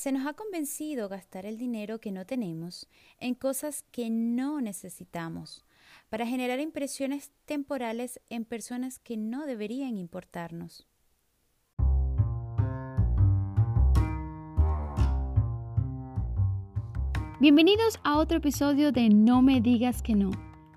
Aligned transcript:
Se 0.00 0.12
nos 0.12 0.26
ha 0.26 0.32
convencido 0.32 1.10
gastar 1.10 1.44
el 1.44 1.58
dinero 1.58 2.00
que 2.00 2.10
no 2.10 2.24
tenemos 2.24 2.88
en 3.18 3.34
cosas 3.34 3.84
que 3.92 4.08
no 4.08 4.62
necesitamos 4.62 5.66
para 6.08 6.24
generar 6.26 6.58
impresiones 6.58 7.32
temporales 7.44 8.18
en 8.30 8.46
personas 8.46 8.98
que 8.98 9.18
no 9.18 9.44
deberían 9.44 9.98
importarnos. 9.98 10.88
Bienvenidos 17.38 18.00
a 18.02 18.16
otro 18.16 18.38
episodio 18.38 18.92
de 18.92 19.10
No 19.10 19.42
me 19.42 19.60
digas 19.60 20.00
que 20.00 20.14
no, 20.14 20.30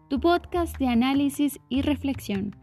tu 0.09 0.19
podcast 0.19 0.77
de 0.79 0.89
análisis 0.89 1.61
y 1.69 1.81
reflexión, 1.81 2.57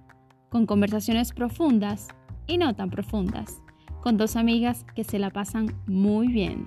con 0.50 0.66
conversaciones 0.66 1.32
profundas 1.32 2.08
y 2.46 2.58
no 2.58 2.76
tan 2.76 2.90
profundas, 2.90 3.62
con 4.00 4.16
dos 4.16 4.36
amigas 4.36 4.84
que 4.94 5.04
se 5.04 5.18
la 5.18 5.30
pasan 5.30 5.74
muy 5.86 6.28
bien. 6.28 6.64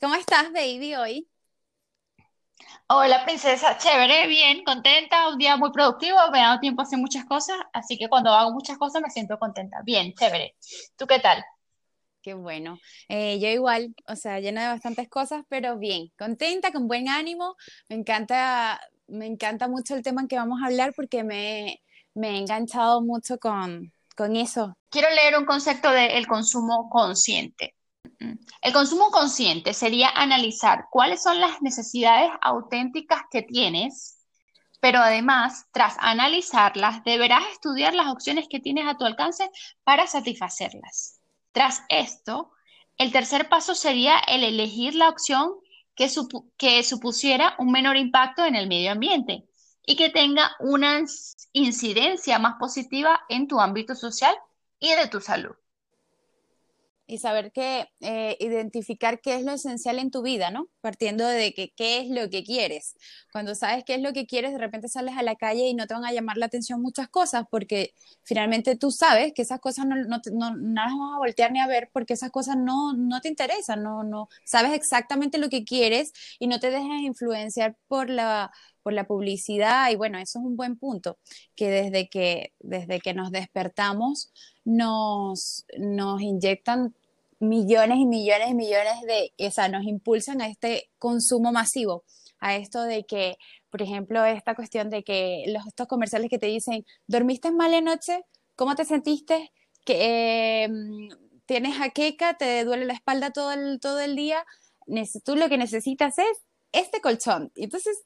¿Cómo 0.00 0.14
estás, 0.14 0.52
baby, 0.52 0.94
hoy? 0.94 1.28
Hola, 2.88 3.24
princesa, 3.24 3.78
chévere, 3.78 4.26
bien, 4.26 4.64
contenta, 4.64 5.28
un 5.28 5.38
día 5.38 5.56
muy 5.56 5.70
productivo, 5.70 6.16
me 6.32 6.40
ha 6.40 6.48
dado 6.48 6.60
tiempo 6.60 6.82
a 6.82 6.84
hacer 6.84 6.98
muchas 6.98 7.24
cosas, 7.24 7.56
así 7.72 7.96
que 7.96 8.08
cuando 8.08 8.30
hago 8.30 8.50
muchas 8.50 8.78
cosas 8.78 9.02
me 9.02 9.10
siento 9.10 9.38
contenta. 9.38 9.78
Bien, 9.84 10.12
chévere. 10.14 10.56
¿Tú 10.96 11.06
qué 11.06 11.20
tal? 11.20 11.44
Qué 12.22 12.34
bueno. 12.34 12.78
Eh, 13.08 13.38
yo 13.40 13.48
igual, 13.48 13.94
o 14.08 14.16
sea, 14.16 14.40
llena 14.40 14.62
de 14.62 14.68
bastantes 14.68 15.08
cosas, 15.08 15.44
pero 15.48 15.78
bien, 15.78 16.10
contenta, 16.18 16.72
con 16.72 16.88
buen 16.88 17.08
ánimo. 17.08 17.56
Me 17.88 17.96
encanta, 17.96 18.80
me 19.06 19.26
encanta 19.26 19.68
mucho 19.68 19.94
el 19.94 20.02
tema 20.02 20.22
en 20.22 20.28
que 20.28 20.36
vamos 20.36 20.60
a 20.62 20.66
hablar 20.66 20.92
porque 20.94 21.22
me, 21.22 21.80
me 22.14 22.30
he 22.30 22.38
enganchado 22.38 23.02
mucho 23.02 23.38
con, 23.38 23.92
con 24.16 24.36
eso. 24.36 24.74
Quiero 24.90 25.08
leer 25.10 25.38
un 25.38 25.44
concepto 25.44 25.90
del 25.90 26.26
consumo 26.26 26.88
consciente. 26.90 27.74
El 28.62 28.72
consumo 28.72 29.10
consciente 29.10 29.72
sería 29.72 30.10
analizar 30.10 30.86
cuáles 30.90 31.22
son 31.22 31.40
las 31.40 31.62
necesidades 31.62 32.30
auténticas 32.42 33.22
que 33.30 33.42
tienes, 33.42 34.18
pero 34.80 34.98
además, 34.98 35.66
tras 35.72 35.96
analizarlas, 35.98 37.02
deberás 37.04 37.44
estudiar 37.52 37.94
las 37.94 38.08
opciones 38.08 38.46
que 38.48 38.60
tienes 38.60 38.86
a 38.86 38.96
tu 38.96 39.04
alcance 39.04 39.50
para 39.84 40.06
satisfacerlas. 40.06 41.20
Tras 41.52 41.82
esto, 41.88 42.52
el 42.96 43.12
tercer 43.12 43.48
paso 43.48 43.74
sería 43.74 44.18
el 44.18 44.44
elegir 44.44 44.94
la 44.94 45.08
opción 45.08 45.52
que 45.94 46.82
supusiera 46.82 47.54
un 47.58 47.72
menor 47.72 47.96
impacto 47.96 48.44
en 48.44 48.54
el 48.54 48.68
medio 48.68 48.92
ambiente 48.92 49.49
y 49.86 49.96
que 49.96 50.10
tenga 50.10 50.50
una 50.60 51.04
incidencia 51.52 52.38
más 52.38 52.56
positiva 52.58 53.20
en 53.28 53.48
tu 53.48 53.60
ámbito 53.60 53.94
social 53.94 54.34
y 54.78 54.94
de 54.94 55.08
tu 55.08 55.20
salud 55.20 55.54
y 57.10 57.18
saber 57.18 57.50
que 57.50 57.88
eh, 58.00 58.36
identificar 58.38 59.20
qué 59.20 59.34
es 59.34 59.42
lo 59.42 59.52
esencial 59.52 59.98
en 59.98 60.12
tu 60.12 60.22
vida, 60.22 60.52
¿no? 60.52 60.68
Partiendo 60.80 61.26
de 61.26 61.52
que 61.52 61.72
qué 61.74 61.98
es 61.98 62.08
lo 62.08 62.30
que 62.30 62.44
quieres. 62.44 62.94
Cuando 63.32 63.56
sabes 63.56 63.82
qué 63.84 63.96
es 63.96 64.00
lo 64.00 64.12
que 64.12 64.26
quieres, 64.26 64.52
de 64.52 64.58
repente 64.58 64.86
sales 64.88 65.16
a 65.18 65.24
la 65.24 65.34
calle 65.34 65.66
y 65.66 65.74
no 65.74 65.88
te 65.88 65.94
van 65.94 66.04
a 66.04 66.12
llamar 66.12 66.36
la 66.36 66.46
atención 66.46 66.80
muchas 66.80 67.08
cosas 67.08 67.46
porque 67.50 67.94
finalmente 68.22 68.76
tú 68.76 68.92
sabes 68.92 69.32
que 69.34 69.42
esas 69.42 69.58
cosas 69.58 69.86
no, 69.86 69.96
no, 69.96 70.20
no, 70.32 70.54
no 70.54 70.84
las 70.84 70.94
vas 70.96 71.14
a 71.16 71.18
voltear 71.18 71.50
ni 71.50 71.58
a 71.58 71.66
ver 71.66 71.90
porque 71.92 72.14
esas 72.14 72.30
cosas 72.30 72.56
no, 72.56 72.92
no 72.92 73.20
te 73.20 73.28
interesan, 73.28 73.82
no, 73.82 74.04
no 74.04 74.28
sabes 74.44 74.72
exactamente 74.72 75.38
lo 75.38 75.48
que 75.48 75.64
quieres 75.64 76.12
y 76.38 76.46
no 76.46 76.60
te 76.60 76.70
dejas 76.70 77.00
influenciar 77.00 77.76
por 77.88 78.08
la 78.08 78.52
por 78.82 78.92
la 78.92 79.04
publicidad 79.04 79.90
y 79.90 79.96
bueno, 79.96 80.18
eso 80.18 80.38
es 80.38 80.44
un 80.44 80.56
buen 80.56 80.76
punto, 80.76 81.18
que 81.54 81.70
desde 81.70 82.08
que, 82.08 82.52
desde 82.60 83.00
que 83.00 83.14
nos 83.14 83.30
despertamos 83.30 84.32
nos, 84.64 85.64
nos 85.78 86.20
inyectan 86.20 86.94
millones 87.38 87.98
y 87.98 88.06
millones 88.06 88.50
y 88.50 88.54
millones 88.54 89.00
de, 89.06 89.32
o 89.46 89.50
sea, 89.50 89.68
nos 89.68 89.84
impulsan 89.84 90.40
a 90.42 90.48
este 90.48 90.90
consumo 90.98 91.52
masivo, 91.52 92.04
a 92.38 92.56
esto 92.56 92.82
de 92.82 93.04
que, 93.04 93.36
por 93.70 93.82
ejemplo, 93.82 94.24
esta 94.24 94.54
cuestión 94.54 94.90
de 94.90 95.02
que 95.02 95.44
los, 95.48 95.66
estos 95.66 95.86
comerciales 95.86 96.28
que 96.28 96.38
te 96.38 96.46
dicen, 96.46 96.84
¿dormiste 97.06 97.50
mal 97.50 97.72
anoche? 97.74 98.24
¿Cómo 98.56 98.74
te 98.74 98.84
sentiste? 98.84 99.52
que 99.84 100.64
em, 100.64 101.08
¿Tienes 101.46 101.76
jaqueca? 101.76 102.34
¿Te 102.34 102.64
duele 102.64 102.84
la 102.84 102.92
espalda 102.92 103.30
todo 103.32 103.52
el, 103.52 103.80
todo 103.80 103.98
el 103.98 104.14
día? 104.14 104.44
Tú 105.24 105.36
lo 105.36 105.48
que 105.48 105.58
necesitas 105.58 106.16
es 106.18 106.44
este 106.72 107.00
colchón. 107.00 107.50
Entonces 107.56 108.02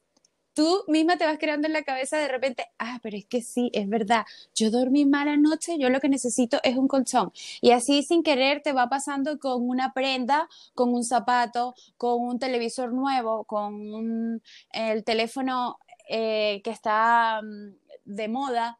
tú 0.55 0.83
misma 0.87 1.17
te 1.17 1.25
vas 1.25 1.37
creando 1.37 1.67
en 1.67 1.73
la 1.73 1.83
cabeza 1.83 2.17
de 2.17 2.27
repente, 2.29 2.65
ah, 2.79 2.99
pero 3.03 3.17
es 3.17 3.25
que 3.25 3.41
sí, 3.41 3.69
es 3.73 3.87
verdad, 3.87 4.25
yo 4.55 4.71
dormí 4.71 5.05
mal 5.05 5.27
anoche, 5.27 5.77
yo 5.77 5.89
lo 5.89 5.99
que 5.99 6.09
necesito 6.09 6.59
es 6.63 6.77
un 6.77 6.87
colchón. 6.87 7.31
Y 7.61 7.71
así 7.71 8.01
sin 8.03 8.23
querer 8.23 8.61
te 8.63 8.73
va 8.73 8.89
pasando 8.89 9.37
con 9.37 9.69
una 9.69 9.93
prenda, 9.93 10.47
con 10.73 10.93
un 10.93 11.03
zapato, 11.03 11.75
con 11.97 12.21
un 12.21 12.39
televisor 12.39 12.93
nuevo, 12.93 13.43
con 13.43 14.41
el 14.71 15.03
teléfono 15.03 15.77
eh, 16.09 16.61
que 16.63 16.71
está 16.71 17.41
mm, 17.43 17.75
de 18.05 18.27
moda. 18.29 18.79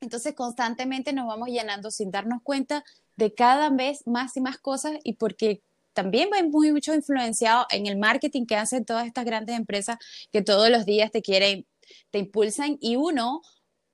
Entonces 0.00 0.34
constantemente 0.34 1.12
nos 1.12 1.26
vamos 1.26 1.48
llenando 1.48 1.90
sin 1.90 2.10
darnos 2.10 2.42
cuenta 2.42 2.84
de 3.16 3.34
cada 3.34 3.70
vez 3.70 4.06
más 4.06 4.36
y 4.36 4.40
más 4.42 4.58
cosas 4.58 4.98
y 5.02 5.14
porque 5.14 5.62
también 5.96 6.28
va 6.30 6.42
muy 6.42 6.70
mucho 6.72 6.94
influenciado 6.94 7.66
en 7.70 7.86
el 7.86 7.96
marketing 7.96 8.44
que 8.44 8.54
hacen 8.54 8.84
todas 8.84 9.06
estas 9.06 9.24
grandes 9.24 9.56
empresas 9.56 9.96
que 10.30 10.42
todos 10.42 10.68
los 10.68 10.84
días 10.84 11.10
te 11.10 11.22
quieren, 11.22 11.66
te 12.10 12.18
impulsan 12.18 12.76
y 12.82 12.96
uno, 12.96 13.40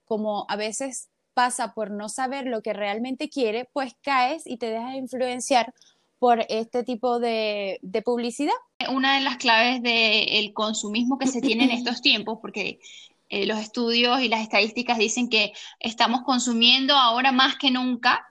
como 0.05 0.45
a 0.49 0.57
veces 0.57 1.11
pasa 1.33 1.75
por 1.75 1.93
no 1.93 2.09
saber 2.09 2.47
lo 2.47 2.61
que 2.61 2.73
realmente 2.73 3.31
quiere, 3.31 3.71
pues 3.73 3.95
caes 4.03 4.43
y 4.47 4.57
te 4.57 4.67
dejas 4.67 4.97
influenciar 4.97 5.73
por 6.19 6.45
este 6.49 6.83
tipo 6.83 7.21
de, 7.21 7.79
publicidad. 8.05 8.53
Una 8.91 9.15
de 9.15 9.21
las 9.21 9.37
claves 9.37 9.81
del 9.81 10.53
consumismo 10.53 11.19
que 11.19 11.29
se 11.29 11.41
tiene 11.41 11.65
en 11.65 11.71
estos 11.79 12.03
tiempos, 12.03 12.39
porque 12.43 12.81
eh, 13.29 13.47
los 13.47 13.61
estudios 13.61 14.21
y 14.21 14.29
las 14.29 14.41
estadísticas 14.41 14.99
dicen 14.99 15.29
que 15.29 15.53
estamos 15.79 16.23
consumiendo 16.23 16.97
ahora 16.97 17.31
más 17.31 17.57
que 17.57 17.71
nunca 17.71 18.27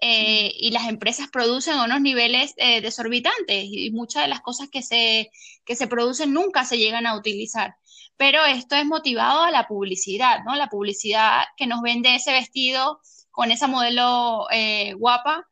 eh, 0.00 0.52
y 0.58 0.70
las 0.70 0.88
empresas 0.88 1.28
producen 1.28 1.78
unos 1.78 2.00
niveles 2.00 2.54
eh, 2.56 2.80
desorbitantes 2.80 3.64
y 3.68 3.90
muchas 3.90 4.22
de 4.22 4.28
las 4.28 4.40
cosas 4.40 4.68
que 4.70 4.82
se, 4.82 5.30
que 5.64 5.76
se 5.76 5.86
producen 5.86 6.32
nunca 6.32 6.64
se 6.64 6.78
llegan 6.78 7.06
a 7.06 7.16
utilizar. 7.16 7.76
Pero 8.16 8.44
esto 8.44 8.76
es 8.76 8.86
motivado 8.86 9.42
a 9.42 9.50
la 9.50 9.66
publicidad, 9.66 10.44
¿no? 10.44 10.54
La 10.56 10.68
publicidad 10.68 11.44
que 11.56 11.66
nos 11.66 11.82
vende 11.82 12.14
ese 12.14 12.32
vestido 12.32 13.00
con 13.30 13.50
esa 13.50 13.66
modelo 13.66 14.46
eh, 14.52 14.94
guapa 14.94 15.48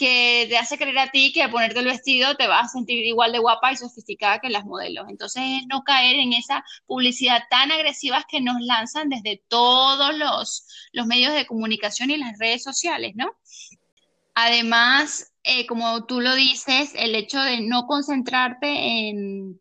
que 0.00 0.46
te 0.48 0.56
hace 0.56 0.78
creer 0.78 0.98
a 0.98 1.10
ti 1.10 1.30
que 1.30 1.42
al 1.42 1.50
ponerte 1.50 1.80
el 1.80 1.84
vestido 1.84 2.34
te 2.34 2.46
vas 2.46 2.64
a 2.64 2.68
sentir 2.68 3.04
igual 3.04 3.32
de 3.32 3.38
guapa 3.38 3.70
y 3.70 3.76
sofisticada 3.76 4.38
que 4.40 4.48
las 4.48 4.64
modelos. 4.64 5.06
Entonces, 5.10 5.42
no 5.68 5.82
caer 5.82 6.16
en 6.16 6.32
esa 6.32 6.64
publicidad 6.86 7.42
tan 7.50 7.70
agresiva 7.70 8.24
que 8.26 8.40
nos 8.40 8.62
lanzan 8.62 9.10
desde 9.10 9.42
todos 9.48 10.16
los, 10.16 10.66
los 10.92 11.06
medios 11.06 11.34
de 11.34 11.46
comunicación 11.46 12.10
y 12.10 12.16
las 12.16 12.38
redes 12.38 12.62
sociales, 12.62 13.12
¿no? 13.14 13.30
Además, 14.34 15.32
eh, 15.42 15.66
como 15.66 16.04
tú 16.06 16.20
lo 16.20 16.34
dices, 16.34 16.92
el 16.96 17.14
hecho 17.14 17.40
de 17.40 17.60
no 17.60 17.86
concentrarte 17.86 18.68
en, 19.08 19.60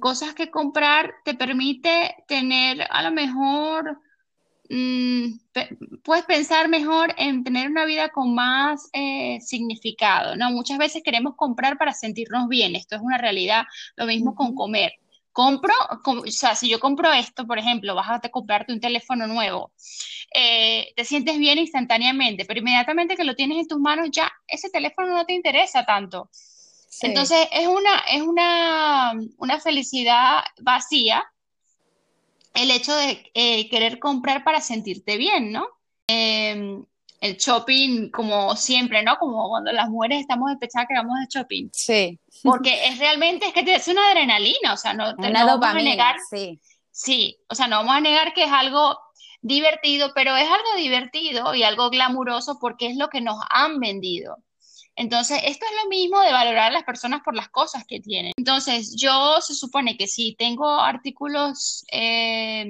cosas 0.00 0.34
que 0.34 0.50
comprar 0.50 1.14
te 1.24 1.34
permite 1.34 2.16
tener 2.26 2.84
a 2.90 3.02
lo 3.02 3.12
mejor, 3.12 4.00
mm, 4.68 5.38
puedes 6.02 6.24
pensar 6.24 6.68
mejor 6.68 7.14
en 7.16 7.44
tener 7.44 7.70
una 7.70 7.84
vida 7.84 8.08
con 8.08 8.34
más 8.34 8.88
eh, 8.92 9.38
significado, 9.40 10.34
¿no? 10.36 10.50
Muchas 10.50 10.78
veces 10.78 11.02
queremos 11.04 11.36
comprar 11.36 11.78
para 11.78 11.92
sentirnos 11.92 12.48
bien, 12.48 12.74
esto 12.74 12.96
es 12.96 13.02
una 13.02 13.18
realidad, 13.18 13.64
lo 13.96 14.06
mismo 14.06 14.34
con 14.34 14.54
comer 14.54 14.92
compro, 15.38 15.72
o 16.04 16.26
sea, 16.32 16.56
si 16.56 16.68
yo 16.68 16.80
compro 16.80 17.12
esto, 17.12 17.46
por 17.46 17.60
ejemplo, 17.60 17.94
vas 17.94 18.10
a 18.10 18.28
comprarte 18.28 18.72
un 18.72 18.80
teléfono 18.80 19.28
nuevo, 19.28 19.70
eh, 20.34 20.92
te 20.96 21.04
sientes 21.04 21.38
bien 21.38 21.58
instantáneamente, 21.58 22.44
pero 22.44 22.58
inmediatamente 22.58 23.14
que 23.14 23.22
lo 23.22 23.36
tienes 23.36 23.58
en 23.58 23.68
tus 23.68 23.78
manos, 23.78 24.08
ya 24.10 24.28
ese 24.48 24.68
teléfono 24.68 25.14
no 25.14 25.24
te 25.24 25.34
interesa 25.34 25.86
tanto. 25.86 26.28
Entonces, 27.02 27.46
es 27.52 27.68
una, 27.68 28.00
es 28.10 28.22
una, 28.22 29.12
una 29.36 29.60
felicidad 29.60 30.42
vacía 30.60 31.24
el 32.54 32.72
hecho 32.72 32.96
de 32.96 33.30
eh, 33.32 33.68
querer 33.70 34.00
comprar 34.00 34.42
para 34.42 34.60
sentirte 34.60 35.18
bien, 35.18 35.52
¿no? 35.52 35.68
Em, 36.08 36.84
el 37.20 37.36
shopping, 37.36 38.10
como 38.10 38.54
siempre, 38.56 39.02
¿no? 39.02 39.16
Como 39.16 39.48
cuando 39.48 39.72
las 39.72 39.88
mujeres 39.88 40.20
estamos 40.20 40.50
despechadas 40.50 40.86
que 40.88 40.94
vamos 40.94 41.18
de 41.20 41.38
shopping. 41.38 41.68
Sí. 41.72 42.18
Porque 42.42 42.86
es 42.86 42.98
realmente, 42.98 43.46
es 43.46 43.52
que 43.52 43.64
te 43.64 43.74
hace 43.74 43.92
una 43.92 44.08
adrenalina, 44.08 44.72
o 44.72 44.76
sea, 44.76 44.94
no, 44.94 45.16
te, 45.16 45.30
no 45.30 45.46
vamos 45.46 45.66
a 45.66 45.74
negar. 45.74 46.16
Sí. 46.30 46.60
Sí, 46.90 47.38
o 47.48 47.54
sea, 47.54 47.68
no 47.68 47.76
vamos 47.76 47.94
a 47.94 48.00
negar 48.00 48.34
que 48.34 48.44
es 48.44 48.50
algo 48.50 48.98
divertido, 49.40 50.12
pero 50.14 50.36
es 50.36 50.48
algo 50.48 50.76
divertido 50.76 51.54
y 51.54 51.62
algo 51.62 51.90
glamuroso 51.90 52.58
porque 52.60 52.88
es 52.88 52.96
lo 52.96 53.08
que 53.08 53.20
nos 53.20 53.38
han 53.50 53.78
vendido. 53.78 54.36
Entonces, 54.96 55.40
esto 55.44 55.64
es 55.64 55.84
lo 55.84 55.88
mismo 55.88 56.20
de 56.20 56.32
valorar 56.32 56.70
a 56.70 56.74
las 56.74 56.82
personas 56.82 57.20
por 57.24 57.36
las 57.36 57.48
cosas 57.50 57.84
que 57.86 58.00
tienen. 58.00 58.32
Entonces, 58.36 58.96
yo 58.96 59.40
se 59.40 59.54
supone 59.54 59.96
que 59.96 60.08
si 60.08 60.34
tengo 60.34 60.68
artículos 60.68 61.84
eh, 61.92 62.66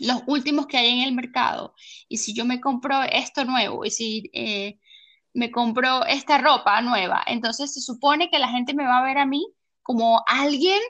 los 0.00 0.22
últimos 0.26 0.66
que 0.66 0.78
hay 0.78 0.88
en 1.00 1.02
el 1.08 1.14
mercado. 1.14 1.74
Y 2.08 2.18
si 2.18 2.34
yo 2.34 2.44
me 2.44 2.60
compro 2.60 3.02
esto 3.02 3.44
nuevo, 3.44 3.84
y 3.84 3.90
si 3.90 4.30
eh, 4.32 4.78
me 5.34 5.50
compro 5.50 6.04
esta 6.06 6.38
ropa 6.38 6.80
nueva, 6.82 7.22
entonces 7.26 7.72
se 7.74 7.80
supone 7.80 8.30
que 8.30 8.38
la 8.38 8.48
gente 8.48 8.74
me 8.74 8.84
va 8.84 8.98
a 8.98 9.04
ver 9.04 9.18
a 9.18 9.26
mí 9.26 9.46
como 9.82 10.22
alguien 10.26 10.80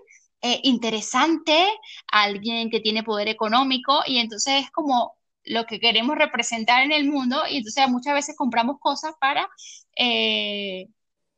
eh, 0.42 0.60
interesante, 0.64 1.66
alguien 2.12 2.70
que 2.70 2.80
tiene 2.80 3.02
poder 3.02 3.28
económico, 3.28 4.02
y 4.06 4.18
entonces 4.18 4.64
es 4.64 4.70
como 4.70 5.16
lo 5.44 5.64
que 5.66 5.80
queremos 5.80 6.16
representar 6.16 6.82
en 6.82 6.92
el 6.92 7.08
mundo, 7.08 7.42
y 7.48 7.58
entonces 7.58 7.88
muchas 7.88 8.14
veces 8.14 8.36
compramos 8.36 8.78
cosas 8.80 9.14
para 9.20 9.48
eh, 9.96 10.88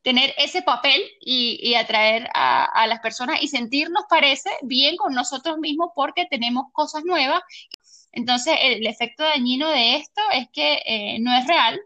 tener 0.03 0.35
ese 0.39 0.63
papel 0.63 1.03
y, 1.21 1.75
atraer 1.75 2.29
a, 2.35 2.87
las 2.87 3.01
personas 3.01 3.43
y 3.43 3.49
sentirnos, 3.49 4.05
parece, 4.09 4.51
bien 4.63 4.97
con 4.97 5.15
nosotros 5.15 5.59
mismos 5.59 5.91
porque 5.95 6.27
tenemos 6.27 6.67
cosas 6.73 7.05
nuevas. 7.05 7.43
Entonces, 8.13 8.57
el, 8.63 8.87
efecto 8.87 9.25
dañino 9.25 9.69
de 9.69 9.97
esto 9.97 10.21
es 10.33 10.49
que 10.53 10.81
eh, 10.87 11.19
no 11.21 11.37
es 11.37 11.47
real. 11.47 11.81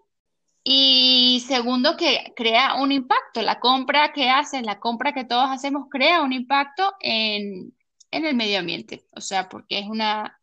Y 0.65 1.43
segundo, 1.49 1.97
que 1.97 2.33
crea 2.37 2.77
un 2.77 2.93
impacto. 2.93 3.43
La 3.43 3.59
compra 3.61 4.13
que 4.13 4.31
haces, 4.31 4.63
la 4.63 4.79
compra 4.79 5.13
que 5.13 5.25
todos 5.25 5.51
hacemos, 5.51 5.89
crea 5.91 6.23
un 6.23 6.33
impacto 6.33 6.95
en, 7.01 7.75
en 8.13 8.27
el 8.27 8.37
medio 8.37 8.61
ambiente. 8.61 9.05
O 9.17 9.21
sea, 9.21 9.49
porque 9.49 9.81
es 9.81 9.87
una, 9.87 10.41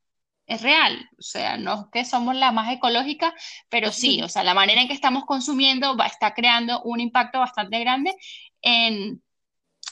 es 0.49 0.63
real, 0.63 1.07
o 1.17 1.21
sea, 1.21 1.57
no 1.57 1.81
es 1.81 1.87
que 1.91 2.03
somos 2.03 2.35
la 2.35 2.51
más 2.51 2.73
ecológica, 2.73 3.35
pero 3.69 3.91
sí, 3.91 4.23
o 4.23 4.27
sea, 4.27 4.43
la 4.43 4.55
manera 4.55 4.81
en 4.81 4.87
que 4.87 4.95
estamos 4.95 5.25
consumiendo 5.25 5.95
va, 5.95 6.07
está 6.07 6.33
creando 6.33 6.81
un 6.81 6.99
impacto 6.99 7.39
bastante 7.39 7.79
grande 7.79 8.15
en, 8.63 9.21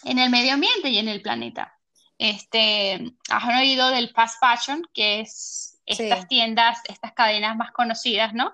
el 0.03 0.29
medio 0.31 0.53
ambiente 0.53 0.89
y 0.89 0.97
en 0.97 1.09
el 1.09 1.21
planeta. 1.21 1.77
Este, 2.17 3.13
has 3.29 3.59
oído 3.59 3.89
del 3.89 4.09
fast 4.09 4.39
fashion, 4.39 4.81
que 4.93 5.19
es 5.19 5.79
estas 5.85 6.27
tiendas, 6.27 6.79
estas 6.89 7.13
cadenas 7.13 7.55
más 7.55 7.71
conocidas, 7.71 8.33
¿no? 8.33 8.51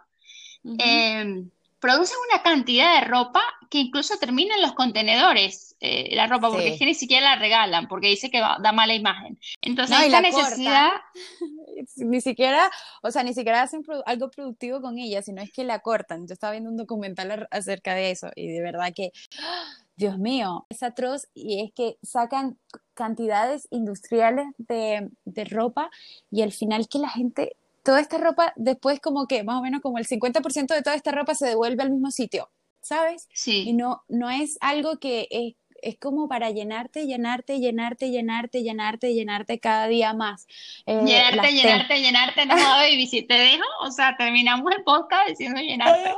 Producen 1.83 2.15
una 2.31 2.41
cantidad 2.41 3.01
de 3.01 3.07
ropa 3.07 3.41
que 3.69 3.79
incluso 3.79 4.17
termina 4.17 4.55
en 4.55 4.61
los 4.61 4.71
contenedores, 4.71 5.75
eh, 5.81 6.15
la 6.15 6.27
ropa, 6.27 6.49
porque 6.49 6.69
es 6.69 6.79
que 6.79 6.85
ni 6.85 6.93
siquiera 6.93 7.31
la 7.31 7.35
regalan, 7.35 7.89
porque 7.89 8.07
dice 8.07 8.31
que 8.31 8.39
da 8.39 8.71
mala 8.71 8.93
imagen. 8.93 9.37
Entonces, 9.61 9.97
esta 9.99 10.21
necesidad... 10.21 10.91
ni 11.97 12.21
siquiera, 12.21 12.71
o 13.01 13.11
sea, 13.11 13.23
ni 13.23 13.33
siquiera 13.33 13.61
hacen 13.61 13.83
algo 14.05 14.31
productivo 14.31 14.79
con 14.79 14.97
ella, 14.97 15.21
sino 15.21 15.41
es 15.41 15.51
que 15.51 15.65
la 15.65 15.79
cortan. 15.79 16.25
Yo 16.25 16.33
estaba 16.33 16.51
viendo 16.51 16.69
un 16.69 16.77
documental 16.77 17.49
acerca 17.51 17.95
de 17.95 18.11
eso 18.11 18.29
y 18.33 18.47
de 18.47 18.61
verdad 18.61 18.93
que, 18.95 19.11
Dios 19.97 20.17
mío, 20.17 20.65
es 20.69 20.83
atroz 20.83 21.27
y 21.33 21.65
es 21.65 21.73
que 21.73 21.97
sacan 22.01 22.57
cantidades 22.93 23.67
industriales 23.71 24.45
de, 24.57 25.09
de 25.25 25.43
ropa 25.43 25.89
y 26.31 26.43
al 26.43 26.53
final 26.53 26.87
que 26.87 26.99
la 26.99 27.09
gente 27.09 27.57
toda 27.83 27.99
esta 27.99 28.17
ropa 28.17 28.53
después 28.55 28.99
como 28.99 29.27
que 29.27 29.43
más 29.43 29.57
o 29.57 29.61
menos 29.61 29.81
como 29.81 29.97
el 29.97 30.07
50% 30.07 30.73
de 30.73 30.81
toda 30.81 30.95
esta 30.95 31.11
ropa 31.11 31.35
se 31.35 31.47
devuelve 31.47 31.83
al 31.83 31.91
mismo 31.91 32.11
sitio, 32.11 32.49
¿sabes? 32.81 33.27
Sí. 33.33 33.63
Y 33.67 33.73
no, 33.73 34.03
no 34.07 34.29
es 34.29 34.57
algo 34.61 34.97
que 34.99 35.27
es, 35.29 35.55
es 35.81 35.99
como 35.99 36.27
para 36.27 36.49
llenarte, 36.49 37.05
llenarte, 37.05 37.59
llenarte, 37.59 38.09
llenarte, 38.09 38.63
llenarte, 38.63 39.13
llenarte 39.13 39.59
cada 39.59 39.87
día 39.87 40.13
más. 40.13 40.47
Eh, 40.85 41.01
llenarte, 41.05 41.51
llenarte, 41.51 42.01
llenarte, 42.01 42.45
no 42.45 42.87
y 42.87 43.05
si 43.07 43.21
te 43.23 43.33
dejo, 43.33 43.65
o 43.81 43.91
sea, 43.91 44.15
terminamos 44.17 44.71
el 44.75 44.83
podcast 44.83 45.29
diciendo 45.29 45.59
llenarte. 45.61 46.13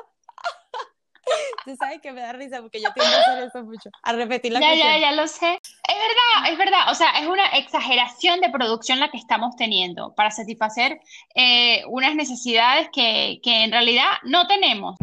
Tú 1.66 1.76
sabes 1.76 2.00
que 2.02 2.12
me 2.12 2.22
da 2.22 2.34
risa 2.34 2.62
porque 2.62 2.82
yo 2.82 2.90
tiendo 2.94 3.16
a 3.16 3.20
hacer 3.20 3.44
eso 3.44 3.64
mucho, 3.64 3.90
a 4.04 4.14
repetir 4.14 4.52
la 4.52 4.60
Ya, 4.60 4.76
ya, 4.76 4.98
ya 4.98 5.12
lo 5.14 5.28
sé. 5.28 5.54
Es 5.56 5.96
verdad, 5.96 6.52
es 6.52 6.58
verdad. 6.58 6.92
O 6.92 6.96
sea, 6.96 7.12
es 7.20 7.28
una 7.28 7.48
exageración 7.58 8.40
de 8.42 8.50
producción 8.50 9.00
la 9.00 9.10
que 9.10 9.18
estamos 9.18 9.56
teniendo 9.56 10.14
para 10.16 10.32
satisfacer 10.32 11.00
eh, 11.34 11.84
unas 11.88 12.16
necesidades 12.16 12.90
que, 12.94 13.40
en 13.44 13.72
realidad 13.72 14.06
no 14.24 14.48
tenemos. 14.48 14.96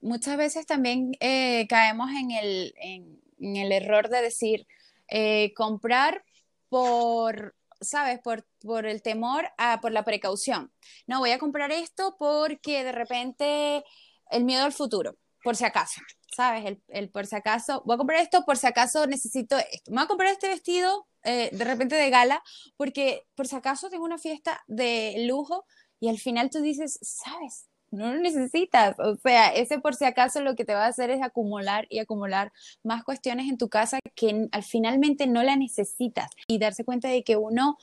Muchas 0.00 0.36
veces 0.36 0.66
también 0.66 1.12
eh, 1.20 1.66
caemos 1.68 2.10
en 2.10 2.30
el, 2.30 2.74
en, 2.80 3.56
el 3.56 3.72
error 3.72 4.08
de 4.08 4.22
decir 4.22 4.66
eh, 5.08 5.52
comprar 5.54 6.24
por 6.68 7.54
¿sabes? 7.80 8.20
Por, 8.20 8.46
por 8.60 8.86
el 8.86 9.02
temor 9.02 9.48
a, 9.58 9.80
por 9.80 9.92
la 9.92 10.04
precaución. 10.04 10.72
No, 11.06 11.18
voy 11.20 11.30
a 11.30 11.38
comprar 11.38 11.72
esto 11.72 12.16
porque 12.18 12.84
de 12.84 12.92
repente 12.92 13.84
el 14.30 14.44
miedo 14.44 14.64
al 14.64 14.72
futuro, 14.72 15.16
por 15.42 15.56
si 15.56 15.64
acaso, 15.64 16.00
¿sabes? 16.36 16.64
El, 16.66 16.82
el 16.88 17.10
por 17.10 17.26
si 17.26 17.36
acaso, 17.36 17.82
voy 17.86 17.94
a 17.94 17.98
comprar 17.98 18.20
esto 18.20 18.44
por 18.44 18.56
si 18.56 18.66
acaso 18.66 19.06
necesito 19.06 19.56
esto. 19.58 19.90
Me 19.90 19.96
voy 19.96 20.04
a 20.04 20.08
comprar 20.08 20.32
este 20.32 20.48
vestido 20.48 21.08
eh, 21.24 21.50
de 21.52 21.64
repente 21.64 21.96
de 21.96 22.10
gala 22.10 22.42
porque 22.76 23.26
por 23.34 23.46
si 23.46 23.56
acaso 23.56 23.90
tengo 23.90 24.04
una 24.04 24.18
fiesta 24.18 24.62
de 24.66 25.24
lujo 25.26 25.66
y 25.98 26.08
al 26.08 26.18
final 26.18 26.50
tú 26.50 26.60
dices, 26.60 26.98
¿sabes? 27.02 27.69
No 27.90 28.12
lo 28.12 28.20
necesitas. 28.20 28.98
O 28.98 29.16
sea, 29.16 29.48
ese 29.48 29.80
por 29.80 29.94
si 29.94 30.04
acaso 30.04 30.40
lo 30.40 30.54
que 30.54 30.64
te 30.64 30.74
va 30.74 30.84
a 30.84 30.88
hacer 30.88 31.10
es 31.10 31.22
acumular 31.22 31.86
y 31.90 31.98
acumular 31.98 32.52
más 32.82 33.04
cuestiones 33.04 33.48
en 33.48 33.58
tu 33.58 33.68
casa 33.68 33.98
que 34.14 34.48
al 34.52 34.62
finalmente 34.62 35.26
no 35.26 35.42
la 35.42 35.56
necesitas 35.56 36.30
y 36.46 36.58
darse 36.58 36.84
cuenta 36.84 37.08
de 37.08 37.24
que 37.24 37.36
uno 37.36 37.76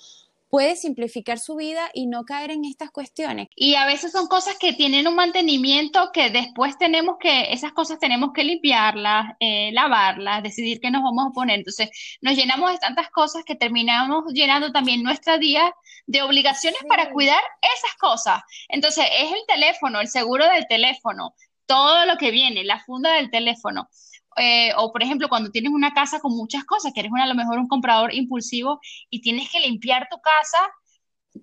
puede 0.50 0.76
simplificar 0.76 1.40
su 1.40 1.56
vida 1.56 1.90
y 1.94 2.08
no 2.08 2.24
caer 2.24 2.52
en 2.52 2.66
estas 2.66 2.92
cuestiones. 2.92 3.48
Y 3.56 3.76
a 3.76 3.86
veces 3.86 4.12
son 4.12 4.28
cosas 4.28 4.58
que 4.60 4.74
tienen 4.74 5.08
un 5.08 5.16
mantenimiento 5.16 6.12
que 6.14 6.30
después 6.30 6.78
tenemos 6.78 7.18
que, 7.20 7.52
esas 7.52 7.74
cosas 7.74 8.00
tenemos 8.00 8.32
que 8.34 8.44
limpiarlas, 8.44 9.34
eh, 9.40 9.72
lavarlas, 9.74 10.44
decidir 10.44 10.80
qué 10.80 10.92
nos 10.92 11.04
vamos 11.04 11.28
a 11.30 11.34
poner. 11.34 11.60
Entonces 11.60 11.90
nos 12.22 12.36
llenamos 12.36 12.72
de 12.72 12.78
tantas 12.80 13.10
cosas 13.10 13.44
que 13.46 13.56
terminamos 13.56 14.24
llenando 14.34 14.72
también 14.72 15.04
nuestra 15.04 15.38
día 15.38 15.74
de 16.06 16.22
obligaciones 16.22 16.80
para 16.88 17.12
cuidar 17.12 17.42
esas 17.62 17.96
cosas. 17.98 18.42
Entonces 18.70 19.06
es 19.20 19.32
el 19.32 19.46
teléfono, 19.48 20.00
el 20.00 20.08
seguro 20.08 20.46
del 20.50 20.68
teléfono, 20.68 21.34
todo 21.66 22.06
lo 22.06 22.18
que 22.18 22.32
viene, 22.32 22.64
la 22.64 22.80
funda 22.84 23.14
del 23.14 23.30
teléfono. 23.30 23.90
Eh, 24.38 24.72
o 24.78 24.92
por 24.92 25.04
ejemplo, 25.04 25.30
cuando 25.30 25.52
tienes 25.52 25.72
una 25.72 25.94
casa 25.94 26.20
con 26.20 26.36
muchas 26.36 26.64
cosas, 26.66 26.94
que 26.94 27.02
eres 27.02 27.12
a 27.20 27.26
lo 27.26 27.36
mejor 27.36 27.58
un 27.60 27.68
comprador 27.68 28.14
impulsivo 28.14 28.80
y 29.10 29.22
tienes 29.22 29.50
que 29.50 29.60
limpiar 29.60 30.08
tu 30.10 30.18
casa, 30.22 30.58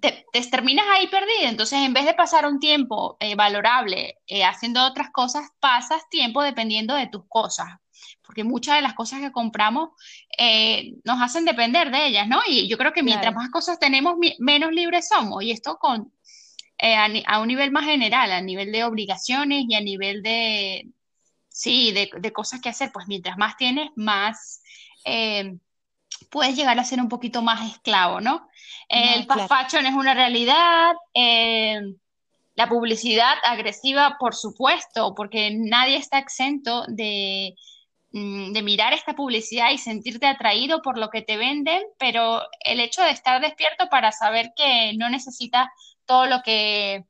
te, 0.01 0.25
terminas 0.51 0.87
ahí 0.93 1.09
perdido. 1.09 1.49
Entonces, 1.49 1.81
en 1.81 1.93
vez 1.93 2.05
de 2.05 2.15
pasar 2.15 2.47
un 2.47 2.61
tiempo 2.61 3.17
eh, 3.21 3.35
valorable 3.35 4.19
eh, 4.27 4.45
haciendo 4.45 4.85
otras 4.85 5.11
cosas, 5.11 5.51
pasas 5.61 6.09
tiempo 6.11 6.43
dependiendo 6.43 6.95
de 6.95 7.09
tus 7.09 7.25
cosas. 7.29 7.69
Porque 8.23 8.45
muchas 8.45 8.77
de 8.77 8.83
las 8.83 8.95
cosas 8.95 9.21
que 9.21 9.33
compramos 9.33 9.91
nos 11.05 11.23
hacen 11.23 11.45
depender 11.45 11.91
de 11.91 12.07
ellas, 12.07 12.27
¿no? 12.29 12.41
Y 12.47 12.69
yo 12.69 12.77
creo 12.79 12.93
que 12.93 13.03
mientras 13.03 13.35
más 13.35 13.51
cosas 13.51 13.79
tenemos, 13.79 14.17
menos 14.39 14.73
libres 14.73 15.09
somos. 15.09 15.43
Y 15.43 15.51
esto 15.53 15.77
con, 15.79 16.13
a, 17.27 17.41
un 17.41 17.49
nivel 17.49 17.71
más 17.71 17.85
general, 17.85 18.33
a 18.33 18.41
nivel 18.41 18.73
de 18.73 18.85
obligaciones 18.85 19.65
y 19.69 19.75
a 19.75 19.81
nivel 19.81 20.23
de, 20.23 20.89
sí, 21.55 21.93
de, 21.93 22.33
cosas 22.33 22.61
que 22.61 22.69
hacer, 22.69 22.91
pues 22.93 23.07
mientras 23.07 23.39
más 23.39 23.57
tienes, 23.57 23.91
más 23.95 24.61
eh, 25.05 25.57
puedes 26.29 26.57
llegar 26.57 26.77
a 26.81 26.85
ser 26.85 27.01
un 27.01 27.09
poquito 27.09 27.43
más 27.43 27.71
esclavo, 27.71 28.21
¿no? 28.21 28.49
el 28.89 29.25
fast 29.25 29.49
fashion 29.49 29.87
es 29.87 29.95
una 29.95 30.15
realidad, 30.15 30.95
eh, 31.15 31.81
la 32.57 32.69
publicidad 32.69 33.35
agresiva, 33.45 34.17
por 34.19 34.35
supuesto, 34.35 35.15
porque 35.15 35.53
nadie 35.53 35.97
está 35.97 36.19
exento 36.19 36.85
de, 36.89 37.55
mm, 38.13 38.53
de 38.53 38.63
mirar 38.63 38.93
esta 38.93 39.15
publicidad 39.15 39.71
y 39.71 39.79
sentirte 39.79 40.27
atraído 40.27 40.83
por 40.83 40.99
lo 40.99 41.09
que 41.09 41.23
te 41.23 41.37
venden, 41.37 41.83
pero 41.99 42.43
el 42.65 42.81
hecho 42.81 43.03
de 43.03 43.11
estar 43.11 43.41
despierto 43.41 43.89
para 43.89 44.11
saber 44.11 44.51
que 44.57 44.93
no 44.97 45.09
necesitas 45.09 45.69
todo 46.05 46.27
lo 46.27 46.43
que 46.43 47.05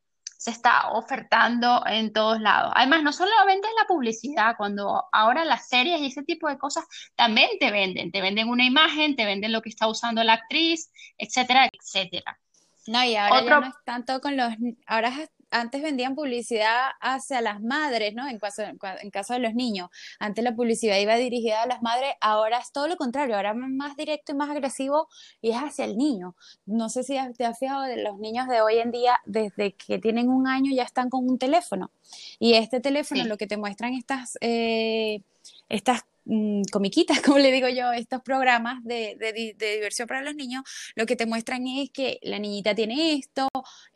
se 0.45 0.51
está 0.51 0.91
ofertando 0.91 1.83
en 1.87 2.13
todos 2.13 2.39
lados. 2.39 2.71
Además, 2.77 3.03
no 3.03 3.15
solo 3.15 3.31
vendes 3.47 3.71
la 3.81 3.87
publicidad, 3.87 4.57
cuando 4.59 5.05
ahora 5.11 5.43
las 5.47 5.69
series 5.69 5.99
y 6.03 6.07
ese 6.09 6.23
tipo 6.23 6.49
de 6.49 6.59
cosas 6.59 6.85
también 7.17 7.49
te 7.59 7.71
venden, 7.71 8.13
te 8.13 8.21
venden 8.21 8.51
una 8.51 8.67
imagen, 8.67 9.17
te 9.17 9.25
venden 9.25 9.53
lo 9.53 9.63
que 9.63 9.71
está 9.71 9.89
usando 9.89 10.23
la 10.23 10.35
actriz, 10.35 10.93
etcétera, 11.17 11.71
etcétera. 11.73 12.39
No, 12.87 13.03
y 13.03 13.17
ahora 13.17 13.43
ya 13.43 13.61
no 13.61 13.67
es 13.69 13.75
tanto 13.87 14.21
con 14.21 14.37
los, 14.37 14.53
ahora 14.87 15.15
antes 15.54 15.82
vendían 15.82 16.16
publicidad 16.16 16.90
hacia 17.00 17.40
las 17.40 17.62
madres, 17.62 18.12
¿no? 18.14 18.28
En 18.28 18.38
caso, 18.38 18.62
en 18.62 19.11
caso 19.11 19.34
de 19.34 19.38
los 19.38 19.54
niños. 19.54 19.88
Antes 20.18 20.42
la 20.42 20.54
publicidad 20.54 20.99
iba 20.99 21.14
dirigida 21.14 21.62
a 21.62 21.66
las 21.66 21.80
madres, 21.80 22.14
ahora 22.20 22.58
es 22.58 22.73
todo 22.73 22.88
lo 22.88 22.96
contrario, 22.96 23.37
ahora 23.37 23.50
es 23.50 23.56
más 23.56 23.96
directo 23.96 24.32
y 24.32 24.34
más 24.34 24.50
agresivo 24.50 25.08
y 25.40 25.50
es 25.50 25.56
hacia 25.56 25.84
el 25.84 25.96
niño. 25.96 26.34
No 26.66 26.88
sé 26.88 27.04
si 27.04 27.16
te 27.37 27.44
has 27.44 27.58
fijado 27.58 27.82
de 27.82 28.02
los 28.02 28.18
niños 28.18 28.49
de 28.49 28.62
hoy 28.62 28.78
en 28.78 28.90
día, 28.90 29.20
desde 29.26 29.73
que 29.75 29.99
tienen 29.99 30.28
un 30.28 30.49
año 30.49 30.73
ya 30.75 30.82
están 30.82 31.08
con 31.08 31.28
un 31.28 31.38
teléfono. 31.38 31.92
Y 32.40 32.54
este 32.54 32.80
teléfono 32.80 33.25
lo 33.25 33.37
que 33.37 33.46
te 33.46 33.56
muestran 33.56 33.94
estas, 33.94 34.37
eh, 34.40 35.23
estas 35.68 36.04
mm, 36.25 36.62
comiquitas, 36.73 37.21
como 37.23 37.38
le 37.38 37.52
digo 37.52 37.69
yo, 37.69 37.93
estos 37.93 38.23
programas 38.23 38.83
de, 38.85 39.16
de, 39.19 39.54
diversión 39.75 40.09
para 40.09 40.23
los 40.23 40.35
niños, 40.35 40.62
lo 40.95 41.07
que 41.07 41.16
te 41.16 41.26
muestran 41.26 41.66
es 41.66 41.90
que 41.90 42.19
la 42.23 42.38
niñita 42.38 42.75
tiene 42.75 43.14
esto, 43.14 43.49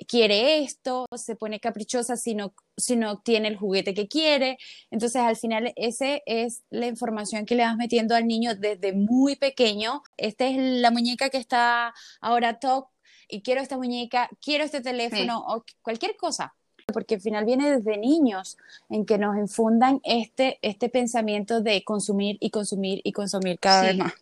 quiere 0.07 0.63
esto, 0.63 1.07
se 1.17 1.37
pone 1.37 1.61
caprichosa 1.61 2.17
si 2.17 2.35
no, 2.35 2.55
si 2.77 2.97
no 2.97 3.13
obtiene 3.13 3.49
el 3.49 3.57
juguete 3.57 3.95
que 3.95 4.09
quiere. 4.09 4.59
Entonces, 4.91 5.23
al 5.23 5.37
final, 5.37 5.73
esa 5.77 6.19
es 6.27 6.63
la 6.71 6.87
información 6.87 7.47
que 7.47 7.55
le 7.55 7.65
vas 7.65 7.77
metiendo 7.77 8.15
al 8.15 8.27
niño 8.27 8.55
desde 8.55 8.93
muy 8.93 9.37
pequeño. 9.37 10.03
Esta 10.17 10.47
es 10.47 10.57
la 10.59 10.91
muñeca 10.91 11.31
que 11.31 11.39
está 11.39 11.95
ahora 12.21 12.59
top 12.61 12.89
y 13.29 13.43
quiero 13.43 13.61
esta 13.61 13.77
muñeca, 13.77 14.31
quiero 14.41 14.65
este 14.65 14.81
teléfono 14.81 15.45
o 15.47 15.65
cualquier 15.83 16.17
cosa 16.17 16.55
porque 16.93 17.17
al 17.17 17.21
final 17.21 17.45
viene 17.45 17.71
desde 17.71 17.99
niños 17.99 18.57
en 18.89 19.05
que 19.05 19.19
nos 19.19 19.37
infundan 19.37 20.01
este, 20.05 20.59
este 20.63 20.89
pensamiento 20.89 21.61
de 21.61 21.85
consumir 21.85 22.39
y 22.41 22.51
consumir 22.51 23.01
y 23.05 23.13
consumir 23.13 23.59
cada 23.59 23.83
vez 23.83 23.97
más. 23.97 24.13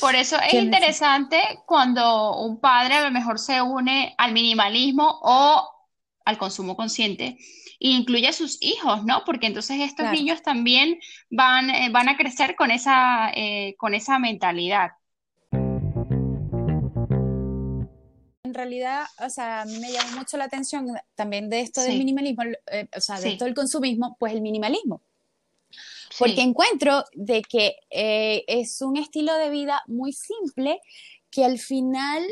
Por 0.00 0.14
eso 0.14 0.36
es 0.40 0.54
interesante 0.54 1.38
cuando 1.66 2.36
un 2.40 2.58
padre 2.58 2.94
a 2.94 3.04
lo 3.04 3.10
mejor 3.10 3.38
se 3.38 3.62
une 3.62 4.14
al 4.18 4.32
minimalismo 4.32 5.20
o 5.22 5.70
al 6.24 6.38
consumo 6.38 6.76
consciente 6.76 7.38
e 7.78 7.88
incluye 7.88 8.26
a 8.26 8.32
sus 8.32 8.58
hijos, 8.60 9.04
¿no? 9.04 9.22
Porque 9.24 9.46
entonces 9.46 9.80
estos 9.80 10.10
niños 10.10 10.42
también 10.42 10.98
van, 11.30 11.70
eh, 11.70 11.90
van 11.90 12.08
a 12.08 12.16
crecer 12.16 12.56
con 12.56 12.70
esa, 12.70 13.30
eh, 13.34 13.74
con 13.78 13.94
esa 13.94 14.18
mentalidad. 14.18 14.92
Realidad, 18.56 19.06
o 19.24 19.30
sea, 19.30 19.62
a 19.62 19.64
mí 19.64 19.78
me 19.78 19.92
llama 19.92 20.16
mucho 20.16 20.36
la 20.36 20.44
atención 20.44 20.88
también 21.14 21.48
de 21.48 21.60
esto 21.60 21.82
del 21.82 21.98
minimalismo, 21.98 22.42
eh, 22.66 22.88
o 22.96 23.00
sea, 23.00 23.20
de 23.20 23.36
todo 23.36 23.48
el 23.48 23.54
consumismo, 23.54 24.16
pues 24.18 24.32
el 24.32 24.40
minimalismo. 24.40 25.02
Porque 26.18 26.40
encuentro 26.40 27.04
de 27.12 27.42
que 27.42 27.76
eh, 27.90 28.44
es 28.46 28.80
un 28.80 28.96
estilo 28.96 29.36
de 29.36 29.50
vida 29.50 29.82
muy 29.86 30.12
simple 30.12 30.80
que 31.30 31.44
al 31.44 31.58
final, 31.58 32.24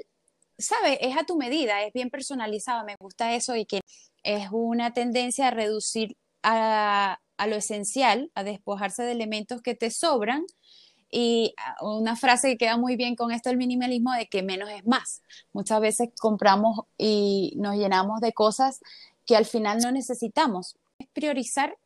¿sabes? 0.59 0.99
Es 1.00 1.16
a 1.16 1.25
tu 1.25 1.37
medida, 1.37 1.83
es 1.83 1.93
bien 1.93 2.09
personalizado, 2.11 2.85
me 2.85 2.97
gusta 2.97 3.35
eso 3.35 3.54
y 3.57 3.66
que 3.66 3.81
es 4.23 4.49
una 4.50 4.95
tendencia 4.95 5.49
a 5.49 5.50
reducir 5.50 6.16
a, 6.43 7.21
a 7.37 7.47
lo 7.47 7.57
esencial, 7.57 8.31
a 8.35 8.45
despojarse 8.45 9.02
de 9.02 9.12
elementos 9.12 9.61
que 9.61 9.75
te 9.75 9.90
sobran 9.90 10.47
y 11.16 11.54
ah, 11.56 11.76
una 11.80 12.16
frase 12.16 12.49
que 12.49 12.56
queda 12.59 12.76
muy 12.76 12.97
bien 12.97 13.14
con 13.14 13.30
esto 13.30 13.49
del 13.49 13.56
minimalismo 13.56 14.12
de 14.12 14.26
que 14.26 14.42
menos 14.42 14.68
es 14.71 14.85
más. 14.85 15.23
Muchas 15.52 15.80
veces 15.80 16.09
compramos 16.18 16.80
y 16.99 17.54
nos 17.56 17.76
llenamos 17.76 18.21
de 18.21 18.33
cosas 18.33 18.80
que 19.25 19.37
al 19.37 19.44
final 19.44 19.78
no 19.78 19.92
necesitamos. 19.92 20.76
Es 20.99 21.06
priorizar 21.12 21.78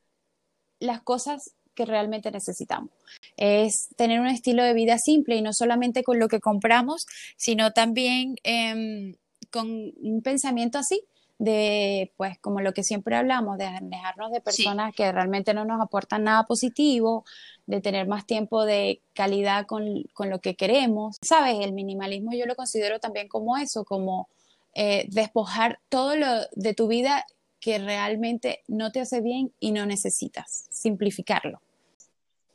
las 0.81 1.03
cosas 1.03 1.53
que 1.75 1.85
realmente 1.85 2.31
necesitamos. 2.31 2.89
Es 3.37 3.91
tener 3.97 4.19
un 4.19 4.29
estilo 4.29 4.63
de 4.63 4.73
vida 4.73 4.97
simple 4.97 5.37
y 5.37 5.43
no 5.43 5.53
solamente 5.53 6.03
con 6.05 6.19
lo 6.19 6.29
que 6.29 6.41
compramos, 6.41 7.07
sino 7.37 7.73
también 7.73 8.37
em, 8.45 9.15
con 9.51 9.93
un 10.01 10.23
pensamiento 10.23 10.79
así, 10.79 11.05
de, 11.39 12.13
pues, 12.17 12.39
como 12.41 12.61
lo 12.61 12.75
que 12.75 12.83
siempre 12.83 13.17
hablamos, 13.17 13.59
de 13.59 13.67
alejarnos 13.67 14.33
de 14.33 14.41
personas 14.41 14.95
que 14.95 15.11
realmente 15.13 15.55
no 15.55 15.65
nos 15.65 15.81
aportan 15.81 16.25
nada 16.25 16.45
positivo, 16.47 17.25
de 17.67 17.81
tener 17.81 18.09
más 18.09 18.27
tiempo 18.27 18.65
de 18.65 19.03
calidad 19.15 19.67
con, 19.67 20.05
lo 20.19 20.41
que 20.41 20.57
queremos. 20.57 21.17
Sabes, 21.23 21.57
el 21.61 21.73
minimalismo 21.73 22.33
yo 22.33 22.47
lo 22.47 22.57
considero 22.57 22.99
también 22.99 23.29
como 23.29 23.57
eso, 23.57 23.85
como 23.85 24.29
eh, 24.75 25.07
despojar 25.11 25.79
todo 25.89 26.17
lo 26.17 26.27
de 26.53 26.75
tu 26.75 26.89
vida 26.89 27.25
que 27.61 27.79
realmente 27.79 28.63
no 28.67 28.91
te 28.91 29.01
hace 29.01 29.21
bien 29.21 29.53
y 29.61 29.73
no 29.73 29.87
necesitas, 29.87 30.67
simplificarlo. 30.71 31.61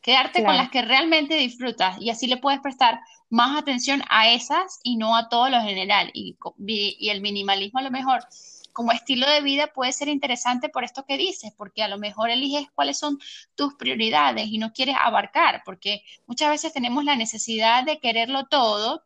Quedarte 0.02 0.44
con 0.44 0.58
las 0.58 0.70
que 0.70 0.82
realmente 0.82 1.36
disfrutas 1.36 1.96
y 2.02 2.10
así 2.10 2.28
le 2.28 2.36
puedes 2.36 2.60
prestar 2.60 3.00
más 3.30 3.58
atención 3.58 4.02
a 4.10 4.30
esas 4.34 4.80
y 4.84 4.98
no 4.98 5.16
a 5.16 5.30
todo 5.30 5.48
lo 5.50 5.62
general. 5.62 6.12
Y, 6.14 6.36
y 6.58 7.10
el 7.10 7.22
minimalismo 7.22 7.80
a 7.80 7.84
lo 7.84 7.92
mejor 7.92 8.26
como 8.74 8.92
estilo 8.92 9.30
de 9.30 9.42
vida 9.42 9.68
puede 9.68 9.94
ser 9.94 10.08
interesante 10.08 10.68
por 10.68 10.84
esto 10.84 11.06
que 11.06 11.18
dices, 11.18 11.54
porque 11.56 11.84
a 11.84 11.88
lo 11.88 11.98
mejor 11.98 12.30
eliges 12.30 12.68
cuáles 12.74 12.98
son 12.98 13.20
tus 13.56 13.76
prioridades 13.76 14.48
y 14.48 14.58
no 14.58 14.74
quieres 14.74 14.96
abarcar, 15.00 15.62
porque 15.64 16.04
muchas 16.26 16.50
veces 16.50 16.74
tenemos 16.74 17.06
la 17.06 17.16
necesidad 17.16 17.84
de 17.84 18.00
quererlo 18.00 18.46
todo 18.48 19.04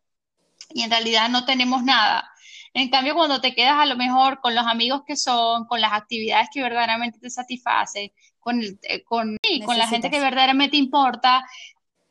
y 0.73 0.83
en 0.83 0.89
realidad 0.89 1.29
no 1.29 1.45
tenemos 1.45 1.83
nada. 1.83 2.31
En 2.73 2.89
cambio, 2.89 3.15
cuando 3.15 3.41
te 3.41 3.53
quedas 3.53 3.77
a 3.77 3.85
lo 3.85 3.95
mejor 3.95 4.39
con 4.39 4.55
los 4.55 4.65
amigos 4.65 5.03
que 5.05 5.15
son, 5.15 5.65
con 5.65 5.81
las 5.81 5.93
actividades 5.93 6.49
que 6.53 6.61
verdaderamente 6.61 7.19
te 7.19 7.29
satisfacen, 7.29 8.11
con, 8.39 8.61
eh, 8.61 9.03
con, 9.03 9.37
con 9.65 9.77
la 9.77 9.87
gente 9.87 10.09
que 10.09 10.19
verdaderamente 10.19 10.77
importa 10.77 11.45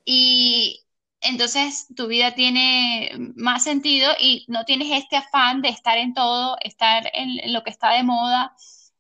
y, 0.04 0.85
entonces 1.28 1.88
tu 1.94 2.06
vida 2.06 2.34
tiene 2.34 3.12
más 3.34 3.64
sentido 3.64 4.10
y 4.18 4.44
no 4.48 4.64
tienes 4.64 4.88
este 4.92 5.16
afán 5.16 5.62
de 5.62 5.68
estar 5.68 5.98
en 5.98 6.14
todo, 6.14 6.56
estar 6.62 7.10
en, 7.12 7.52
lo 7.52 7.62
que 7.62 7.70
está 7.70 7.90
de 7.90 8.02
moda 8.02 8.54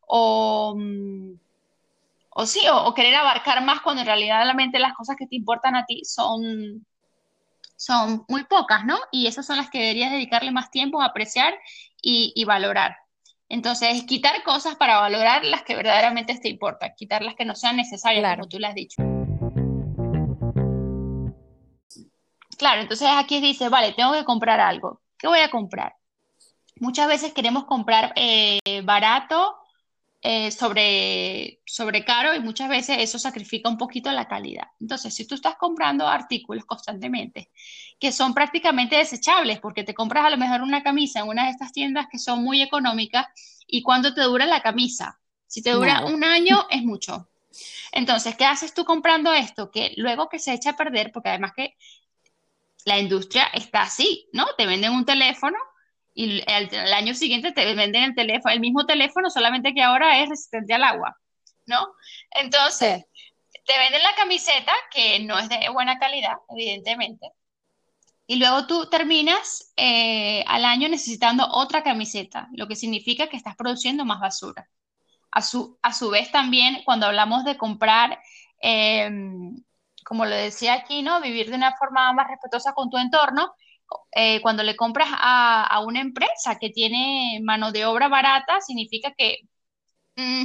o, 0.06 0.74
mm, 0.76 1.34
o 2.30 2.46
sí, 2.46 2.60
o, 2.70 2.92
querer 2.92 3.14
abarcar 3.14 3.64
más 3.64 3.80
cuando 3.80 4.02
en 4.02 4.06
realidad 4.06 4.42
realmente 4.42 4.78
las 4.78 4.92
cosas 4.94 5.16
que 5.16 5.26
te 5.26 5.36
importan 5.36 5.74
a 5.74 5.86
ti 5.86 6.02
son, 6.04 6.84
son 7.76 8.26
muy 8.28 8.44
pocas, 8.44 8.84
¿no? 8.84 8.98
Y 9.10 9.26
esas 9.26 9.46
son 9.46 9.56
las 9.56 9.70
que 9.70 9.78
deberías 9.78 10.12
dedicarle 10.12 10.50
más 10.50 10.70
tiempo 10.70 11.00
a 11.00 11.06
apreciar 11.06 11.54
y, 12.02 12.44
valorar. 12.44 12.96
Entonces, 13.48 14.04
quitar 14.04 14.42
cosas 14.42 14.76
para 14.76 15.00
valorar 15.00 15.44
las 15.44 15.62
que 15.62 15.76
verdaderamente 15.76 16.38
te 16.38 16.50
importan, 16.50 16.92
quitar 16.96 17.22
las 17.22 17.34
que 17.34 17.46
no 17.46 17.54
sean 17.54 17.76
necesarias, 17.76 18.36
como 18.36 18.48
tú 18.48 18.58
lo 18.58 18.66
has 18.66 18.74
dicho. 18.74 19.15
Claro, 22.56 22.80
entonces 22.80 23.08
aquí 23.10 23.40
dice, 23.40 23.68
vale, 23.68 23.92
tengo 23.92 24.12
que 24.12 24.24
comprar 24.24 24.60
algo. 24.60 25.02
¿Qué 25.18 25.28
voy 25.28 25.40
a 25.40 25.50
comprar? 25.50 25.94
Muchas 26.80 27.08
veces 27.08 27.32
queremos 27.32 27.64
comprar 27.64 28.12
eh, 28.16 28.60
barato 28.84 29.56
eh, 30.22 30.50
sobre, 30.50 31.60
sobre 31.64 32.04
caro 32.04 32.34
y 32.34 32.40
muchas 32.40 32.68
veces 32.68 32.98
eso 32.98 33.18
sacrifica 33.18 33.68
un 33.68 33.78
poquito 33.78 34.10
la 34.10 34.28
calidad. 34.28 34.66
Entonces, 34.80 35.14
si 35.14 35.26
tú 35.26 35.34
estás 35.34 35.56
comprando 35.56 36.06
artículos 36.06 36.64
constantemente 36.64 37.50
que 37.98 38.12
son 38.12 38.34
prácticamente 38.34 38.96
desechables, 38.96 39.60
porque 39.60 39.84
te 39.84 39.94
compras 39.94 40.26
a 40.26 40.30
lo 40.30 40.36
mejor 40.36 40.62
una 40.62 40.82
camisa 40.82 41.20
en 41.20 41.28
una 41.28 41.44
de 41.44 41.50
estas 41.50 41.72
tiendas 41.72 42.08
que 42.10 42.18
son 42.18 42.42
muy 42.42 42.60
económicas 42.60 43.26
y 43.66 43.82
cuánto 43.82 44.14
te 44.14 44.22
dura 44.22 44.46
la 44.46 44.60
camisa. 44.60 45.18
Si 45.46 45.62
te 45.62 45.70
dura 45.70 46.04
un 46.04 46.24
año, 46.24 46.66
es 46.70 46.82
mucho. 46.82 47.28
Entonces, 47.92 48.36
¿qué 48.36 48.44
haces 48.44 48.74
tú 48.74 48.84
comprando 48.84 49.32
esto? 49.32 49.70
Que 49.70 49.94
luego 49.96 50.28
que 50.28 50.38
se 50.38 50.52
echa 50.52 50.70
a 50.70 50.76
perder, 50.76 51.12
porque 51.12 51.30
además 51.30 51.52
que 51.56 51.76
la 52.86 52.98
industria 52.98 53.44
está 53.52 53.82
así, 53.82 54.28
¿no? 54.32 54.46
Te 54.56 54.64
venden 54.64 54.92
un 54.92 55.04
teléfono 55.04 55.58
y 56.14 56.42
el, 56.46 56.92
año 56.94 57.14
siguiente 57.14 57.52
te 57.52 57.74
venden 57.74 58.04
el 58.04 58.14
teléfono, 58.14 58.54
el 58.54 58.60
mismo 58.60 58.86
teléfono, 58.86 59.28
solamente 59.28 59.74
que 59.74 59.82
ahora 59.82 60.22
es 60.22 60.30
resistente 60.30 60.72
al 60.72 60.84
agua, 60.84 61.16
¿no? 61.66 61.88
Entonces, 62.30 63.04
te 63.66 63.78
venden 63.78 64.02
la 64.02 64.14
camiseta, 64.14 64.72
que 64.92 65.18
no 65.20 65.38
es 65.38 65.48
de 65.48 65.68
buena 65.68 65.98
calidad, 65.98 66.36
evidentemente, 66.48 67.32
y 68.28 68.36
luego 68.36 68.66
tú 68.66 68.88
terminas 68.88 69.72
eh, 69.76 70.44
al 70.46 70.64
año 70.64 70.88
necesitando 70.88 71.46
otra 71.50 71.82
camiseta, 71.82 72.48
lo 72.52 72.68
que 72.68 72.76
significa 72.76 73.28
que 73.28 73.36
estás 73.36 73.56
produciendo 73.56 74.04
más 74.04 74.20
basura. 74.20 74.68
A 75.32 75.42
su, 75.42 75.78
a 75.82 75.92
su 75.92 76.10
vez 76.10 76.30
también, 76.30 76.82
cuando 76.84 77.06
hablamos 77.06 77.44
de 77.44 77.56
comprar 77.56 78.18
em, 78.60 79.56
como 80.06 80.24
lo 80.24 80.36
decía 80.36 80.74
aquí, 80.74 81.02
¿no? 81.02 81.20
Vivir 81.20 81.50
de 81.50 81.56
una 81.56 81.74
forma 81.76 82.12
más 82.12 82.28
respetuosa 82.28 82.72
con 82.72 82.88
tu 82.90 82.96
entorno. 82.96 83.52
Eh, 84.12 84.40
cuando 84.40 84.62
le 84.62 84.76
compras 84.76 85.08
a, 85.10 85.80
una 85.84 86.00
empresa 86.00 86.58
que 86.60 86.70
tiene 86.70 87.40
mano 87.42 87.72
de 87.72 87.86
obra 87.86 88.08
barata, 88.08 88.60
significa 88.60 89.12
que 89.16 89.38
mm, 90.16 90.44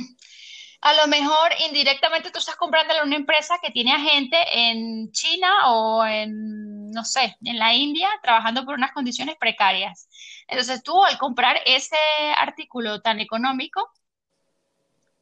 a 0.81 0.93
lo 0.93 1.07
mejor 1.07 1.51
indirectamente 1.67 2.31
tú 2.31 2.39
estás 2.39 2.55
comprando 2.55 2.93
a 2.95 3.03
una 3.03 3.15
empresa 3.15 3.59
que 3.61 3.71
tiene 3.71 3.93
a 3.93 3.99
gente 3.99 4.37
en 4.51 5.11
China 5.11 5.71
o 5.71 6.05
en, 6.05 6.89
no 6.91 7.05
sé, 7.05 7.35
en 7.43 7.59
la 7.59 7.73
India 7.75 8.09
trabajando 8.23 8.65
por 8.65 8.75
unas 8.75 8.93
condiciones 8.93 9.35
precarias. 9.39 10.09
Entonces 10.47 10.81
tú 10.83 11.03
al 11.03 11.17
comprar 11.19 11.57
ese 11.65 11.97
artículo 12.37 13.01
tan 13.01 13.19
económico, 13.19 13.91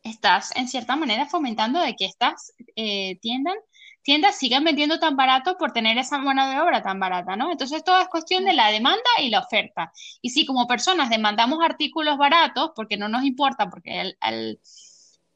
estás 0.04 0.56
en 0.56 0.68
cierta 0.70 0.96
manera 0.96 1.26
fomentando 1.26 1.80
de 1.82 1.96
que 1.96 2.06
estas 2.06 2.54
eh, 2.76 3.20
tiendas 3.22 3.56
tiendas 4.10 4.40
sigan 4.40 4.64
vendiendo 4.64 4.98
tan 5.00 5.16
barato 5.16 5.56
por 5.56 5.72
tener 5.72 6.00
esa 6.00 6.18
mano 6.18 6.50
de 6.50 6.60
obra 6.60 6.82
tan 6.82 7.00
barata, 7.00 7.36
¿no? 7.36 7.52
Entonces 7.52 7.84
todo 7.84 8.02
es 8.02 8.08
cuestión 8.08 8.44
de 8.44 8.54
la 8.54 8.72
demanda 8.72 9.08
y 9.22 9.30
la 9.30 9.42
oferta. 9.42 9.92
Y 10.20 10.32
si 10.32 10.48
como 10.48 10.66
personas 10.66 11.12
demandamos 11.12 11.60
artículos 11.64 12.18
baratos, 12.18 12.72
porque 12.76 12.98
no 12.98 13.08
nos 13.08 13.24
importa, 13.24 13.70
porque 13.70 14.16
al, 14.20 14.60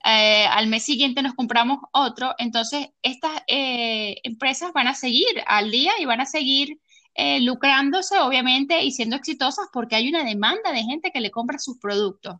eh, 0.05 0.65
mes 0.65 0.81
siguiente 0.81 1.21
nos 1.21 1.35
compramos 1.35 1.81
otro, 1.91 2.33
entonces 2.39 2.87
estas 3.03 3.43
eh, 3.45 4.15
empresas 4.23 4.73
van 4.73 4.87
a 4.87 4.95
seguir 4.95 5.43
al 5.45 5.69
día 5.69 5.91
y 5.99 6.05
van 6.05 6.21
a 6.21 6.25
seguir 6.25 6.79
eh, 7.13 7.41
lucrándose, 7.41 8.17
obviamente, 8.17 8.83
y 8.83 8.91
siendo 8.91 9.15
exitosas 9.15 9.67
porque 9.71 9.97
hay 9.97 10.09
una 10.09 10.23
demanda 10.23 10.71
de 10.71 10.81
gente 10.81 11.11
que 11.11 11.21
le 11.21 11.29
compra 11.29 11.59
sus 11.59 11.77
productos. 11.77 12.37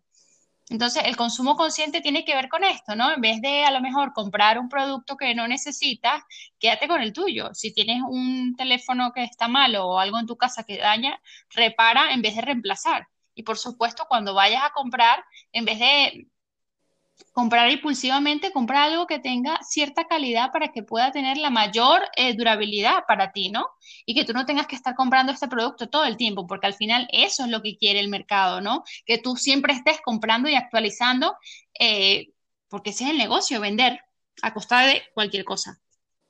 Entonces, 0.70 1.03
el 1.05 1.17
consumo 1.17 1.55
consciente 1.55 2.01
tiene 2.01 2.24
que 2.25 2.36
ver 2.36 2.50
con 2.50 2.63
esto, 2.63 2.96
¿no? 2.96 3.12
En 3.13 3.22
vez 3.22 3.41
de 3.41 3.65
a 3.65 3.72
lo 3.72 3.82
mejor 3.82 4.13
comprar 4.13 4.58
un 4.58 4.70
producto 4.70 5.17
que 5.17 5.36
no 5.36 5.48
necesitas, 5.48 6.24
quédate 6.60 6.88
con 6.88 7.01
el 7.01 7.13
tuyo. 7.13 7.50
Si 7.53 7.74
tienes 7.74 8.01
un 8.08 8.55
teléfono 8.55 9.12
que 9.13 9.24
está 9.24 9.48
malo 9.48 9.88
o 9.88 10.00
algo 10.00 10.20
en 10.20 10.25
tu 10.25 10.38
casa 10.38 10.63
que 10.63 10.77
daña, 10.77 11.20
repara 11.50 12.13
en 12.13 12.22
vez 12.22 12.36
de 12.36 12.41
reemplazar. 12.41 13.08
Y 13.36 13.43
por 13.43 13.58
supuesto, 13.58 14.05
cuando 14.08 14.34
vayas 14.34 14.63
a 14.63 14.72
comprar, 14.72 15.24
en 15.51 15.65
vez 15.65 15.79
de 15.79 16.27
comprar 17.32 17.70
impulsivamente, 17.72 18.51
comprar 18.51 18.89
algo 18.89 19.08
que 19.08 19.20
tenga 19.20 19.60
cierta 19.63 20.06
calidad 20.08 20.51
para 20.51 20.72
que 20.72 20.84
pueda 20.84 21.12
tener 21.12 21.38
la 21.38 21.50
mayor 21.50 22.01
eh, 22.15 22.36
durabilidad 22.36 23.06
para 23.08 23.32
ti, 23.32 23.50
¿no? 23.50 23.65
Y 24.06 24.13
que 24.15 24.25
tú 24.25 24.34
no 24.34 24.46
tengas 24.46 24.68
que 24.68 24.75
estar 24.75 24.96
comprando 24.96 25.32
este 25.32 25.48
producto 25.48 25.89
todo 25.89 26.06
el 26.06 26.18
tiempo, 26.18 26.48
porque 26.48 26.68
al 26.68 26.74
final 26.74 27.08
eso 27.12 27.44
es 27.46 27.50
lo 27.50 27.62
que 27.62 27.77
quiere 27.77 28.00
el 28.00 28.10
mercado, 28.10 28.62
¿no? 28.62 28.84
Que 29.06 29.18
tú 29.18 29.36
siempre 29.36 29.74
estés 29.74 30.01
comprando 30.01 30.50
y 30.50 30.56
actualizando, 30.56 31.36
eh, 31.80 32.30
porque 32.70 32.92
ese 32.92 33.06
es 33.06 33.10
el 33.12 33.18
negocio, 33.18 33.62
vender 33.62 34.00
a 34.42 34.53
costa 34.53 34.82
de 34.82 35.03
cualquier 35.13 35.46
cosa. 35.46 35.83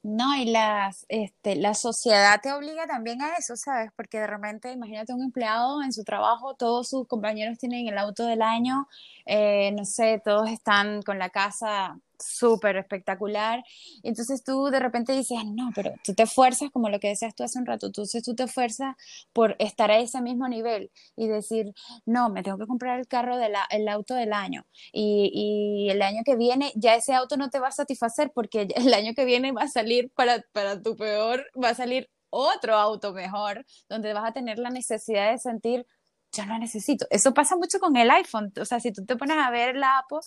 No, 0.04 0.36
y 0.36 0.46
las, 0.46 1.06
este, 1.08 1.56
la 1.56 1.74
sociedad 1.74 2.42
te 2.42 2.52
obliga 2.52 2.86
también 2.88 3.22
a 3.22 3.36
eso, 3.38 3.56
¿sabes? 3.56 3.90
Porque 3.96 4.20
de 4.20 4.28
repente, 4.28 4.70
imagínate 4.74 5.14
un 5.14 5.24
empleado 5.24 5.82
en 5.82 5.94
su 5.94 6.04
trabajo, 6.04 6.56
todos 6.56 6.90
sus 6.90 7.08
compañeros 7.08 7.58
tienen 7.58 7.88
el 7.88 7.98
auto 7.98 8.26
del 8.26 8.42
año, 8.42 8.90
eh, 9.26 9.72
no 9.72 9.86
sé, 9.86 10.22
todos 10.24 10.50
están 10.50 11.04
con 11.04 11.20
la 11.20 11.30
casa 11.30 11.98
súper 12.20 12.78
espectacular. 12.78 13.64
Entonces 14.04 14.44
tú 14.44 14.66
de 14.66 14.80
repente 14.80 15.14
dices, 15.14 15.38
no, 15.46 15.72
pero 15.76 15.92
tú 16.04 16.14
te 16.14 16.24
esfuerzas, 16.24 16.72
como 16.72 16.90
lo 16.90 17.00
que 17.00 17.10
decías 17.10 17.36
tú 17.36 17.44
hace 17.44 17.60
un 17.60 17.66
rato, 17.66 17.88
entonces 17.88 18.24
tú 18.24 18.36
te 18.36 18.44
esfuerzas 18.44 18.96
por 19.34 19.56
estar 19.60 19.92
a 19.92 20.00
ese 20.00 20.22
mismo 20.22 20.48
nivel 20.48 20.92
y 21.16 21.28
decir, 21.28 21.74
no, 22.06 22.30
me 22.30 22.44
tengo 22.44 22.58
que 22.58 22.68
comprar 22.68 23.00
el 23.00 23.08
carro, 23.08 23.38
del 23.38 23.54
el 23.70 23.88
auto 23.88 24.16
del 24.16 24.34
año. 24.34 24.66
Y, 24.92 25.32
y, 25.34 25.90
el 25.90 26.02
año 26.02 26.24
que 26.26 26.36
viene 26.36 26.72
ya 26.76 26.96
ese 26.96 27.14
auto 27.14 27.38
no 27.38 27.50
te 27.50 27.60
va 27.60 27.68
a 27.70 27.72
satisfacer 27.72 28.32
porque 28.34 28.68
el 28.76 28.94
año 28.94 29.14
que 29.14 29.26
viene 29.26 29.52
va 29.52 29.64
a 29.64 29.68
salir 29.68 30.12
para, 30.16 30.44
para 30.52 30.82
tu 30.82 30.96
peor, 30.96 31.46
va 31.62 31.70
a 31.70 31.76
salir 31.76 32.10
otro 32.30 32.76
auto 32.76 33.14
mejor, 33.14 33.66
donde 33.90 34.14
vas 34.14 34.28
a 34.28 34.34
tener 34.34 34.58
la 34.58 34.72
necesidad 34.72 35.32
de 35.32 35.38
sentir 35.38 35.86
yo 36.34 36.46
no 36.46 36.58
necesito. 36.58 37.06
Eso 37.10 37.34
pasa 37.34 37.56
mucho 37.56 37.80
con 37.80 37.96
el 37.96 38.10
iPhone. 38.12 38.52
O 38.60 38.66
sea, 38.66 38.80
si 38.80 38.92
tú 38.92 39.06
te 39.06 39.16
pones 39.16 39.38
a 39.38 39.52
ver 39.52 39.76
la 39.76 40.00
Apple, 40.00 40.20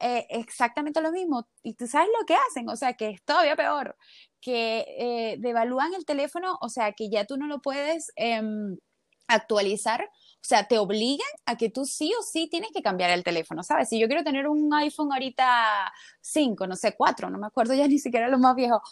eh, 0.00 0.26
exactamente 0.30 1.00
lo 1.00 1.12
mismo. 1.12 1.48
Y 1.62 1.74
tú 1.74 1.86
sabes 1.86 2.08
lo 2.18 2.26
que 2.26 2.34
hacen, 2.34 2.68
o 2.68 2.76
sea, 2.76 2.94
que 2.94 3.10
es 3.10 3.22
todavía 3.24 3.56
peor, 3.56 3.96
que 4.40 4.84
eh, 4.98 5.36
devalúan 5.38 5.94
el 5.94 6.04
teléfono, 6.04 6.58
o 6.60 6.68
sea, 6.68 6.92
que 6.92 7.08
ya 7.10 7.24
tú 7.26 7.36
no 7.36 7.46
lo 7.46 7.60
puedes 7.62 8.12
em, 8.16 8.76
actualizar. 9.28 10.02
O 10.04 10.44
sea, 10.44 10.66
te 10.66 10.78
obligan 10.78 11.28
a 11.46 11.56
que 11.56 11.70
tú 11.70 11.84
sí 11.84 12.12
o 12.18 12.22
sí 12.22 12.48
tienes 12.50 12.70
que 12.74 12.82
cambiar 12.82 13.10
el 13.10 13.24
teléfono, 13.24 13.62
¿sabes? 13.62 13.88
Si 13.88 14.00
yo 14.00 14.08
quiero 14.08 14.24
tener 14.24 14.48
un 14.48 14.72
iPhone 14.74 15.12
ahorita 15.12 15.92
5, 16.20 16.66
no 16.66 16.76
sé, 16.76 16.96
4, 16.96 17.30
no 17.30 17.38
me 17.38 17.46
acuerdo 17.46 17.74
ya 17.74 17.86
ni 17.88 17.98
siquiera 17.98 18.28
lo 18.28 18.38
más 18.38 18.56
viejo, 18.56 18.82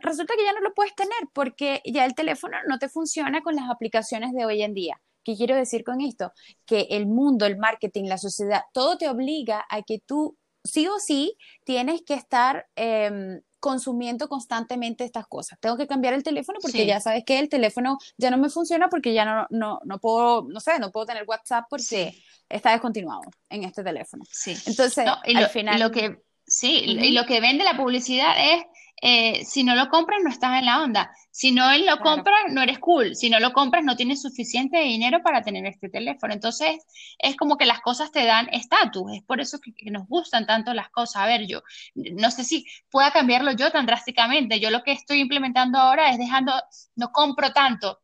resulta 0.00 0.34
que 0.36 0.44
ya 0.44 0.52
no 0.54 0.60
lo 0.60 0.74
puedes 0.74 0.94
tener 0.94 1.18
porque 1.34 1.82
ya 1.84 2.04
el 2.06 2.14
teléfono 2.14 2.56
no 2.66 2.78
te 2.78 2.88
funciona 2.88 3.42
con 3.42 3.54
las 3.54 3.68
aplicaciones 3.70 4.32
de 4.32 4.46
hoy 4.46 4.62
en 4.62 4.74
día. 4.74 5.00
¿Qué 5.28 5.36
quiero 5.36 5.56
decir 5.56 5.84
con 5.84 6.00
esto? 6.00 6.32
Que 6.64 6.86
el 6.88 7.06
mundo, 7.06 7.44
el 7.44 7.58
marketing, 7.58 8.04
la 8.04 8.16
sociedad, 8.16 8.62
todo 8.72 8.96
te 8.96 9.10
obliga 9.10 9.62
a 9.68 9.82
que 9.82 9.98
tú 9.98 10.38
sí 10.64 10.88
o 10.88 10.98
sí 10.98 11.36
tienes 11.64 12.00
que 12.00 12.14
estar 12.14 12.66
em, 12.76 13.42
consumiendo 13.60 14.26
constantemente 14.26 15.04
estas 15.04 15.26
cosas. 15.26 15.58
Tengo 15.60 15.76
que 15.76 15.86
cambiar 15.86 16.14
el 16.14 16.22
teléfono 16.22 16.60
porque 16.62 16.86
ya 16.86 16.98
sabes 16.98 17.24
que 17.26 17.38
el 17.38 17.50
teléfono 17.50 17.98
ya 18.16 18.30
no 18.30 18.38
me 18.38 18.48
funciona 18.48 18.88
porque 18.88 19.12
ya 19.12 19.26
no, 19.26 19.46
no, 19.50 19.80
no 19.84 19.98
puedo, 20.00 20.46
no 20.48 20.60
sé, 20.60 20.78
no 20.78 20.90
puedo 20.90 21.04
tener 21.04 21.24
WhatsApp 21.26 21.66
porque 21.68 22.14
está 22.48 22.70
descontinuado 22.70 23.24
en 23.50 23.64
este 23.64 23.84
teléfono. 23.84 24.24
Sí. 24.30 24.56
Entonces, 24.64 25.06
al 25.06 25.50
final... 25.50 25.78
Lo 25.78 25.90
que, 25.90 26.22
sí, 26.46 26.84
y 26.86 27.10
lo 27.10 27.26
que 27.26 27.42
vende 27.42 27.64
la 27.64 27.76
publicidad 27.76 28.32
es 28.38 28.64
eh, 29.00 29.44
si 29.44 29.62
no 29.62 29.76
lo 29.76 29.88
compras 29.88 30.20
no 30.22 30.30
estás 30.30 30.58
en 30.58 30.66
la 30.66 30.82
onda. 30.82 31.12
Si 31.30 31.52
no 31.52 31.72
lo 31.78 31.98
compras, 32.00 32.40
no 32.50 32.62
eres 32.62 32.78
cool. 32.78 33.14
Si 33.14 33.30
no 33.30 33.38
lo 33.38 33.52
compras, 33.52 33.84
no 33.84 33.96
tienes 33.96 34.22
suficiente 34.22 34.80
dinero 34.80 35.22
para 35.22 35.42
tener 35.42 35.64
este 35.66 35.88
teléfono. 35.88 36.32
Entonces, 36.32 36.84
es 37.18 37.36
como 37.36 37.56
que 37.56 37.66
las 37.66 37.80
cosas 37.80 38.10
te 38.10 38.24
dan 38.24 38.48
estatus. 38.52 39.12
Es 39.14 39.22
por 39.22 39.40
eso 39.40 39.58
que, 39.60 39.72
nos 39.90 40.06
gustan 40.08 40.46
tanto 40.46 40.74
las 40.74 40.90
cosas. 40.90 41.22
A 41.22 41.26
ver, 41.26 41.46
yo 41.46 41.62
no 41.94 42.30
sé 42.30 42.44
si 42.44 42.66
pueda 42.90 43.12
cambiarlo 43.12 43.52
yo 43.52 43.70
tan 43.70 43.86
drásticamente. 43.86 44.58
Yo 44.60 44.70
lo 44.70 44.82
que 44.82 44.92
estoy 44.92 45.20
implementando 45.20 45.78
ahora 45.78 46.10
es 46.10 46.18
dejando, 46.18 46.52
no 46.96 47.12
compro 47.12 47.52
tanto. 47.52 48.00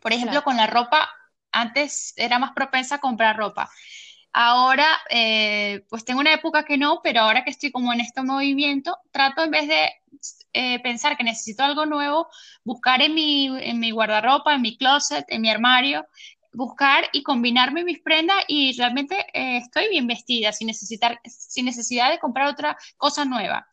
Por 0.00 0.12
ejemplo, 0.12 0.42
con 0.42 0.56
la 0.56 0.66
ropa, 0.66 1.08
antes 1.52 2.14
era 2.16 2.38
más 2.38 2.52
propensa 2.52 2.96
a 2.96 3.00
comprar 3.00 3.36
ropa. 3.36 3.70
Ahora, 4.36 4.88
eh, 5.10 5.84
pues 5.88 6.04
tengo 6.04 6.18
una 6.18 6.34
época 6.34 6.64
que 6.64 6.76
no, 6.76 7.00
pero 7.04 7.20
ahora 7.20 7.44
que 7.44 7.50
estoy 7.50 7.70
como 7.70 7.92
en 7.92 8.00
este 8.00 8.20
movimiento, 8.20 8.98
trato 9.12 9.44
en 9.44 9.52
vez 9.52 9.68
de 9.68 9.92
eh, 10.52 10.80
pensar 10.80 11.16
que 11.16 11.22
necesito 11.22 11.62
algo 11.62 11.86
nuevo, 11.86 12.26
buscar 12.64 13.00
en 13.00 13.14
mi, 13.14 13.46
en 13.46 13.78
mi 13.78 13.92
guardarropa, 13.92 14.52
en 14.52 14.62
mi 14.62 14.76
closet, 14.76 15.24
en 15.28 15.40
mi 15.40 15.50
armario, 15.50 16.04
buscar 16.52 17.04
y 17.12 17.22
combinarme 17.22 17.84
mis 17.84 18.00
prendas 18.00 18.38
y 18.48 18.76
realmente 18.76 19.24
eh, 19.32 19.58
estoy 19.58 19.88
bien 19.88 20.08
vestida 20.08 20.50
sin, 20.50 20.66
necesitar, 20.66 21.20
sin 21.24 21.66
necesidad 21.66 22.10
de 22.10 22.18
comprar 22.18 22.48
otra 22.48 22.76
cosa 22.96 23.24
nueva. 23.24 23.68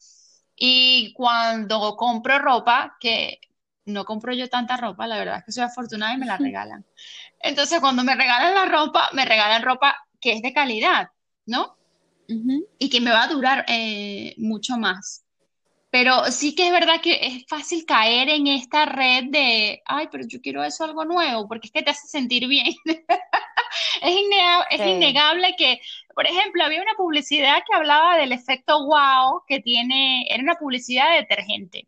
Y 0.56 1.12
cuando 1.14 1.96
compro 1.96 2.38
ropa, 2.38 2.98
que 3.00 3.40
no 3.86 4.06
compro 4.06 4.32
yo 4.32 4.48
tanta 4.48 4.78
ropa, 4.78 5.08
la 5.08 5.18
verdad 5.18 5.38
es 5.40 5.46
que 5.46 5.52
soy 5.54 5.64
afortunada 5.64 6.14
y 6.14 6.18
me 6.18 6.28
la 6.28 6.38
regalan. 6.38 6.86
Entonces, 7.40 7.80
cuando 7.80 8.04
me 8.04 8.14
regalan 8.14 8.54
la 8.54 8.66
ropa, 8.66 9.10
me 9.14 9.26
regalan 9.26 9.64
ropa 9.64 9.98
que 10.22 10.34
es 10.34 10.42
de 10.42 10.54
calidad, 10.54 11.10
¿no? 11.46 11.76
Y 12.80 12.90
que 12.90 13.02
me 13.02 13.12
va 13.12 13.24
a 13.24 13.28
durar 13.28 13.66
eh, 13.68 14.34
mucho 14.38 14.78
más. 14.78 15.26
Pero 15.90 16.32
sí 16.32 16.56
que 16.56 16.68
es 16.68 16.72
verdad 16.72 17.02
que 17.02 17.20
es 17.22 17.46
fácil 17.50 17.86
caer 17.86 18.30
en 18.30 18.48
esta 18.48 18.86
red 18.86 19.26
de, 19.30 19.82
ay, 19.86 20.08
pero 20.10 20.24
yo 20.26 20.40
quiero 20.40 20.64
eso 20.64 20.86
algo 20.86 21.04
nuevo, 21.04 21.50
porque 21.50 21.68
es 21.68 21.74
que 21.74 21.82
te 21.82 21.92
hace 21.92 22.08
sentir 22.08 22.48
bien. 22.48 22.74
es, 24.02 24.88
innegable, 24.88 25.56
que, 25.58 25.82
por 26.16 26.26
ejemplo, 26.26 26.64
había 26.64 26.82
una 26.82 26.94
publicidad 26.96 27.62
que 27.68 27.76
hablaba 27.76 28.18
del 28.18 28.32
efecto 28.32 28.86
wow 28.86 29.44
que 29.46 29.60
tiene, 29.60 30.28
era 30.30 30.42
una 30.42 30.56
publicidad 30.56 31.12
de 31.12 31.18
detergente, 31.18 31.88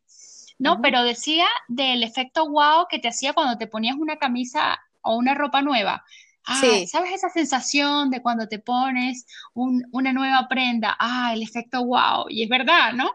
¿no? 0.59 0.81
Pero 0.81 1.03
decía 1.03 1.47
del 1.69 2.03
efecto 2.03 2.49
wow 2.49 2.87
que 2.89 2.99
te 2.99 3.07
hacía 3.07 3.31
cuando 3.31 3.57
te 3.57 3.67
ponías 3.67 3.95
una 3.95 4.17
camisa 4.17 4.79
o 5.01 5.15
una 5.15 5.33
ropa 5.33 5.61
nueva. 5.61 6.03
Ah, 6.45 6.61
¿sabes 6.87 7.13
esa 7.13 7.29
sensación 7.29 8.09
de 8.09 8.21
cuando 8.21 8.47
te 8.47 8.59
pones 8.59 9.25
una 9.53 10.11
nueva 10.11 10.47
prenda? 10.49 10.95
Ah, 10.99 11.31
el 11.33 11.41
efecto 11.41 11.85
wow. 11.85 12.25
Y 12.29 12.43
es 12.43 12.49
verdad, 12.49 12.93
¿no? 12.93 13.11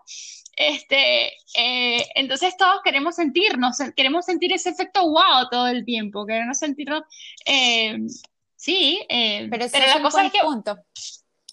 Este, 0.56 1.28
eh, 1.54 2.04
entonces 2.16 2.56
todos 2.56 2.80
queremos 2.82 3.14
sentirnos, 3.14 3.76
queremos 3.94 4.24
sentir 4.24 4.52
ese 4.52 4.70
efecto 4.70 5.08
wow 5.08 5.48
todo 5.48 5.68
el 5.68 5.84
tiempo, 5.84 6.26
queremos 6.26 6.58
sentirnos, 6.58 7.04
eh, 7.46 7.96
sí, 8.56 9.06
eh, 9.08 9.46
pero, 9.50 9.66
la 9.66 10.02
cosa 10.02 10.26
es 10.26 10.32
que... 10.32 10.40
Punto. 10.40 10.76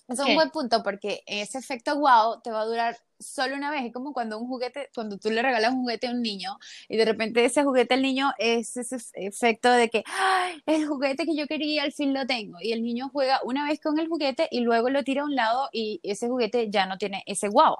Es 0.08 0.20
un 0.20 0.34
buen 0.34 0.50
punto 0.50 0.82
porque 0.82 1.24
ese 1.28 1.60
efecto 1.60 2.00
wow 2.00 2.42
te 2.42 2.52
va 2.52 2.62
a 2.62 2.66
durar 2.66 2.98
solo 3.20 3.56
una 3.56 3.72
vez. 3.72 3.86
Es 3.86 3.94
como 3.94 4.14
cuando 4.14 4.38
un 4.40 4.48
juguete, 4.48 4.90
cuando 4.94 5.18
tú 5.18 5.30
le 5.30 5.42
regalas 5.42 5.72
un 5.72 5.82
juguete 5.82 6.08
a 6.08 6.12
un 6.12 6.22
niño 6.22 6.58
y 6.88 6.98
de 6.98 7.06
repente 7.06 7.44
ese 7.46 7.64
juguete 7.64 7.94
al 7.94 8.02
niño 8.02 8.32
es 8.38 8.76
ese 8.78 8.98
efecto 9.14 9.72
de 9.72 9.90
que 9.90 10.04
¡Ay, 10.08 10.62
el 10.66 10.88
juguete 10.88 11.26
que 11.26 11.36
yo 11.36 11.48
quería 11.48 11.84
al 11.84 11.94
fin 11.94 12.14
lo 12.14 12.26
tengo. 12.26 12.58
Y 12.62 12.72
el 12.72 12.84
niño 12.84 13.10
juega 13.12 13.40
una 13.44 13.68
vez 13.68 13.80
con 13.80 14.00
el 14.00 14.08
juguete 14.08 14.48
y 14.52 14.62
luego 14.62 14.90
lo 14.90 15.04
tira 15.04 15.22
a 15.22 15.26
un 15.26 15.36
lado 15.36 15.70
y 15.72 16.00
ese 16.04 16.28
juguete 16.28 16.70
ya 16.70 16.86
no 16.86 16.98
tiene 16.98 17.24
ese 17.26 17.50
wow. 17.50 17.76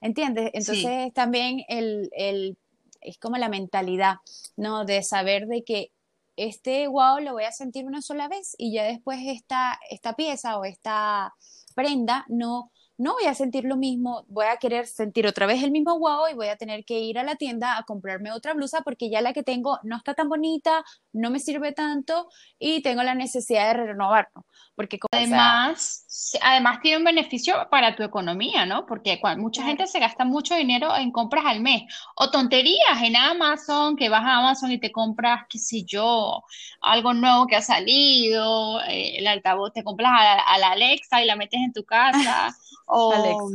¿Entiendes? 0.00 0.50
Entonces 0.52 1.12
también 1.14 1.64
el, 1.68 2.10
el, 2.12 2.58
es 3.00 3.18
como 3.18 3.36
la 3.38 3.48
mentalidad, 3.48 4.16
¿no? 4.56 4.84
De 4.84 5.02
saber 5.02 5.46
de 5.46 5.64
que 5.64 5.90
este 6.36 6.86
wow 6.86 7.18
lo 7.20 7.32
voy 7.32 7.44
a 7.44 7.52
sentir 7.52 7.86
una 7.86 8.02
sola 8.02 8.28
vez 8.28 8.54
y 8.58 8.72
ya 8.72 8.84
después 8.84 9.20
esta, 9.24 9.78
esta 9.90 10.14
pieza 10.14 10.58
o 10.58 10.64
esta 10.64 11.34
prenda 11.74 12.24
no 12.28 12.70
no 12.98 13.14
voy 13.14 13.26
a 13.26 13.34
sentir 13.34 13.64
lo 13.64 13.76
mismo, 13.76 14.24
voy 14.28 14.46
a 14.46 14.56
querer 14.56 14.86
sentir 14.86 15.26
otra 15.26 15.46
vez 15.46 15.62
el 15.62 15.70
mismo 15.70 15.98
wow 15.98 16.28
y 16.30 16.34
voy 16.34 16.48
a 16.48 16.56
tener 16.56 16.84
que 16.84 17.00
ir 17.00 17.18
a 17.18 17.24
la 17.24 17.36
tienda 17.36 17.76
a 17.78 17.84
comprarme 17.84 18.32
otra 18.32 18.54
blusa 18.54 18.80
porque 18.82 19.10
ya 19.10 19.20
la 19.20 19.32
que 19.32 19.42
tengo 19.42 19.78
no 19.82 19.96
está 19.96 20.14
tan 20.14 20.28
bonita, 20.28 20.84
no 21.16 21.30
me 21.30 21.38
sirve 21.38 21.72
tanto 21.72 22.28
y 22.58 22.82
tengo 22.82 23.02
la 23.02 23.14
necesidad 23.14 23.68
de 23.68 23.84
renovarlo. 23.86 24.46
Porque 24.74 24.98
además, 25.10 26.06
además 26.42 26.80
tiene 26.82 26.98
un 26.98 27.04
beneficio 27.04 27.66
para 27.70 27.96
tu 27.96 28.02
economía, 28.02 28.66
¿no? 28.66 28.84
Porque 28.84 29.20
mucha 29.38 29.64
gente 29.64 29.86
se 29.86 29.98
gasta 29.98 30.24
mucho 30.24 30.54
dinero 30.54 30.94
en 30.94 31.10
compras 31.12 31.44
al 31.46 31.60
mes 31.60 31.82
o 32.14 32.30
tonterías 32.30 33.02
en 33.02 33.16
Amazon, 33.16 33.96
que 33.96 34.10
vas 34.10 34.22
a 34.22 34.38
Amazon 34.38 34.70
y 34.72 34.78
te 34.78 34.92
compras, 34.92 35.46
qué 35.48 35.58
sé 35.58 35.84
yo, 35.84 36.44
algo 36.82 37.14
nuevo 37.14 37.46
que 37.46 37.56
ha 37.56 37.62
salido, 37.62 38.82
eh, 38.82 39.16
el 39.18 39.26
altavoz, 39.26 39.72
te 39.72 39.82
compras 39.82 40.12
a 40.46 40.58
la 40.58 40.70
Alexa 40.72 41.22
y 41.22 41.26
la 41.26 41.36
metes 41.36 41.60
en 41.60 41.72
tu 41.72 41.84
casa. 41.84 42.54
O, 42.88 43.50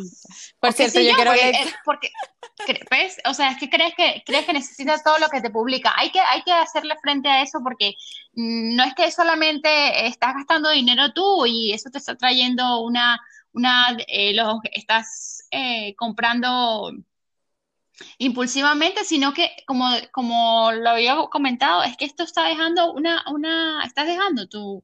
Por 0.60 0.74
cierto, 0.74 1.00
yo, 1.00 1.14
quiero 1.16 1.32
porque, 1.86 2.10
¿ves? 2.90 3.18
O 3.26 3.34
sea, 3.34 3.52
es 3.52 3.58
que 3.58 3.70
crees 3.70 3.94
que 3.96 4.24
crees 4.26 4.46
que 4.46 4.52
necesitas 4.52 5.04
todo 5.04 5.18
lo 5.20 5.30
que 5.30 5.40
te 5.40 5.50
publica. 5.50 5.94
Hay 5.96 6.12
que 6.12 6.20
hay 6.20 6.42
que 6.44 6.52
hacerle 6.52 6.96
frente 7.02 7.30
a 7.30 7.42
eso 7.42 7.51
porque 7.64 7.96
mm, 8.34 8.76
no 8.76 8.84
es 8.84 8.94
que 8.96 9.12
solamente 9.12 10.08
estás 10.08 10.34
gastando 10.36 10.70
dinero 10.70 11.14
tú 11.14 11.46
y 11.46 11.74
eso 11.74 11.90
te 11.90 11.98
está 11.98 12.16
trayendo 12.16 12.82
una, 12.82 13.20
una 13.54 13.98
eh, 14.08 14.34
los, 14.34 14.60
estás 14.72 15.48
eh, 15.52 15.96
comprando 15.96 16.92
impulsivamente, 18.18 19.04
sino 19.04 19.34
que 19.34 19.52
como, 19.68 19.88
como 20.12 20.72
lo 20.72 20.90
había 20.92 21.16
comentado, 21.30 21.84
es 21.84 21.98
que 21.98 22.06
esto 22.06 22.24
está 22.24 22.46
dejando 22.46 22.94
una, 22.94 23.24
una, 23.32 23.84
estás 23.86 24.08
dejando 24.08 24.48
tu, 24.48 24.84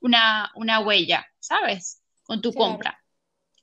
una, 0.00 0.50
una 0.54 0.80
huella, 0.80 1.26
¿sabes? 1.40 2.02
Con 2.24 2.40
tu 2.40 2.52
compra. 2.54 3.03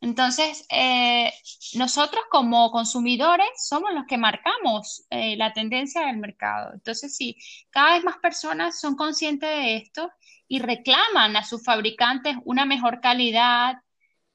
Entonces, 0.01 0.65
eh, 0.69 1.31
nosotros 1.75 2.23
como 2.31 2.71
consumidores 2.71 3.47
somos 3.57 3.93
los 3.93 4.05
que 4.07 4.17
marcamos 4.17 5.05
eh, 5.11 5.37
la 5.37 5.53
tendencia 5.53 6.07
del 6.07 6.17
mercado. 6.17 6.73
Entonces, 6.73 7.15
si 7.15 7.37
cada 7.69 7.93
vez 7.93 8.03
más 8.03 8.17
personas 8.17 8.79
son 8.79 8.95
conscientes 8.95 9.49
de 9.49 9.75
esto 9.77 10.11
y 10.47 10.59
reclaman 10.59 11.35
a 11.37 11.43
sus 11.43 11.63
fabricantes 11.63 12.35
una 12.45 12.65
mejor 12.65 12.99
calidad, 12.99 13.75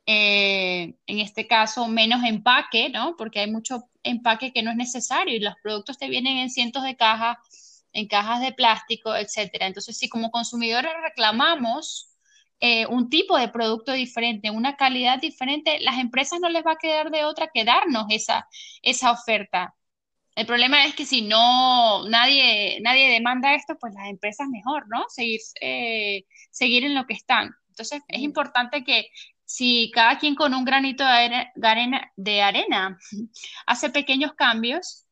eh, 0.06 0.94
en 1.06 1.18
este 1.20 1.48
caso 1.48 1.88
menos 1.88 2.22
empaque, 2.24 2.88
¿no? 2.90 3.16
Porque 3.16 3.40
hay 3.40 3.50
mucho 3.50 3.88
empaque 4.04 4.52
que 4.52 4.62
no 4.62 4.70
es 4.70 4.76
necesario 4.76 5.34
y 5.34 5.40
los 5.40 5.54
productos 5.62 5.98
te 5.98 6.08
vienen 6.08 6.38
en 6.38 6.50
cientos 6.50 6.84
de 6.84 6.96
cajas, 6.96 7.38
en 7.92 8.06
cajas 8.06 8.40
de 8.40 8.52
plástico, 8.52 9.16
etcétera. 9.16 9.66
Entonces, 9.66 9.98
si 9.98 10.08
como 10.08 10.30
consumidores 10.30 10.92
reclamamos 11.02 12.15
eh, 12.60 12.86
un 12.86 13.10
tipo 13.10 13.36
de 13.38 13.48
producto 13.48 13.92
diferente, 13.92 14.50
una 14.50 14.76
calidad 14.76 15.20
diferente, 15.20 15.78
las 15.80 15.98
empresas 15.98 16.40
no 16.40 16.48
les 16.48 16.64
va 16.64 16.72
a 16.72 16.78
quedar 16.78 17.10
de 17.10 17.24
otra 17.24 17.50
que 17.52 17.64
darnos 17.64 18.06
esa, 18.10 18.48
esa 18.82 19.12
oferta. 19.12 19.74
El 20.34 20.46
problema 20.46 20.84
es 20.84 20.94
que 20.94 21.06
si 21.06 21.22
no 21.22 22.06
nadie, 22.08 22.78
nadie 22.82 23.10
demanda 23.10 23.54
esto, 23.54 23.76
pues 23.78 23.94
las 23.94 24.08
empresas 24.08 24.48
mejor, 24.48 24.86
¿no? 24.88 25.04
Seguir, 25.08 25.40
eh, 25.60 26.24
seguir 26.50 26.84
en 26.84 26.94
lo 26.94 27.06
que 27.06 27.14
están. 27.14 27.54
Entonces 27.70 28.02
es 28.08 28.20
importante 28.20 28.84
que 28.84 29.08
si 29.44 29.90
cada 29.94 30.18
quien 30.18 30.34
con 30.34 30.54
un 30.54 30.64
granito 30.64 31.04
de 31.04 31.46
arena, 31.62 32.12
de 32.16 32.42
arena 32.42 32.98
hace 33.66 33.90
pequeños 33.90 34.34
cambios, 34.34 35.06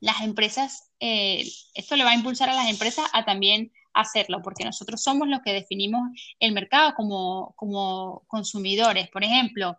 las 0.00 0.20
empresas, 0.22 0.90
eh, 1.00 1.44
esto 1.74 1.96
le 1.96 2.04
va 2.04 2.10
a 2.10 2.14
impulsar 2.14 2.50
a 2.50 2.54
las 2.54 2.68
empresas 2.68 3.08
a 3.12 3.24
también 3.24 3.72
hacerlo, 3.94 4.40
porque 4.42 4.64
nosotros 4.64 5.02
somos 5.02 5.28
los 5.28 5.40
que 5.42 5.52
definimos 5.52 6.02
el 6.38 6.52
mercado 6.52 6.94
como, 6.94 7.54
como 7.56 8.24
consumidores. 8.26 9.08
Por 9.08 9.24
ejemplo, 9.24 9.76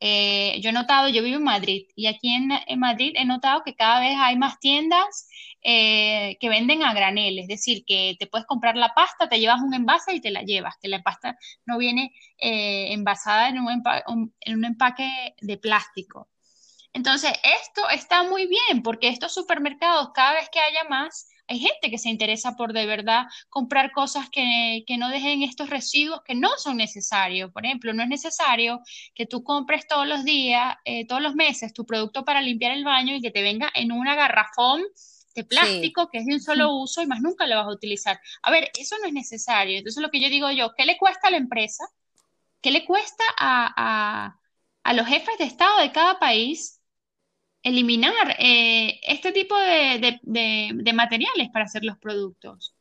eh, 0.00 0.60
yo 0.60 0.70
he 0.70 0.72
notado, 0.72 1.08
yo 1.08 1.22
vivo 1.22 1.38
en 1.38 1.44
Madrid 1.44 1.86
y 1.96 2.06
aquí 2.06 2.28
en, 2.34 2.48
Madrid 2.78 3.14
he 3.16 3.24
notado 3.24 3.62
que 3.64 3.74
cada 3.74 4.00
vez 4.00 4.14
hay 4.18 4.36
más 4.36 4.58
tiendas 4.60 5.26
eh, 5.62 6.36
que 6.38 6.50
venden 6.50 6.82
a 6.82 6.92
granel, 6.92 7.38
es 7.38 7.48
decir, 7.48 7.84
que 7.86 8.14
te 8.18 8.26
puedes 8.26 8.46
comprar 8.46 8.76
la 8.76 8.92
pasta, 8.94 9.28
te 9.28 9.40
llevas 9.40 9.62
un 9.62 9.72
envase 9.74 10.14
y 10.14 10.20
te 10.20 10.30
la 10.30 10.42
llevas, 10.42 10.76
que 10.80 10.88
la 10.88 11.02
pasta 11.02 11.38
no 11.64 11.78
viene 11.78 12.12
eh, 12.38 12.92
envasada 12.92 13.48
en 13.48 13.58
un, 13.60 13.82
en 14.40 14.54
un 14.56 14.64
empaque 14.64 15.34
de 15.40 15.56
plástico. 15.56 16.28
Entonces, 16.92 17.32
esto 17.62 17.88
está 17.90 18.22
muy 18.22 18.46
bien 18.46 18.82
porque 18.82 19.08
estos 19.08 19.34
supermercados, 19.34 20.10
cada 20.14 20.34
vez 20.34 20.48
que 20.50 20.60
haya 20.60 20.84
más, 20.88 21.28
hay 21.48 21.60
gente 21.60 21.90
que 21.90 21.98
se 21.98 22.08
interesa 22.08 22.56
por 22.56 22.72
de 22.72 22.86
verdad 22.86 23.26
comprar 23.48 23.92
cosas 23.92 24.28
que, 24.30 24.84
no 24.98 25.08
dejen 25.08 25.42
estos 25.42 25.70
residuos 25.70 26.22
que 26.24 26.34
no 26.34 26.50
son 26.58 26.76
necesarios. 26.76 27.52
Por 27.52 27.64
ejemplo, 27.64 27.92
no 27.92 28.02
es 28.02 28.08
necesario 28.08 28.80
que 29.14 29.26
tú 29.26 29.44
compres 29.44 29.86
todos 29.86 30.06
los 30.06 30.24
días, 30.24 30.76
eh, 30.84 31.06
todos 31.06 31.22
los 31.22 31.34
meses, 31.34 31.72
tu 31.72 31.84
producto 31.84 32.24
para 32.24 32.40
limpiar 32.40 32.72
el 32.72 32.84
baño 32.84 33.14
y 33.14 33.20
que 33.20 33.30
te 33.30 33.42
venga 33.42 33.70
en 33.74 33.92
una 33.92 34.14
garrafón 34.14 34.82
de 35.34 35.44
plástico 35.44 36.08
que 36.08 36.18
es 36.18 36.26
de 36.26 36.34
un 36.34 36.40
solo 36.40 36.74
uso 36.74 37.02
y 37.02 37.06
más 37.06 37.20
nunca 37.20 37.46
lo 37.46 37.56
vas 37.56 37.66
a 37.66 37.70
utilizar. 37.70 38.18
A 38.42 38.50
ver, 38.50 38.70
eso 38.78 38.96
no 38.98 39.06
es 39.06 39.12
necesario. 39.12 39.78
Entonces, 39.78 40.02
lo 40.02 40.10
que 40.10 40.20
yo 40.20 40.30
digo 40.30 40.50
yo, 40.50 40.72
¿qué 40.76 40.86
le 40.86 40.96
cuesta 40.96 41.28
a 41.28 41.30
la 41.30 41.36
empresa? 41.36 41.84
¿Qué 42.62 42.70
le 42.70 42.84
cuesta 42.84 43.22
a, 43.38 44.38
a 44.82 44.92
los 44.94 45.06
jefes 45.06 45.36
de 45.38 45.44
Estado 45.44 45.80
de 45.80 45.92
cada 45.92 46.18
país 46.18 46.75
eliminar 47.66 48.36
eh, 48.38 49.00
este 49.02 49.32
tipo 49.32 49.56
de, 49.58 50.92
materiales 50.94 51.50
para 51.52 51.64
hacer 51.64 51.84
los 51.84 51.98
productos. 51.98 52.74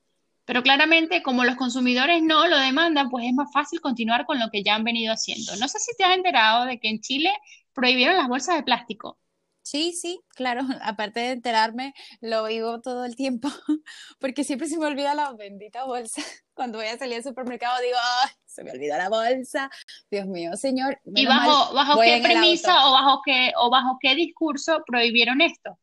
Pero 0.45 0.61
claramente, 0.61 1.23
como 1.23 1.43
los 1.43 1.55
consumidores 1.55 2.21
no 2.21 2.47
lo 2.47 2.57
demandan, 2.59 3.09
pues 3.09 3.25
es 3.25 3.33
más 3.33 3.51
fácil 3.51 3.81
continuar 3.81 4.27
con 4.27 4.39
lo 4.39 4.51
que 4.51 4.61
ya 4.61 4.75
han 4.75 4.83
venido 4.83 5.11
haciendo. 5.11 5.55
No 5.55 5.67
sé 5.67 5.79
si 5.79 5.95
te 5.97 6.03
has 6.03 6.15
enterado 6.15 6.65
de 6.65 6.79
que 6.79 6.89
en 6.89 7.01
Chile 7.01 7.31
prohibieron 7.73 8.15
las 8.15 8.27
bolsas 8.27 8.57
de 8.57 8.63
plástico. 8.63 9.17
Sí, 9.65 9.93
sí, 9.93 10.21
claro. 10.35 10.61
Aparte 10.83 11.19
de 11.19 11.31
enterarme, 11.31 11.95
lo 12.21 12.45
digo 12.45 12.81
todo 12.81 13.03
el 13.03 13.15
tiempo, 13.15 13.49
porque 14.19 14.43
siempre 14.43 14.67
se 14.67 14.77
me 14.77 14.85
olvida 14.85 15.15
la 15.15 15.33
bendita 15.33 15.85
bolsa. 15.85 16.21
Cuando 16.53 16.77
voy 16.77 16.87
a 16.87 16.97
salir 16.97 17.15
al 17.15 17.23
supermercado 17.23 17.81
digo, 17.81 17.97
¡ay! 18.23 18.29
Se 18.45 18.63
me 18.63 18.71
olvida 18.71 18.97
la 18.97 19.09
bolsa. 19.09 19.69
Dios 20.09 20.27
mío, 20.27 20.55
señor. 20.55 21.01
¿Y 21.03 21.25
bajo, 21.25 21.73
bajo 21.73 21.99
qué 21.99 22.21
premisa 22.23 22.87
o 22.87 22.93
bajo 22.93 23.21
qué, 23.25 23.51
o 23.57 23.69
bajo 23.69 23.97
qué 23.99 24.15
discurso 24.15 24.81
prohibieron 24.85 25.41
esto? 25.41 25.77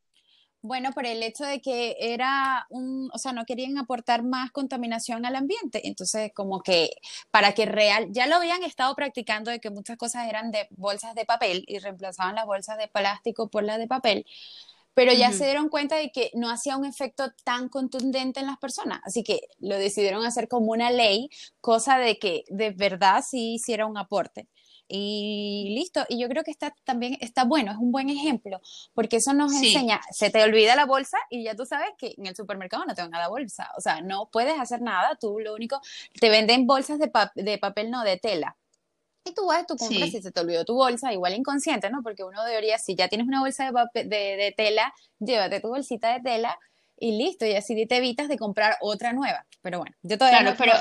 Bueno, 0.65 0.93
por 0.93 1.07
el 1.07 1.25
hecho 1.25 1.45
de 1.45 1.61
que 1.61 1.97
era 1.99 2.67
un, 2.71 3.11
o 3.13 3.19
sea, 3.19 3.33
no 3.33 3.45
querían 3.45 3.79
aportar 3.79 4.23
más 4.23 4.53
contaminación 4.53 5.27
al 5.27 5.35
ambiente. 5.35 5.89
Entonces, 5.89 6.31
como 6.33 6.63
que 6.63 6.91
para 7.33 7.53
que 7.53 7.67
real, 7.67 8.07
ya 8.11 8.29
lo 8.29 8.37
habían 8.37 8.63
estado 8.63 8.95
practicando 8.95 9.51
de 9.51 9.59
que 9.59 9.71
muchas 9.71 9.97
cosas 9.97 10.29
eran 10.29 10.53
de 10.53 10.69
bolsas 10.71 11.17
de 11.17 11.25
papel 11.25 11.65
y 11.67 11.79
reemplazaban 11.81 12.37
las 12.37 12.47
bolsas 12.47 12.79
de 12.79 12.87
plástico 12.87 13.49
por 13.51 13.65
las 13.65 13.79
de 13.79 13.89
papel, 13.89 14.25
pero 14.95 15.13
ya 15.13 15.33
se 15.33 15.47
dieron 15.47 15.69
cuenta 15.69 15.97
de 15.97 16.13
que 16.13 16.31
no 16.35 16.49
hacía 16.51 16.77
un 16.77 16.85
efecto 16.85 17.33
tan 17.45 17.69
contundente 17.69 18.41
en 18.41 18.47
las 18.47 18.59
personas. 18.59 19.01
Así 19.05 19.25
que 19.25 19.41
lo 19.59 19.77
decidieron 19.77 20.25
hacer 20.25 20.49
como 20.49 20.71
una 20.73 20.91
ley, 20.93 21.29
cosa 21.61 21.99
de 21.99 22.19
que 22.19 22.45
de 22.49 22.71
verdad 22.71 23.25
sí 23.29 23.55
hiciera 23.55 23.87
un 23.87 23.99
aporte 23.99 24.49
y 24.95 25.75
listo. 25.75 26.05
Y 26.11 26.21
yo 26.21 26.29
creo 26.29 26.45
que 26.45 26.51
está 26.51 26.75
también 26.85 27.17
está 27.21 27.45
bueno, 27.45 27.73
es 27.73 27.79
un 27.79 27.91
buen 27.93 28.11
ejemplo, 28.11 28.61
porque 28.93 29.17
eso 29.17 29.33
nos 29.33 29.55
enseña, 29.55 30.01
se 30.11 30.29
te 30.29 30.43
olvida 30.43 30.77
la 30.77 30.85
bolsa 30.85 31.17
y 31.31 31.45
ya 31.45 31.57
tú 31.57 31.65
sabes 31.65 31.89
que 31.97 32.15
en 32.19 32.27
el 32.27 32.37
supermercado 32.37 32.85
no 32.85 32.95
te 32.95 33.01
van 33.01 33.15
a 33.15 33.19
la 33.19 33.29
bolsa, 33.29 33.71
o 33.79 33.81
sea, 33.81 34.03
no 34.03 34.29
puedes 34.31 34.61
hacer 34.61 34.83
nada, 34.83 35.17
tú 35.19 35.39
lo 35.41 35.55
único, 35.55 35.81
te 36.21 36.29
venden 36.29 36.67
bolsas 36.67 36.99
de, 36.99 37.11
de 37.37 37.59
papel, 37.59 37.91
no 37.91 38.05
de 38.05 38.19
tela. 38.19 38.57
Y 39.25 39.33
tú 39.33 39.47
vas, 39.47 39.67
tú 39.67 39.77
compras 39.77 40.13
y 40.13 40.21
se 40.21 40.33
te 40.33 40.41
olvidó 40.41 40.65
tu 40.65 40.75
bolsa, 40.75 41.13
igual 41.13 41.33
inconsciente, 41.35 41.89
¿no? 41.91 42.03
Porque 42.03 42.25
uno 42.25 42.45
debería, 42.45 42.77
si 42.77 42.95
ya 42.95 43.09
tienes 43.09 43.27
una 43.27 43.41
bolsa 43.41 43.71
de, 43.95 44.05
de, 44.05 44.55
tela, 44.55 44.93
llévate 45.21 45.61
tu 45.61 45.69
bolsita 45.69 46.13
de 46.13 46.21
tela 46.21 46.59
y 46.99 47.17
listo, 47.17 47.47
y 47.47 47.55
así 47.55 47.87
te 47.87 47.97
evitas 47.97 48.29
de 48.29 48.37
comprar 48.37 48.77
otra 48.81 49.13
nueva. 49.13 49.47
Pero 49.63 49.79
bueno, 49.79 49.95
yo 50.03 50.19
todavía 50.19 50.41
claro, 50.41 50.57
pero... 50.59 50.73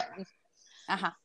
Ajá. 0.87 1.20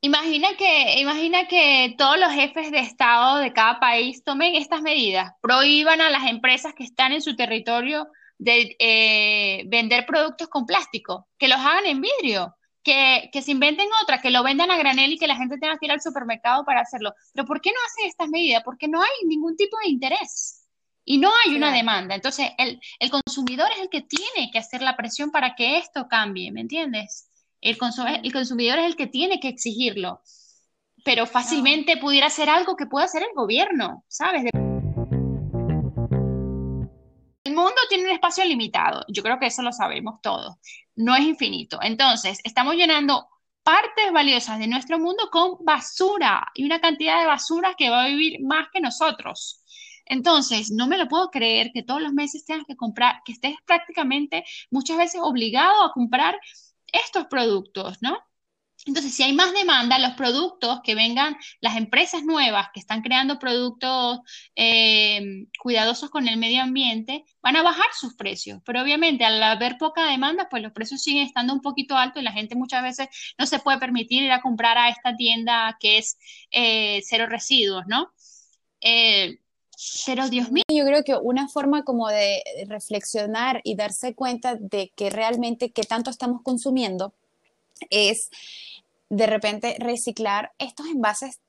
Imagina 0.00 0.48
que, 0.56 1.00
imagina 1.00 1.48
que 1.48 1.94
todos 1.96 2.18
los 2.18 2.32
jefes 2.32 2.70
de 2.70 2.80
Estado 2.80 3.38
de 3.38 3.52
cada 3.52 3.80
país 3.80 4.22
tomen 4.22 4.54
estas 4.54 4.82
medidas, 4.82 5.32
prohíban 5.40 6.00
a 6.00 6.10
las 6.10 6.24
empresas 6.28 6.74
que 6.74 6.84
están 6.84 7.12
en 7.12 7.22
su 7.22 7.34
territorio 7.34 8.08
de 8.38 8.76
eh, 8.78 9.64
vender 9.66 10.04
productos 10.06 10.48
con 10.48 10.66
plástico, 10.66 11.28
que 11.38 11.48
los 11.48 11.58
hagan 11.58 11.86
en 11.86 12.02
vidrio, 12.02 12.54
que, 12.82 13.30
que, 13.32 13.40
se 13.40 13.52
inventen 13.52 13.88
otra, 14.02 14.20
que 14.20 14.30
lo 14.30 14.42
vendan 14.42 14.70
a 14.70 14.76
granel 14.76 15.12
y 15.12 15.18
que 15.18 15.26
la 15.26 15.36
gente 15.36 15.56
tenga 15.58 15.78
que 15.78 15.86
ir 15.86 15.92
al 15.92 16.02
supermercado 16.02 16.64
para 16.64 16.82
hacerlo. 16.82 17.14
Pero 17.32 17.46
¿por 17.46 17.62
qué 17.62 17.70
no 17.70 17.78
hacen 17.86 18.06
estas 18.06 18.28
medidas? 18.28 18.62
Porque 18.62 18.88
no 18.88 19.00
hay 19.00 19.26
ningún 19.26 19.56
tipo 19.56 19.78
de 19.82 19.88
interés 19.88 20.66
y 21.06 21.16
no 21.16 21.30
hay 21.44 21.54
una 21.54 21.72
demanda. 21.72 22.14
Entonces, 22.14 22.50
el, 22.58 22.78
el 22.98 23.10
consumidor 23.10 23.70
es 23.72 23.78
el 23.78 23.88
que 23.88 24.02
tiene 24.02 24.50
que 24.52 24.58
hacer 24.58 24.82
la 24.82 24.96
presión 24.96 25.30
para 25.30 25.54
que 25.54 25.78
esto 25.78 26.06
cambie, 26.08 26.52
¿me 26.52 26.60
entiendes? 26.60 27.30
El, 27.64 27.78
consumidor 27.78 28.78
es 28.78 28.84
el 28.84 28.94
que 28.94 29.06
tiene 29.06 29.40
que 29.40 29.48
exigirlo, 29.48 30.20
pero 31.02 31.24
fácilmente 31.26 31.96
pudiera 31.96 32.28
ser 32.28 32.50
algo 32.50 32.76
que 32.76 32.84
pueda 32.84 33.06
hacer 33.06 33.22
el 33.22 33.34
gobierno, 33.34 34.04
¿sabes? 34.06 34.44
El 37.42 37.54
mundo 37.54 37.74
tiene 37.88 38.04
un 38.04 38.10
espacio 38.10 38.44
limitado, 38.44 39.06
yo 39.08 39.22
creo 39.22 39.38
que 39.38 39.46
eso 39.46 39.62
lo 39.62 39.72
sabemos 39.72 40.20
todos, 40.22 40.56
no 40.94 41.16
es 41.16 41.22
infinito. 41.22 41.78
Entonces, 41.80 42.38
estamos 42.44 42.74
llenando 42.74 43.28
partes 43.62 44.12
valiosas 44.12 44.58
de 44.58 44.68
nuestro 44.68 44.98
mundo 44.98 45.30
con 45.32 45.64
basura 45.64 46.46
y 46.54 46.66
una 46.66 46.82
cantidad 46.82 47.18
de 47.20 47.26
basura 47.26 47.74
que 47.78 47.88
va 47.88 48.04
a 48.04 48.08
vivir 48.08 48.42
más 48.44 48.68
que 48.74 48.80
nosotros. 48.80 49.62
Entonces, 50.04 50.70
no 50.70 50.86
me 50.86 50.98
lo 50.98 51.08
puedo 51.08 51.30
creer 51.30 51.70
que 51.72 51.82
todos 51.82 52.02
los 52.02 52.12
meses 52.12 52.44
tengas 52.44 52.66
que 52.66 52.76
comprar, 52.76 53.22
que 53.24 53.32
estés 53.32 53.56
prácticamente 53.64 54.44
muchas 54.70 54.98
veces 54.98 55.22
obligado 55.24 55.82
a 55.82 55.92
comprar 55.92 56.38
estos 56.94 57.26
productos, 57.26 57.98
¿no? 58.00 58.18
Entonces, 58.86 59.14
si 59.14 59.22
hay 59.22 59.32
más 59.32 59.52
demanda, 59.54 59.98
los 59.98 60.12
productos 60.12 60.80
que 60.82 60.94
vengan, 60.94 61.36
las 61.60 61.76
empresas 61.76 62.22
nuevas 62.24 62.68
que 62.74 62.80
están 62.80 63.00
creando 63.00 63.38
productos 63.38 64.20
eh, 64.56 65.46
cuidadosos 65.58 66.10
con 66.10 66.28
el 66.28 66.36
medio 66.36 66.62
ambiente, 66.62 67.24
van 67.42 67.56
a 67.56 67.62
bajar 67.62 67.86
sus 67.98 68.14
precios. 68.14 68.60
Pero 68.64 68.82
obviamente, 68.82 69.24
al 69.24 69.42
haber 69.42 69.78
poca 69.78 70.04
demanda, 70.06 70.48
pues 70.50 70.62
los 70.62 70.72
precios 70.72 71.02
siguen 71.02 71.26
estando 71.26 71.54
un 71.54 71.62
poquito 71.62 71.96
altos 71.96 72.20
y 72.20 72.24
la 72.24 72.32
gente 72.32 72.56
muchas 72.56 72.82
veces 72.82 73.08
no 73.38 73.46
se 73.46 73.58
puede 73.58 73.78
permitir 73.78 74.22
ir 74.22 74.32
a 74.32 74.42
comprar 74.42 74.76
a 74.76 74.90
esta 74.90 75.16
tienda 75.16 75.76
que 75.80 75.98
es 75.98 76.18
eh, 76.50 77.00
cero 77.04 77.26
residuos, 77.26 77.84
¿no? 77.86 78.12
Eh, 78.80 79.38
pero 80.06 80.28
Dios 80.28 80.50
mío. 80.50 80.64
Yo 80.68 80.84
creo 80.84 81.04
que 81.04 81.16
una 81.16 81.48
forma 81.48 81.84
como 81.84 82.08
de 82.08 82.42
reflexionar 82.68 83.60
y 83.64 83.76
darse 83.76 84.14
cuenta 84.14 84.56
de 84.56 84.92
que 84.94 85.10
realmente 85.10 85.70
qué 85.70 85.82
tanto 85.82 86.10
estamos 86.10 86.42
consumiendo 86.42 87.12
es 87.90 88.30
de 89.08 89.26
repente 89.26 89.76
reciclar 89.78 90.52
estos 90.58 90.86
envases 90.86 91.40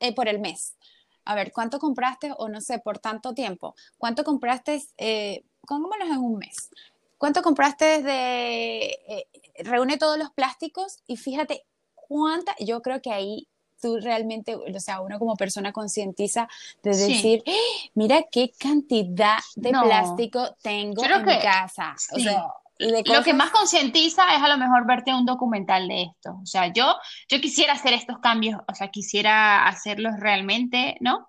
eh, 0.00 0.14
por 0.14 0.28
el 0.28 0.40
mes. 0.40 0.76
A 1.24 1.34
ver, 1.34 1.52
¿cuánto 1.52 1.78
compraste 1.78 2.32
o 2.36 2.48
no 2.48 2.60
sé, 2.60 2.78
por 2.78 2.98
tanto 2.98 3.32
tiempo? 3.34 3.74
¿Cuánto 3.96 4.24
compraste, 4.24 4.82
eh, 4.98 5.44
en 5.70 6.18
un 6.18 6.38
mes? 6.38 6.68
¿Cuánto 7.16 7.42
compraste 7.42 8.02
desde, 8.02 9.12
eh, 9.12 9.28
reúne 9.58 9.96
todos 9.96 10.18
los 10.18 10.30
plásticos 10.32 10.98
y 11.06 11.16
fíjate 11.16 11.64
cuánta, 11.94 12.54
yo 12.58 12.82
creo 12.82 13.00
que 13.00 13.10
ahí 13.10 13.48
tú 13.84 14.00
realmente, 14.00 14.56
o 14.56 14.80
sea, 14.80 15.02
uno 15.02 15.18
como 15.18 15.36
persona 15.36 15.70
concientiza 15.70 16.48
de 16.82 16.96
decir, 16.96 17.42
¡Ah! 17.46 17.90
mira 17.92 18.22
qué 18.32 18.50
cantidad 18.58 19.36
de 19.56 19.68
plástico 19.68 20.56
tengo 20.62 21.04
en 21.04 21.26
mi 21.26 21.38
casa. 21.38 21.94
O 22.12 22.18
sea, 22.18 22.46
Lo 22.78 23.22
que 23.22 23.34
más 23.34 23.50
concientiza 23.50 24.34
es 24.34 24.42
a 24.42 24.48
lo 24.48 24.56
mejor 24.56 24.86
verte 24.86 25.12
un 25.12 25.26
documental 25.26 25.86
de 25.86 26.04
esto. 26.04 26.38
O 26.42 26.46
sea, 26.46 26.72
yo, 26.72 26.96
yo 27.28 27.42
quisiera 27.42 27.74
hacer 27.74 27.92
estos 27.92 28.20
cambios, 28.20 28.58
o 28.66 28.74
sea, 28.74 28.88
quisiera 28.88 29.68
hacerlos 29.68 30.14
realmente, 30.18 30.96
¿no? 31.00 31.28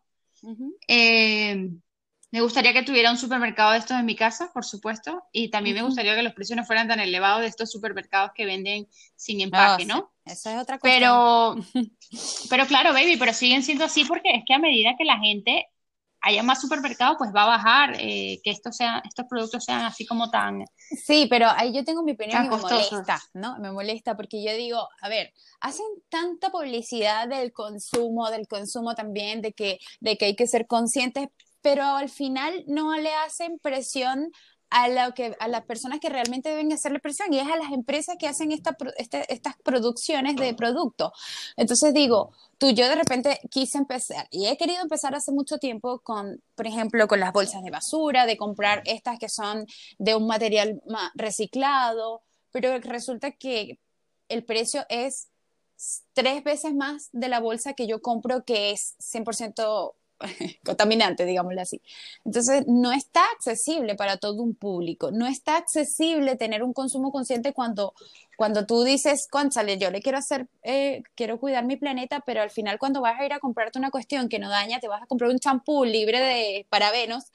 Me 2.31 2.41
gustaría 2.41 2.71
que 2.71 2.83
tuviera 2.83 3.11
un 3.11 3.17
supermercado 3.17 3.73
de 3.73 3.79
estos 3.79 3.99
en 3.99 4.05
mi 4.05 4.15
casa, 4.15 4.49
por 4.53 4.63
supuesto, 4.63 5.23
y 5.33 5.49
también 5.49 5.75
me 5.75 5.83
gustaría 5.83 6.15
que 6.15 6.23
los 6.23 6.33
precios 6.33 6.55
no 6.55 6.65
fueran 6.65 6.87
tan 6.87 7.01
elevados 7.01 7.41
de 7.41 7.47
estos 7.47 7.69
supermercados 7.69 8.31
que 8.33 8.45
venden 8.45 8.87
sin 9.17 9.41
empaque, 9.41 9.85
¿no? 9.85 10.14
Eso 10.25 10.49
es 10.49 10.57
otra 10.57 10.79
cosa. 10.79 10.93
Pero, 10.93 11.55
pero 12.49 12.65
claro, 12.65 12.93
baby, 12.93 13.17
pero 13.17 13.33
siguen 13.33 13.63
siendo 13.63 13.85
así 13.85 14.05
porque 14.05 14.31
es 14.31 14.43
que 14.45 14.53
a 14.53 14.59
medida 14.59 14.95
que 14.97 15.05
la 15.05 15.19
gente 15.19 15.69
haya 16.25 16.41
más 16.41 16.59
supermercados, 16.59 17.17
pues 17.19 17.29
va 17.35 17.43
a 17.43 17.57
bajar 17.57 17.95
eh, 17.99 18.39
que 18.43 18.49
estos 18.49 18.75
sean, 18.75 18.99
estos 19.05 19.27
productos 19.29 19.63
sean 19.63 19.81
así 19.81 20.07
como 20.07 20.31
tan. 20.31 20.65
Sí, 21.05 21.27
pero 21.29 21.47
ahí 21.55 21.71
yo 21.71 21.83
tengo 21.83 22.01
mi 22.01 22.13
opinión 22.13 22.45
y 22.45 22.49
me 22.49 22.57
molesta, 22.57 23.21
¿no? 23.33 23.59
Me 23.59 23.71
molesta 23.71 24.15
porque 24.15 24.43
yo 24.43 24.51
digo, 24.55 24.89
a 25.01 25.09
ver, 25.09 25.31
hacen 25.59 25.85
tanta 26.09 26.49
publicidad 26.49 27.27
del 27.27 27.53
consumo, 27.53 28.31
del 28.31 28.47
consumo 28.47 28.95
también, 28.95 29.41
de 29.43 29.53
que, 29.53 29.77
de 29.99 30.17
que 30.17 30.25
hay 30.25 30.35
que 30.35 30.47
ser 30.47 30.65
conscientes, 30.65 31.27
pero 31.61 31.83
al 31.83 32.09
final 32.09 32.63
no 32.65 32.95
le 32.97 33.13
hacen 33.13 33.59
presión 33.59 34.31
a, 34.75 34.89
lo 34.89 35.13
que, 35.13 35.33
a 35.39 35.47
las 35.47 35.63
personas 35.63 36.01
que 36.01 36.09
realmente 36.09 36.49
deben 36.49 36.73
hacerle 36.73 36.99
presión 36.99 37.31
y 37.33 37.39
es 37.39 37.47
a 37.47 37.55
las 37.55 37.71
empresas 37.71 38.17
que 38.19 38.27
hacen 38.27 38.51
este, 38.51 38.75
estas 39.33 39.55
producciones 39.63 40.35
de 40.35 40.53
producto. 40.53 41.13
Entonces 41.55 41.93
digo, 41.93 42.33
tú, 42.57 42.71
yo 42.71 42.89
de 42.89 42.95
repente 42.95 43.39
quise 43.49 43.77
empezar 43.77 44.27
y 44.31 44.47
he 44.47 44.57
querido 44.57 44.81
empezar 44.81 45.15
hace 45.15 45.31
mucho 45.31 45.59
tiempo 45.59 45.99
con, 45.99 46.43
por 46.55 46.67
ejemplo, 46.67 47.07
con 47.07 47.21
las 47.21 47.31
bolsas 47.31 47.63
de 47.63 47.71
basura, 47.71 48.25
de 48.25 48.35
comprar 48.35 48.83
estas 48.85 49.17
que 49.17 49.29
son 49.29 49.65
de 49.97 50.13
un 50.13 50.27
material 50.27 50.81
reciclado, 51.13 52.23
pero 52.51 52.77
resulta 52.79 53.31
que 53.31 53.79
el 54.27 54.43
precio 54.43 54.85
es 54.89 55.29
tres 56.11 56.43
veces 56.43 56.75
más 56.75 57.07
de 57.13 57.29
la 57.29 57.39
bolsa 57.39 57.75
que 57.75 57.88
yo 57.88 58.01
compro 58.01 58.43
que 58.43 58.71
es 58.71 58.97
100% 58.99 59.93
contaminante, 60.65 61.25
digámoslo 61.25 61.62
así. 61.62 61.82
Entonces, 62.23 62.65
no 62.67 62.91
está 62.91 63.23
accesible 63.36 63.95
para 63.95 64.17
todo 64.17 64.41
un 64.41 64.56
público, 64.56 65.12
no 65.12 65.28
está 65.28 65.58
accesible 65.58 66.36
tener 66.36 66.63
un 66.63 66.73
consumo 66.73 67.12
consciente 67.12 67.54
cuando, 67.54 67.93
cuando 68.38 68.65
tú 68.65 68.84
dices, 68.84 69.28
conchale, 69.30 69.78
yo 69.78 69.91
le 69.91 70.01
quiero 70.01 70.17
hacer, 70.17 70.47
eh, 70.63 71.04
quiero 71.15 71.39
cuidar 71.39 71.65
mi 71.65 71.78
planeta, 71.78 72.21
pero 72.25 72.41
al 72.41 72.49
final 72.49 72.80
cuando 72.80 73.01
vas 73.01 73.19
a 73.19 73.25
ir 73.25 73.34
a 73.34 73.39
comprarte 73.39 73.80
una 73.80 73.91
cuestión 73.91 74.30
que 74.30 74.39
no 74.39 74.49
daña, 74.49 74.80
te 74.80 74.88
vas 74.88 75.04
a 75.04 75.08
comprar 75.08 75.30
un 75.30 75.39
champú 75.39 75.86
libre 75.86 76.19
de 76.19 76.65
parabenos 76.69 77.25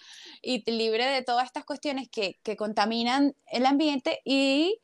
y 0.43 0.69
libre 0.71 1.07
de 1.07 1.23
todas 1.23 1.47
estas 1.47 1.65
cuestiones 1.65 2.09
que, 2.09 2.39
que 2.43 2.57
contaminan 2.57 3.35
el 3.47 3.67
ambiente 3.67 4.21
y 4.25 4.81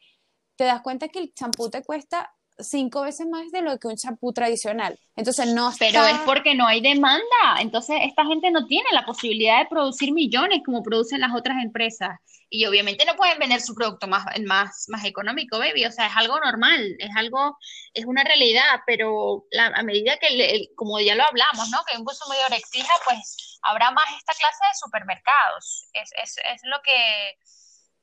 te 0.56 0.64
das 0.64 0.82
cuenta 0.82 1.08
que 1.08 1.18
el 1.18 1.34
champú 1.34 1.70
te 1.70 1.82
cuesta 1.82 2.35
cinco 2.58 3.02
veces 3.02 3.26
más 3.26 3.50
de 3.50 3.62
lo 3.62 3.78
que 3.78 3.88
un 3.88 3.96
champú 3.96 4.32
tradicional. 4.32 4.98
Entonces 5.14 5.48
no 5.48 5.72
Pero 5.78 6.04
es 6.04 6.18
porque 6.20 6.54
no 6.54 6.66
hay 6.66 6.80
demanda. 6.80 7.60
Entonces 7.60 7.98
esta 8.02 8.24
gente 8.24 8.50
no 8.50 8.66
tiene 8.66 8.88
la 8.92 9.04
posibilidad 9.04 9.58
de 9.58 9.66
producir 9.66 10.12
millones 10.12 10.60
como 10.64 10.82
producen 10.82 11.20
las 11.20 11.34
otras 11.34 11.62
empresas. 11.62 12.18
Y 12.48 12.64
obviamente 12.66 13.04
no 13.04 13.16
pueden 13.16 13.38
vender 13.38 13.60
su 13.60 13.74
producto 13.74 14.06
más, 14.06 14.24
más, 14.44 14.86
más 14.88 15.04
económico, 15.04 15.58
baby. 15.58 15.84
O 15.84 15.90
sea, 15.90 16.06
es 16.06 16.16
algo 16.16 16.38
normal, 16.38 16.96
es 16.98 17.10
algo, 17.16 17.58
es 17.92 18.04
una 18.04 18.22
realidad, 18.22 18.80
pero 18.86 19.44
a 19.58 19.82
medida 19.82 20.16
que, 20.18 20.68
como 20.76 21.00
ya 21.00 21.16
lo 21.16 21.24
hablamos, 21.24 21.68
¿no? 21.70 21.78
Que 21.90 21.98
un 21.98 22.04
consumidor 22.04 22.52
exija, 22.52 22.92
pues 23.04 23.58
habrá 23.62 23.90
más 23.90 24.04
esta 24.16 24.32
clase 24.32 24.64
de 24.68 24.78
supermercados. 24.80 25.88
Es, 25.92 26.10
es, 26.22 26.36
es 26.38 26.60
lo 26.64 26.80
que, 26.82 27.38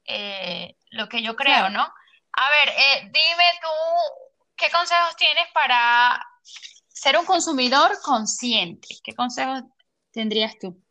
eh, 0.05 0.75
lo 0.91 1.07
que 1.07 1.23
yo 1.23 1.35
creo, 1.37 1.69
¿no? 1.69 1.83
A 2.33 2.49
ver, 2.49 2.69
eh, 2.69 3.11
dime 3.13 3.45
tú 3.61 3.69
¿qué 4.63 4.71
consejos 4.71 5.15
tienes 5.17 5.45
para 5.53 6.25
ser 6.87 7.17
un 7.17 7.25
consumidor 7.25 7.99
consciente? 8.01 8.87
¿Qué 9.03 9.13
consejos 9.13 9.63
tendrías 10.11 10.57
tú? 10.57 10.81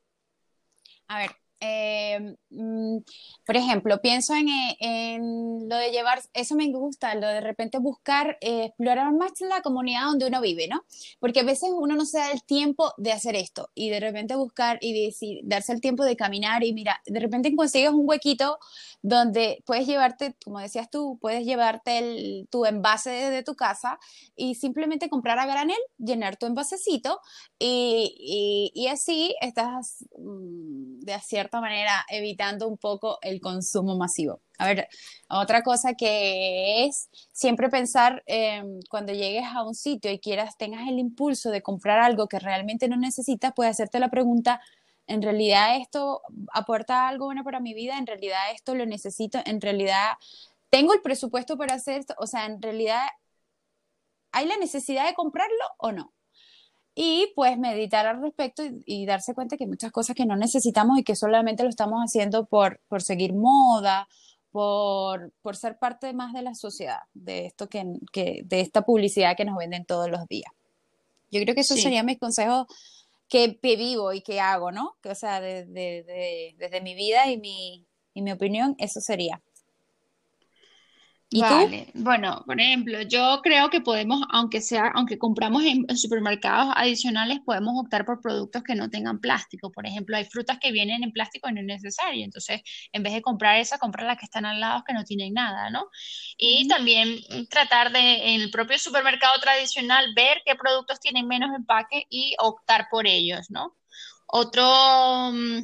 A 1.09 1.19
ver, 1.19 1.42
eh, 1.65 2.35
mm, 2.51 2.99
por 3.47 3.57
ejemplo, 3.57 4.01
pienso 4.01 4.35
eh, 4.35 4.77
en, 4.81 5.69
lo 5.69 5.77
de 5.77 5.93
llevar, 5.93 6.21
eso 6.35 6.57
me 6.57 6.69
gusta, 6.73 7.15
lo 7.15 7.29
de 7.29 7.41
repente 7.41 7.79
buscar, 7.79 8.37
eh, 8.41 8.65
explorar 8.65 9.13
más 9.13 9.33
la 9.41 9.63
comunidad 9.63 10.07
donde 10.07 10.27
uno 10.27 10.41
vive, 10.41 10.67
¿no? 10.67 10.85
Porque 11.21 11.41
a 11.41 11.45
veces 11.45 11.71
uno 11.73 11.95
no 11.95 12.05
se 12.05 12.19
da 12.19 12.33
el 12.33 12.43
tiempo 12.43 12.93
de 12.99 13.13
hacer 13.13 13.37
esto 13.37 13.71
y 13.77 13.91
de 13.91 14.01
repente 14.01 14.35
buscar 14.35 14.79
y 14.81 15.07
decir, 15.07 15.39
darse 15.45 15.73
el 15.73 15.81
tiempo 15.81 16.05
de 16.05 16.17
caminar 16.17 16.65
y 16.65 16.73
mira, 16.73 17.01
de 17.07 17.21
repente 17.21 17.55
consigues 17.55 17.93
un 17.93 18.09
huequito 18.09 18.59
donde 19.03 19.63
puedes 19.67 19.87
llevarte, 19.87 20.37
como 20.45 20.59
decías 20.59 20.91
tú, 20.91 21.19
puedes 21.21 21.45
llevarte 21.45 21.99
el, 21.99 22.49
tu 22.51 22.65
envase 22.65 23.11
de, 23.11 23.43
tu 23.43 23.55
casa 23.57 23.99
y 24.37 24.55
simplemente 24.55 25.09
comprar 25.09 25.39
a 25.41 25.47
granel, 25.47 25.79
llenar 25.99 26.37
tu 26.37 26.47
envasecito 26.47 27.21
y, 27.59 28.71
y, 28.75 28.87
así 28.87 29.35
estás 29.41 30.05
mm, 30.17 31.01
de 31.01 31.19
cierta 31.21 31.52
manera 31.61 32.05
evitando 32.09 32.69
un 32.69 32.79
poco 32.79 33.19
el 33.23 33.41
consumo 33.41 33.97
masivo. 33.97 34.41
A 34.59 34.67
ver, 34.67 34.89
otra 35.29 35.63
cosa 35.63 35.95
que 35.95 36.85
es 36.87 37.09
siempre 37.33 37.69
pensar 37.69 38.23
em, 38.27 38.81
cuando 38.89 39.13
llegues 39.13 39.45
a 39.47 39.65
un 39.65 39.75
sitio 39.75 40.11
y 40.11 40.19
quieras, 40.21 40.57
tengas 40.57 40.89
el 40.89 40.99
impulso 40.99 41.51
de 41.51 41.63
comprar 41.63 41.99
algo 42.01 42.29
que 42.29 42.39
realmente 42.39 42.89
no 42.89 42.97
necesitas, 42.97 43.53
puedes 43.55 43.73
hacerte 43.73 43.99
la 43.99 44.11
pregunta, 44.11 44.61
en 45.07 45.23
realidad 45.23 45.77
esto 45.77 46.23
aporta 46.53 47.09
algo 47.09 47.27
bueno 47.27 47.45
para 47.45 47.61
mi 47.61 47.75
vida, 47.75 47.99
en 47.99 48.07
realidad 48.07 48.41
esto 48.55 48.75
lo 48.75 48.87
necesito, 48.87 49.41
en 49.45 49.61
realidad 49.61 50.13
tengo 50.71 50.95
el 50.95 51.03
presupuesto 51.03 51.57
para 51.57 51.75
hacer 51.75 52.01
esto, 52.01 52.15
o 52.19 52.27
sea, 52.27 52.47
en 52.47 52.63
realidad 52.63 53.03
hay 54.33 54.47
la 54.47 54.57
necesidad 54.57 55.07
de 55.07 55.15
comprarlo 55.15 55.65
o 55.79 55.93
no. 55.93 56.13
Y 56.95 57.33
pues 57.35 57.59
meditar 57.59 58.07
al 58.07 58.21
respecto 58.21 58.63
y, 58.85 59.07
darse 59.07 59.35
cuenta 59.35 59.57
que 59.57 59.65
hay 59.65 59.71
muchas 59.71 59.93
cosas 59.93 60.15
que 60.15 60.27
no 60.27 60.37
necesitamos 60.37 60.99
y 60.99 61.05
que 61.05 61.17
solamente 61.17 61.63
lo 61.63 61.71
estamos 61.71 62.01
haciendo 62.01 62.45
por, 62.45 62.81
por 62.89 63.03
seguir 63.03 63.33
moda, 63.33 64.09
por, 64.51 65.33
por, 65.41 65.57
ser 65.57 65.79
parte 65.79 66.13
más 66.13 66.35
de 66.35 66.43
la 66.43 66.55
sociedad, 66.55 67.01
de 67.15 67.47
esto 67.47 67.69
que, 67.69 67.85
que, 68.13 68.43
de 68.45 68.61
esta 68.61 68.83
publicidad 68.83 69.37
que 69.37 69.47
nos 69.47 69.57
venden 69.57 69.87
todos 69.87 70.11
los 70.11 70.29
días. 70.29 70.53
Yo 71.31 71.41
creo 71.41 71.55
que 71.55 71.63
eso 71.63 71.77
sería 71.77 72.03
mi 72.03 72.19
consejo 72.19 72.67
que, 73.27 73.59
vivo 73.63 74.13
y 74.13 74.21
que 74.21 74.41
hago, 74.41 74.71
¿no? 74.71 74.97
Que, 75.03 75.09
o 75.09 75.15
sea, 75.15 75.41
desde 75.41 76.81
mi 76.83 76.95
vida 76.95 77.31
y 77.31 77.39
mi, 77.39 77.87
y 78.13 78.23
mi 78.23 78.33
opinión, 78.33 78.75
eso 78.79 79.01
sería. 79.01 79.41
¿Y 81.35 81.41
vale. 81.41 81.87
Bueno, 81.95 82.43
por 82.45 82.61
ejemplo, 82.61 83.01
yo 83.03 83.41
creo 83.43 83.71
que 83.71 83.81
podemos, 83.81 84.21
aunque 84.31 84.61
sea, 84.61 84.93
aunque 84.95 85.17
compramos 85.17 85.65
en, 85.65 85.87
supermercados 85.97 86.75
adicionales, 86.77 87.41
podemos 87.43 87.73
optar 87.83 88.05
por 88.05 88.21
productos 88.21 88.63
que 88.63 88.75
no 88.75 88.91
tengan 88.91 89.19
plástico. 89.19 89.73
Por 89.73 89.87
ejemplo, 89.87 90.15
hay 90.15 90.27
frutas 90.27 90.59
que 90.61 90.73
vienen 90.73 91.03
en 91.03 91.11
plástico 91.11 91.49
y 91.49 91.55
no 91.55 91.61
es 91.61 91.67
necesario. 91.67 92.23
Entonces, 92.23 92.61
en 92.93 93.03
vez 93.03 93.15
de 93.15 93.23
comprar 93.23 93.59
esa, 93.59 93.79
comprar 93.79 94.07
las 94.07 94.19
que 94.19 94.27
están 94.27 94.45
al 94.45 94.61
lado 94.61 94.85
que 94.87 94.93
no 94.93 95.05
tienen 95.05 95.33
nada, 95.33 95.71
¿no? 95.71 95.87
Y 96.37 96.69
también 96.69 97.19
tratar 97.49 97.93
de, 97.93 98.35
en 98.35 98.43
el 98.43 98.51
propio 98.51 98.79
supermercado 98.79 99.41
tradicional, 99.41 100.13
ver 100.15 100.43
qué 100.45 100.55
productos 100.55 101.01
tienen 101.01 101.27
menos 101.27 101.55
empaque 101.57 102.05
y 102.11 102.35
optar 102.41 102.89
por 102.91 103.07
ellos, 103.07 103.51
¿no? 103.51 103.75
Otro 104.27 105.31
mm, 105.33 105.63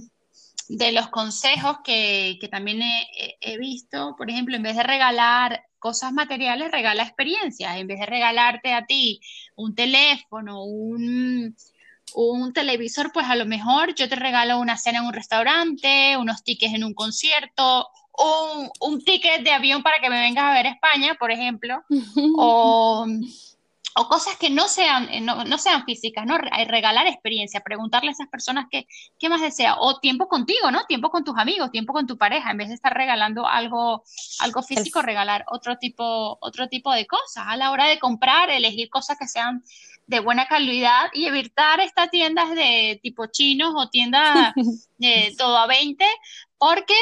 de 0.68 0.92
los 0.92 1.08
consejos 1.08 1.78
que, 1.82 2.38
también 2.50 2.80
he, 2.82 3.58
visto, 3.58 4.14
por 4.16 4.30
ejemplo, 4.30 4.56
en 4.56 4.62
vez 4.62 4.76
de 4.76 4.82
regalar 4.82 5.64
cosas 5.78 6.12
materiales, 6.12 6.70
regala 6.70 7.02
experiencias. 7.02 7.76
En 7.76 7.86
vez 7.86 8.00
de 8.00 8.06
regalarte 8.06 8.74
a 8.74 8.84
ti 8.84 9.20
un 9.56 9.74
teléfono, 9.74 10.64
un, 10.64 11.56
un 12.14 12.52
televisor, 12.52 13.12
pues 13.12 13.26
a 13.26 13.36
lo 13.36 13.46
mejor 13.46 13.94
yo 13.94 14.08
te 14.08 14.16
regalo 14.16 14.58
una 14.58 14.76
cena 14.76 14.98
en 14.98 15.06
un 15.06 15.12
restaurante, 15.12 16.16
unos 16.16 16.44
tickets 16.44 16.74
en 16.74 16.84
un 16.84 16.94
concierto, 16.94 17.88
un, 18.18 18.70
un 18.80 19.04
ticket 19.04 19.42
de 19.42 19.52
avión 19.52 19.82
para 19.82 20.00
que 20.00 20.10
me 20.10 20.20
vengas 20.20 20.44
a 20.44 20.52
ver 20.52 20.66
a 20.66 20.70
España, 20.70 21.16
por 21.18 21.30
ejemplo, 21.30 21.82
o 22.36 23.06
o 23.98 24.08
cosas 24.08 24.36
que 24.36 24.48
no 24.48 24.68
sean, 24.68 25.08
eh, 25.10 25.20
no, 25.20 25.58
sean 25.58 25.84
físicas, 25.84 26.24
¿no? 26.24 26.38
Regalar 26.38 27.06
experiencia, 27.06 27.60
preguntarle 27.60 28.10
a 28.10 28.12
esas 28.12 28.28
personas 28.28 28.66
qué, 28.70 28.86
qué 29.18 29.28
más 29.28 29.40
desea, 29.40 29.76
o 29.78 29.98
tiempo 29.98 30.28
contigo, 30.28 30.70
¿no? 30.70 30.84
Tiempo 30.84 31.10
con 31.10 31.24
tus 31.24 31.36
amigos, 31.36 31.72
tiempo 31.72 31.92
con 31.92 32.06
tu 32.06 32.16
pareja, 32.16 32.50
en 32.50 32.58
vez 32.58 32.68
de 32.68 32.74
estar 32.74 32.94
regalando 32.94 33.46
algo, 33.46 34.04
algo 34.40 34.62
físico, 34.62 35.02
regalar 35.02 35.44
otro 35.50 35.78
tipo, 35.78 36.38
otro 36.40 36.68
tipo 36.68 36.92
de 36.92 37.06
cosas. 37.06 37.44
A 37.48 37.56
la 37.56 37.72
hora 37.72 37.86
de 37.86 37.98
comprar, 37.98 38.50
elegir 38.50 38.88
cosas 38.88 39.18
que 39.18 39.26
sean 39.26 39.64
de 40.06 40.20
buena 40.20 40.46
calidad 40.46 41.08
y 41.12 41.26
evitar 41.26 41.80
estas 41.80 42.10
tiendas 42.10 42.50
de 42.54 42.98
tipo 43.02 43.26
chinos 43.26 43.74
o 43.76 43.90
tiendas 43.90 44.54
de 44.96 45.34
todo 45.36 45.58
a 45.58 45.66
20, 45.66 46.04
porque, 46.58 46.94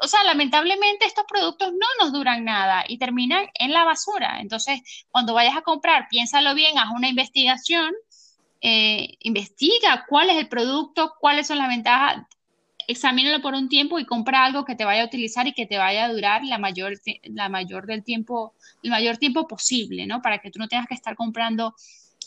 o 0.00 0.08
sea, 0.08 0.24
lamentablemente 0.24 1.06
estos 1.06 1.24
productos 1.26 1.72
no 1.72 1.86
nos 2.00 2.12
duran 2.12 2.44
nada 2.44 2.84
y 2.86 2.98
terminan 2.98 3.46
en 3.54 3.72
la 3.72 3.84
basura. 3.84 4.40
Entonces, 4.40 4.80
cuando 5.10 5.34
vayas 5.34 5.56
a 5.56 5.62
comprar, 5.62 6.08
piénsalo 6.10 6.54
bien, 6.54 6.78
haz 6.78 6.90
una 6.94 7.08
investigación, 7.08 7.94
eh, 8.60 9.14
investiga 9.20 10.04
cuál 10.08 10.30
es 10.30 10.36
el 10.36 10.48
producto, 10.48 11.14
cuáles 11.20 11.46
son 11.46 11.58
las 11.58 11.68
ventajas, 11.68 12.24
examínalo 12.88 13.40
por 13.42 13.54
un 13.54 13.68
tiempo 13.68 13.98
y 13.98 14.06
compra 14.06 14.44
algo 14.44 14.64
que 14.64 14.74
te 14.74 14.84
vaya 14.84 15.02
a 15.02 15.06
utilizar 15.06 15.46
y 15.46 15.52
que 15.52 15.66
te 15.66 15.78
vaya 15.78 16.04
a 16.04 16.12
durar 16.12 16.44
la 16.44 16.58
mayor, 16.58 16.94
la 17.24 17.48
mayor 17.48 17.86
del 17.86 18.04
tiempo, 18.04 18.54
el 18.82 18.90
mayor 18.90 19.16
tiempo 19.18 19.46
posible, 19.46 20.06
¿no? 20.06 20.22
Para 20.22 20.38
que 20.38 20.50
tú 20.50 20.58
no 20.58 20.68
tengas 20.68 20.86
que 20.86 20.94
estar 20.94 21.16
comprando 21.16 21.74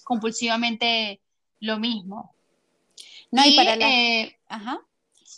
compulsivamente 0.04 1.22
lo 1.60 1.80
mismo. 1.80 2.34
No, 3.32 3.46
y, 3.46 3.56
para 3.56 3.76
la... 3.76 3.89
Eh, 3.89 4.38
Ajá. 4.48 4.82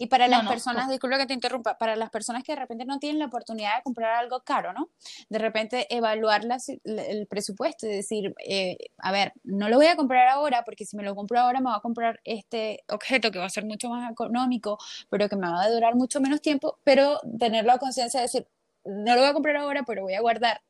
Y 0.02 0.08
para 0.08 0.28
las 0.28 0.48
personas, 0.48 0.90
disculpa 0.90 1.20
que 1.20 1.28
te 1.28 1.36
interrumpa, 1.36 1.78
para 1.78 1.96
las 1.96 2.10
personas 2.10 2.42
que 2.44 2.54
de 2.54 2.56
repente 2.56 2.86
no 2.86 2.98
tienen 2.98 3.20
la 3.20 3.28
oportunidad 3.28 3.78
de 3.78 3.84
comprar 3.84 4.16
algo 4.16 4.40
caro, 4.40 4.74
¿no? 4.74 4.90
De 5.30 5.38
repente 5.38 5.86
evaluar 5.96 6.42
el 6.86 7.28
presupuesto 7.28 7.86
y 7.86 7.92
decir, 7.92 8.34
eh, 8.44 8.80
a 8.98 9.12
ver, 9.12 9.34
no 9.44 9.70
lo 9.70 9.76
voy 9.76 9.86
a 9.86 9.96
comprar 9.96 10.28
ahora 10.30 10.64
porque 10.66 10.86
si 10.86 10.98
me 10.98 11.04
lo 11.04 11.14
compro 11.14 11.40
ahora 11.40 11.60
me 11.60 11.70
va 11.70 11.76
a 11.76 11.82
comprar 11.82 12.20
este 12.24 12.84
objeto 12.90 13.30
que 13.30 13.38
va 13.38 13.46
a 13.46 13.50
ser 13.52 13.64
mucho 13.64 13.90
más 13.90 14.12
económico, 14.12 14.80
pero 15.12 15.30
que 15.30 15.36
me 15.36 15.48
va 15.48 15.62
a 15.62 15.70
durar 15.70 15.94
mucho 15.94 16.20
menos 16.20 16.42
tiempo, 16.42 16.80
pero 16.84 17.20
tener 17.38 17.66
la 17.66 17.78
conciencia 17.78 18.22
de 18.22 18.24
decir, 18.24 18.48
no 18.84 19.14
lo 19.14 19.22
voy 19.22 19.30
a 19.30 19.34
comprar 19.34 19.58
ahora, 19.58 19.84
pero 19.86 20.02
voy 20.02 20.16
a 20.16 20.22
guardar 20.22 20.64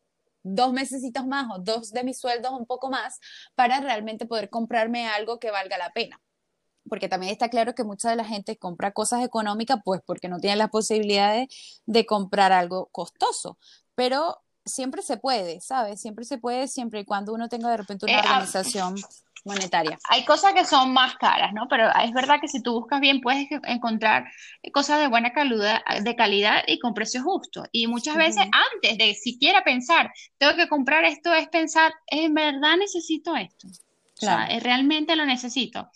dos 0.43 0.73
mesecitos 0.73 1.25
más 1.25 1.47
o 1.55 1.59
dos 1.59 1.93
de 1.93 2.03
mis 2.03 2.19
sueldos 2.19 2.51
un 2.51 2.65
poco 2.65 2.89
más 2.89 3.21
para 3.55 3.79
realmente 3.79 4.25
poder 4.25 4.49
comprarme 4.49 5.07
algo 5.07 5.39
que 5.39 5.51
valga 5.51 5.77
la 5.77 5.93
pena 5.93 6.19
porque 6.89 7.07
también 7.07 7.31
está 7.31 7.49
claro 7.49 7.75
que 7.75 7.83
mucha 7.83 8.09
de 8.09 8.15
la 8.15 8.25
gente 8.25 8.57
compra 8.57 8.91
cosas 8.91 9.23
económicas 9.23 9.79
pues 9.83 10.01
porque 10.05 10.29
no 10.29 10.39
tiene 10.39 10.55
las 10.55 10.69
posibilidades 10.69 11.81
de 11.85 12.05
comprar 12.05 12.51
algo 12.51 12.87
costoso, 12.91 13.57
pero 13.95 14.41
siempre 14.65 15.01
se 15.01 15.17
puede, 15.17 15.61
¿sabes? 15.61 16.01
Siempre 16.01 16.25
se 16.25 16.37
puede, 16.37 16.67
siempre 16.67 17.01
y 17.01 17.05
cuando 17.05 17.33
uno 17.33 17.49
tenga 17.49 17.69
de 17.69 17.77
repente 17.77 18.05
una 18.05 18.15
eh, 18.15 18.21
ah, 18.23 18.29
organización 18.29 18.95
monetaria. 19.43 19.97
Hay 20.09 20.23
cosas 20.23 20.53
que 20.53 20.65
son 20.65 20.93
más 20.93 21.15
caras, 21.15 21.51
¿no? 21.53 21.67
Pero 21.67 21.89
es 22.03 22.11
verdad 22.11 22.39
que 22.39 22.47
si 22.47 22.61
tú 22.61 22.73
buscas 22.73 22.99
bien 22.99 23.21
puedes 23.21 23.47
encontrar 23.63 24.25
cosas 24.73 24.99
de 24.99 25.07
buena 25.07 25.33
calidad, 25.33 25.81
de 26.01 26.15
calidad 26.15 26.63
y 26.67 26.79
con 26.79 26.93
precios 26.93 27.23
justos. 27.23 27.67
Y 27.71 27.87
muchas 27.87 28.15
veces 28.17 28.43
antes 28.73 28.97
de 28.97 29.13
siquiera 29.15 29.63
pensar, 29.63 30.11
tengo 30.37 30.55
que 30.55 30.67
comprar 30.67 31.05
esto, 31.05 31.33
es 31.33 31.47
pensar, 31.49 31.93
¿en 32.07 32.33
verdad 32.33 32.77
necesito 32.77 33.35
esto? 33.35 33.67
O 33.67 34.25
sea, 34.25 34.47
¿realmente 34.59 35.15
lo 35.15 35.25
necesito? 35.25 35.89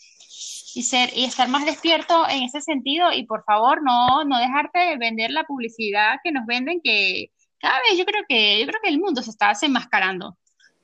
Y 0.76 0.84
ser 0.84 1.10
y 1.16 1.26
estar 1.26 1.48
más 1.48 1.66
despierto 1.66 2.28
en 2.30 2.44
ese 2.44 2.62
sentido 2.62 3.12
y 3.12 3.26
por 3.26 3.44
favor 3.44 3.82
no 3.82 4.24
no 4.26 4.38
dejarte 4.38 4.80
de 4.80 4.98
vender 4.98 5.32
la 5.32 5.44
publicidad 5.46 6.18
que 6.24 6.32
nos 6.32 6.46
venden 6.46 6.82
que 6.84 7.32
cada 7.60 7.80
vez 7.90 7.98
yo 7.98 8.06
creo 8.06 8.24
que 8.28 8.60
yo 8.60 8.68
creo 8.68 8.82
que 8.84 8.90
el 8.90 9.00
mundo 9.00 9.22
se 9.22 9.32
está 9.32 9.50
desenmascarando 9.50 10.38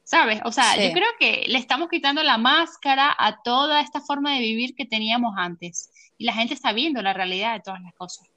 sabes 0.03 0.41
o 0.45 0.51
sea 0.51 0.75
yo 0.75 0.93
creo 0.93 1.09
que 1.19 1.45
le 1.47 1.57
estamos 1.57 1.89
quitando 1.89 2.23
la 2.23 2.37
máscara 2.37 3.15
a 3.17 3.41
toda 3.43 3.81
esta 3.81 4.01
forma 4.01 4.33
de 4.33 4.39
vivir 4.39 4.75
que 4.75 4.85
teníamos 4.85 5.33
antes 5.37 5.91
y 6.21 6.23
la 6.23 6.33
gente 6.33 6.53
está 6.53 6.71
viendo 6.71 7.01
la 7.01 7.13
realidad 7.13 7.55
de 7.55 7.61
todas 7.61 7.81
las 7.81 7.95
cosas. 7.95 8.27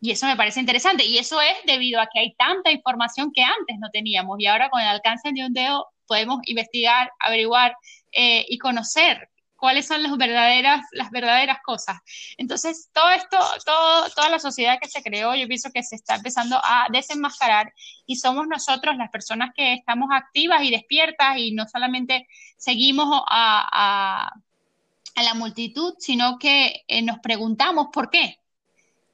Y 0.00 0.12
eso 0.12 0.26
me 0.26 0.36
parece 0.36 0.60
interesante 0.60 1.04
y 1.04 1.18
eso 1.18 1.40
es 1.40 1.54
debido 1.66 2.00
a 2.00 2.06
que 2.06 2.20
hay 2.20 2.34
tanta 2.34 2.70
información 2.70 3.32
que 3.32 3.42
antes 3.42 3.76
no 3.80 3.90
teníamos 3.90 4.36
y 4.38 4.46
ahora 4.46 4.70
con 4.70 4.80
el 4.80 4.86
alcance 4.86 5.32
de 5.32 5.44
un 5.44 5.52
dedo 5.52 5.88
podemos 6.06 6.38
investigar 6.44 7.10
averiguar 7.18 7.76
eh, 8.12 8.44
y 8.48 8.58
conocer 8.58 9.28
cuáles 9.62 9.86
son 9.86 10.02
las 10.02 10.16
verdaderas, 10.16 10.84
las 10.90 11.12
verdaderas 11.12 11.58
cosas. 11.64 12.00
Entonces, 12.36 12.90
todo 12.92 13.08
esto, 13.10 13.38
todo, 13.64 14.10
toda 14.10 14.28
la 14.28 14.40
sociedad 14.40 14.80
que 14.82 14.88
se 14.88 15.04
creó, 15.04 15.36
yo 15.36 15.46
pienso 15.46 15.70
que 15.70 15.84
se 15.84 15.94
está 15.94 16.16
empezando 16.16 16.56
a 16.56 16.88
desenmascarar 16.90 17.72
y 18.04 18.16
somos 18.16 18.48
nosotros 18.48 18.96
las 18.96 19.08
personas 19.10 19.50
que 19.54 19.74
estamos 19.74 20.08
activas 20.12 20.64
y 20.64 20.72
despiertas 20.72 21.38
y 21.38 21.52
no 21.52 21.68
solamente 21.68 22.26
seguimos 22.56 23.22
a, 23.28 24.32
a, 25.14 25.22
la 25.22 25.34
multitud, 25.34 25.94
sino 25.96 26.40
que 26.40 26.82
eh, 26.88 27.02
nos 27.02 27.20
preguntamos 27.20 27.86
por 27.92 28.10
qué. 28.10 28.40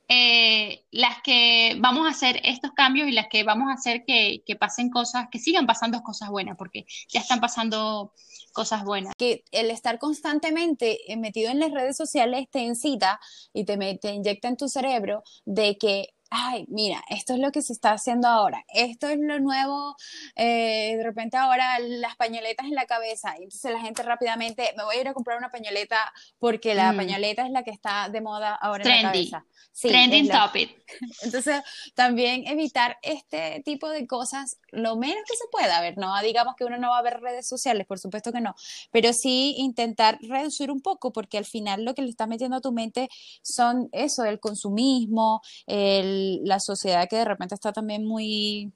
Eh, 0.09 0.83
las 0.91 1.21
que 1.21 1.77
vamos 1.79 2.07
a 2.07 2.13
hacer 2.13 2.41
estos 2.43 2.73
cambios 2.73 3.07
y 3.07 3.13
las 3.13 3.29
que 3.29 3.45
vamos 3.45 3.69
a 3.69 3.75
hacer 3.75 4.07
que, 4.07 4.43
que 4.47 4.57
pasen 4.57 4.89
cosas, 4.89 5.29
que 5.31 5.39
sigan 5.39 5.67
pasando 5.67 6.03
cosas 6.03 6.31
buenas, 6.31 6.57
porque 6.57 6.87
ya 7.11 7.21
están 7.21 7.39
pasando 7.39 8.15
cosas 8.59 8.83
buenas. 8.83 9.15
Que 9.17 9.45
el 9.53 9.71
estar 9.71 10.01
constantemente 10.01 11.13
eh, 11.13 11.17
metido 11.17 11.53
en 11.53 11.61
las 11.61 11.71
redes 11.71 11.97
sociales 11.97 12.49
te 12.51 12.59
incita 12.59 13.21
y 13.53 13.65
te, 13.65 13.77
te 14.03 14.11
inyecta 14.11 14.49
en 14.49 14.57
tu 14.57 14.69
cerebro 14.69 15.23
de 15.45 15.79
que 15.79 16.09
ay, 16.31 16.67
mira, 16.69 17.03
esto 17.09 17.35
es 17.35 17.39
lo 17.39 17.51
que 17.53 17.63
se 17.63 17.73
está 17.73 17.93
haciendo 17.93 18.29
ahora, 18.29 18.65
esto 18.69 19.09
es 19.09 19.19
lo 19.19 19.41
nuevo, 19.41 19.97
eh, 20.37 20.95
de 20.97 21.03
repente 21.03 21.37
ahora 21.37 21.79
las 21.79 22.17
pañoletas 22.17 22.67
en 22.67 22.75
la 22.75 22.87
cabeza, 22.87 23.35
y 23.39 23.45
entonces 23.45 23.73
la 23.73 23.81
gente 23.81 24.03
rápidamente, 24.03 24.73
me 24.77 24.85
voy 24.85 24.97
a 24.97 25.01
ir 25.01 25.09
a 25.09 25.15
comprar 25.15 25.39
una 25.39 25.51
pañoleta 25.51 26.13
porque 26.39 26.75
la 26.75 26.93
mm. 26.93 26.97
pañoleta 26.97 27.47
es 27.47 27.51
la 27.51 27.63
que 27.63 27.71
está 27.71 28.09
de 28.09 28.21
moda 28.21 28.55
ahora 28.55 28.85
en 28.85 29.03
la 29.03 29.13
cabeza. 29.13 29.45
Sí, 29.73 29.89
Trending 29.89 30.29
topic. 30.29 30.77
Entonces, 31.23 31.63
también 31.95 32.47
evitar 32.49 32.99
este 33.03 33.63
tipo 33.65 33.89
de 33.89 34.09
cosas 34.09 34.59
lo 34.71 34.97
menos 34.97 35.23
que 35.29 35.37
se 35.37 35.45
pueda. 35.53 35.79
A 35.79 35.81
ver, 35.81 35.97
no 35.99 36.21
digamos 36.21 36.57
que 36.57 36.65
uno 36.65 36.79
no 36.79 36.91
va 36.91 36.99
a 36.99 37.03
ver 37.03 37.21
redes 37.21 37.47
sociales, 37.47 37.87
por 37.87 37.99
supuesto 37.99 38.33
que 38.33 38.41
no, 38.41 38.55
pero 38.91 39.13
sí 39.13 39.55
intentar 39.59 40.19
reducir 40.21 40.71
un 40.71 40.81
poco, 40.81 41.13
porque 41.13 41.39
al 41.39 41.45
final 41.45 41.85
lo 41.85 41.95
que 41.95 42.03
le 42.03 42.11
está 42.11 42.27
metiendo 42.27 42.57
a 42.57 42.61
tu 42.61 42.73
mente 42.73 43.09
son 43.43 43.89
eso, 43.93 44.25
el 44.25 44.41
consumismo, 44.41 45.43
el 45.67 46.18
la 46.45 46.61
sociedad 46.61 47.09
que 47.09 47.17
de 47.17 47.25
repente 47.25 47.55
está 47.55 47.73
también 47.73 48.05
muy 48.07 48.73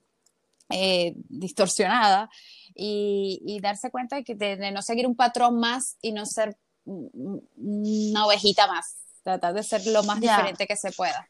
eh, 0.70 1.14
distorsionada 1.28 2.30
y, 2.74 3.58
darse 3.60 3.90
cuenta 3.90 4.16
de, 4.16 4.24
que 4.24 4.34
de, 4.34 4.70
no 4.72 4.82
seguir 4.82 5.06
un 5.06 5.14
patrón 5.14 5.58
más 5.58 5.96
y 6.00 6.12
no 6.12 6.24
ser 6.24 6.56
una 6.84 8.26
ovejita 8.26 8.66
más, 8.66 8.96
tratar 9.22 9.54
de 9.54 9.62
ser 9.62 9.86
lo 9.86 10.02
más 10.02 10.20
diferente 10.20 10.66
que 10.66 10.76
se 10.76 10.90
pueda. 10.92 11.28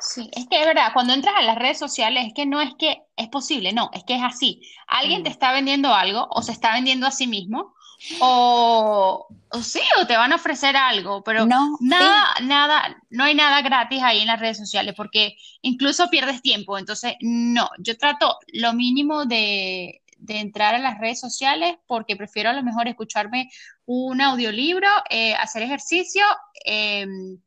Sí, 0.00 0.28
es 0.32 0.48
que 0.48 0.60
es 0.60 0.66
verdad, 0.66 0.92
cuando 0.92 1.12
entras 1.12 1.34
a 1.36 1.42
las 1.42 1.56
redes 1.56 1.78
sociales 1.78 2.26
es 2.26 2.34
que 2.34 2.44
no 2.44 2.60
es 2.60 2.72
que 2.78 3.02
es 3.16 3.28
posible, 3.28 3.72
no, 3.72 3.90
es 3.92 4.02
que 4.04 4.16
es 4.16 4.22
así. 4.22 4.60
Alguien 4.88 5.20
mm. 5.20 5.24
te 5.24 5.30
está 5.30 5.52
vendiendo 5.52 5.94
algo 5.94 6.26
o 6.30 6.42
se 6.42 6.52
está 6.52 6.74
vendiendo 6.74 7.06
a 7.06 7.12
sí 7.12 7.26
mismo 7.26 7.74
o, 8.20 9.26
sí, 9.62 9.80
o 10.00 10.06
te 10.06 10.16
van 10.16 10.32
a 10.32 10.36
ofrecer 10.36 10.76
algo, 10.76 11.22
pero 11.22 11.46
no, 11.46 11.76
nada, 11.80 12.34
nada, 12.42 12.96
no 13.10 13.24
hay 13.24 13.34
nada 13.34 13.62
gratis 13.62 14.02
ahí 14.02 14.20
en 14.20 14.26
las 14.26 14.40
redes 14.40 14.58
sociales 14.58 14.94
porque 14.96 15.36
incluso 15.60 16.08
pierdes 16.10 16.42
tiempo. 16.42 16.78
Entonces, 16.78 17.14
no, 17.20 17.68
yo 17.78 17.96
trato 17.96 18.38
lo 18.52 18.72
mínimo 18.72 19.24
de, 19.24 20.02
de 20.18 20.40
entrar 20.40 20.74
a 20.74 20.78
las 20.78 20.98
redes 20.98 21.20
sociales 21.20 21.76
porque 21.86 22.16
prefiero 22.16 22.50
a 22.50 22.54
lo 22.54 22.62
mejor 22.62 22.88
escucharme 22.88 23.50
un 23.84 24.20
audiolibro, 24.20 24.88
eh, 25.10 25.34
hacer 25.34 25.62
ejercicio, 25.62 26.24
em, 26.64 27.38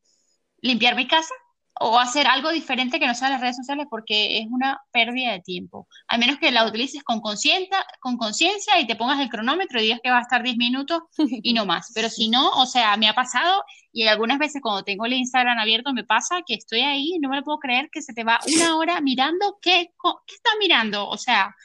limpiar 0.62 0.96
mi 0.96 1.08
casa 1.08 1.34
o 1.80 2.00
hacer 2.00 2.28
algo 2.28 2.52
diferente 2.52 3.00
que 3.00 3.08
no 3.08 3.16
sea 3.16 3.30
las 3.30 3.42
redes 3.42 3.58
sociales 3.58 3.88
porque 3.90 4.40
es 4.40 4.48
una 4.50 4.80
pérdida 4.92 5.34
de 5.34 5.42
tiempo. 5.42 5.88
A 6.08 6.18
menos 6.18 6.38
que 6.40 6.52
la 6.52 6.66
utilices 6.66 7.04
con 7.04 7.20
conciencia 7.20 7.86
con 8.00 8.18
conciencia 8.18 8.80
y 8.80 8.88
te 8.88 8.96
pongas 8.96 9.20
el 9.20 9.30
cronómetro 9.30 9.80
y 9.80 9.84
digas 9.84 10.00
que 10.04 10.10
va 10.10 10.20
a 10.20 10.22
estar 10.22 10.42
10 10.42 10.58
minutos 10.58 11.04
y 11.18 11.54
no 11.54 11.66
más. 11.66 11.92
Pero 11.94 12.10
si 12.10 12.30
no, 12.30 12.50
o 12.52 12.66
sea, 12.66 12.96
me 12.98 13.10
ha 13.10 13.14
pasado 13.14 13.64
y 13.92 14.08
algunas 14.08 14.40
veces 14.40 14.62
cuando 14.62 14.84
tengo 14.84 15.06
el 15.06 15.14
Instagram 15.14 15.58
abierto 15.58 15.94
me 15.94 16.04
pasa 16.04 16.42
que 16.46 16.54
estoy 16.54 16.82
ahí 16.82 17.14
y 17.16 17.20
no 17.20 17.30
me 17.30 17.38
lo 17.38 17.44
puedo 17.44 17.60
creer 17.60 17.90
que 17.92 18.02
se 18.02 18.14
te 18.14 18.24
va 18.24 18.40
una 18.56 18.78
hora 18.78 19.02
mirando 19.02 19.58
qué, 19.62 19.92
qué 20.28 20.36
estás 20.36 20.54
mirando. 20.60 21.08
O 21.08 21.18
sea, 21.18 21.56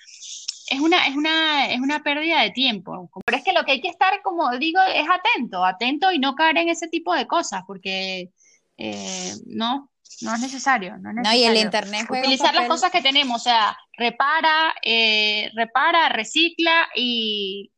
es 0.71 0.81
una, 0.81 1.07
es 1.07 1.17
una, 1.17 1.67
es 1.67 1.81
una 1.81 2.03
pérdida 2.03 2.43
de 2.43 2.51
tiempo. 2.51 3.11
Pero 3.25 3.39
es 3.39 3.45
que 3.45 3.53
lo 3.53 3.65
que 3.65 3.73
hay 3.73 3.81
que 3.81 3.89
estar, 3.89 4.23
como 4.23 4.51
digo, 4.59 4.81
es 4.95 5.07
atento, 5.09 5.65
atento 5.65 6.13
y 6.13 6.19
no 6.19 6.35
caer 6.35 6.59
en 6.59 6.69
ese 6.69 6.89
tipo 6.89 7.15
de 7.15 7.27
cosas, 7.27 7.63
porque 7.67 8.31
eh, 8.77 9.33
no, 9.47 9.91
no 10.23 10.35
es 10.35 10.41
necesario. 10.41 10.97
No, 10.99 11.33
y 11.33 11.45
el 11.45 11.57
internet 11.57 12.07
Utilizar 12.11 12.55
las 12.55 12.69
cosas 12.69 12.91
que 12.91 13.03
tenemos, 13.03 13.41
o 13.41 13.45
sea, 13.45 13.77
repara, 13.97 14.75
eh, 14.83 15.51
repara, 15.55 16.09
recicla 16.09 16.89
y, 16.95 17.73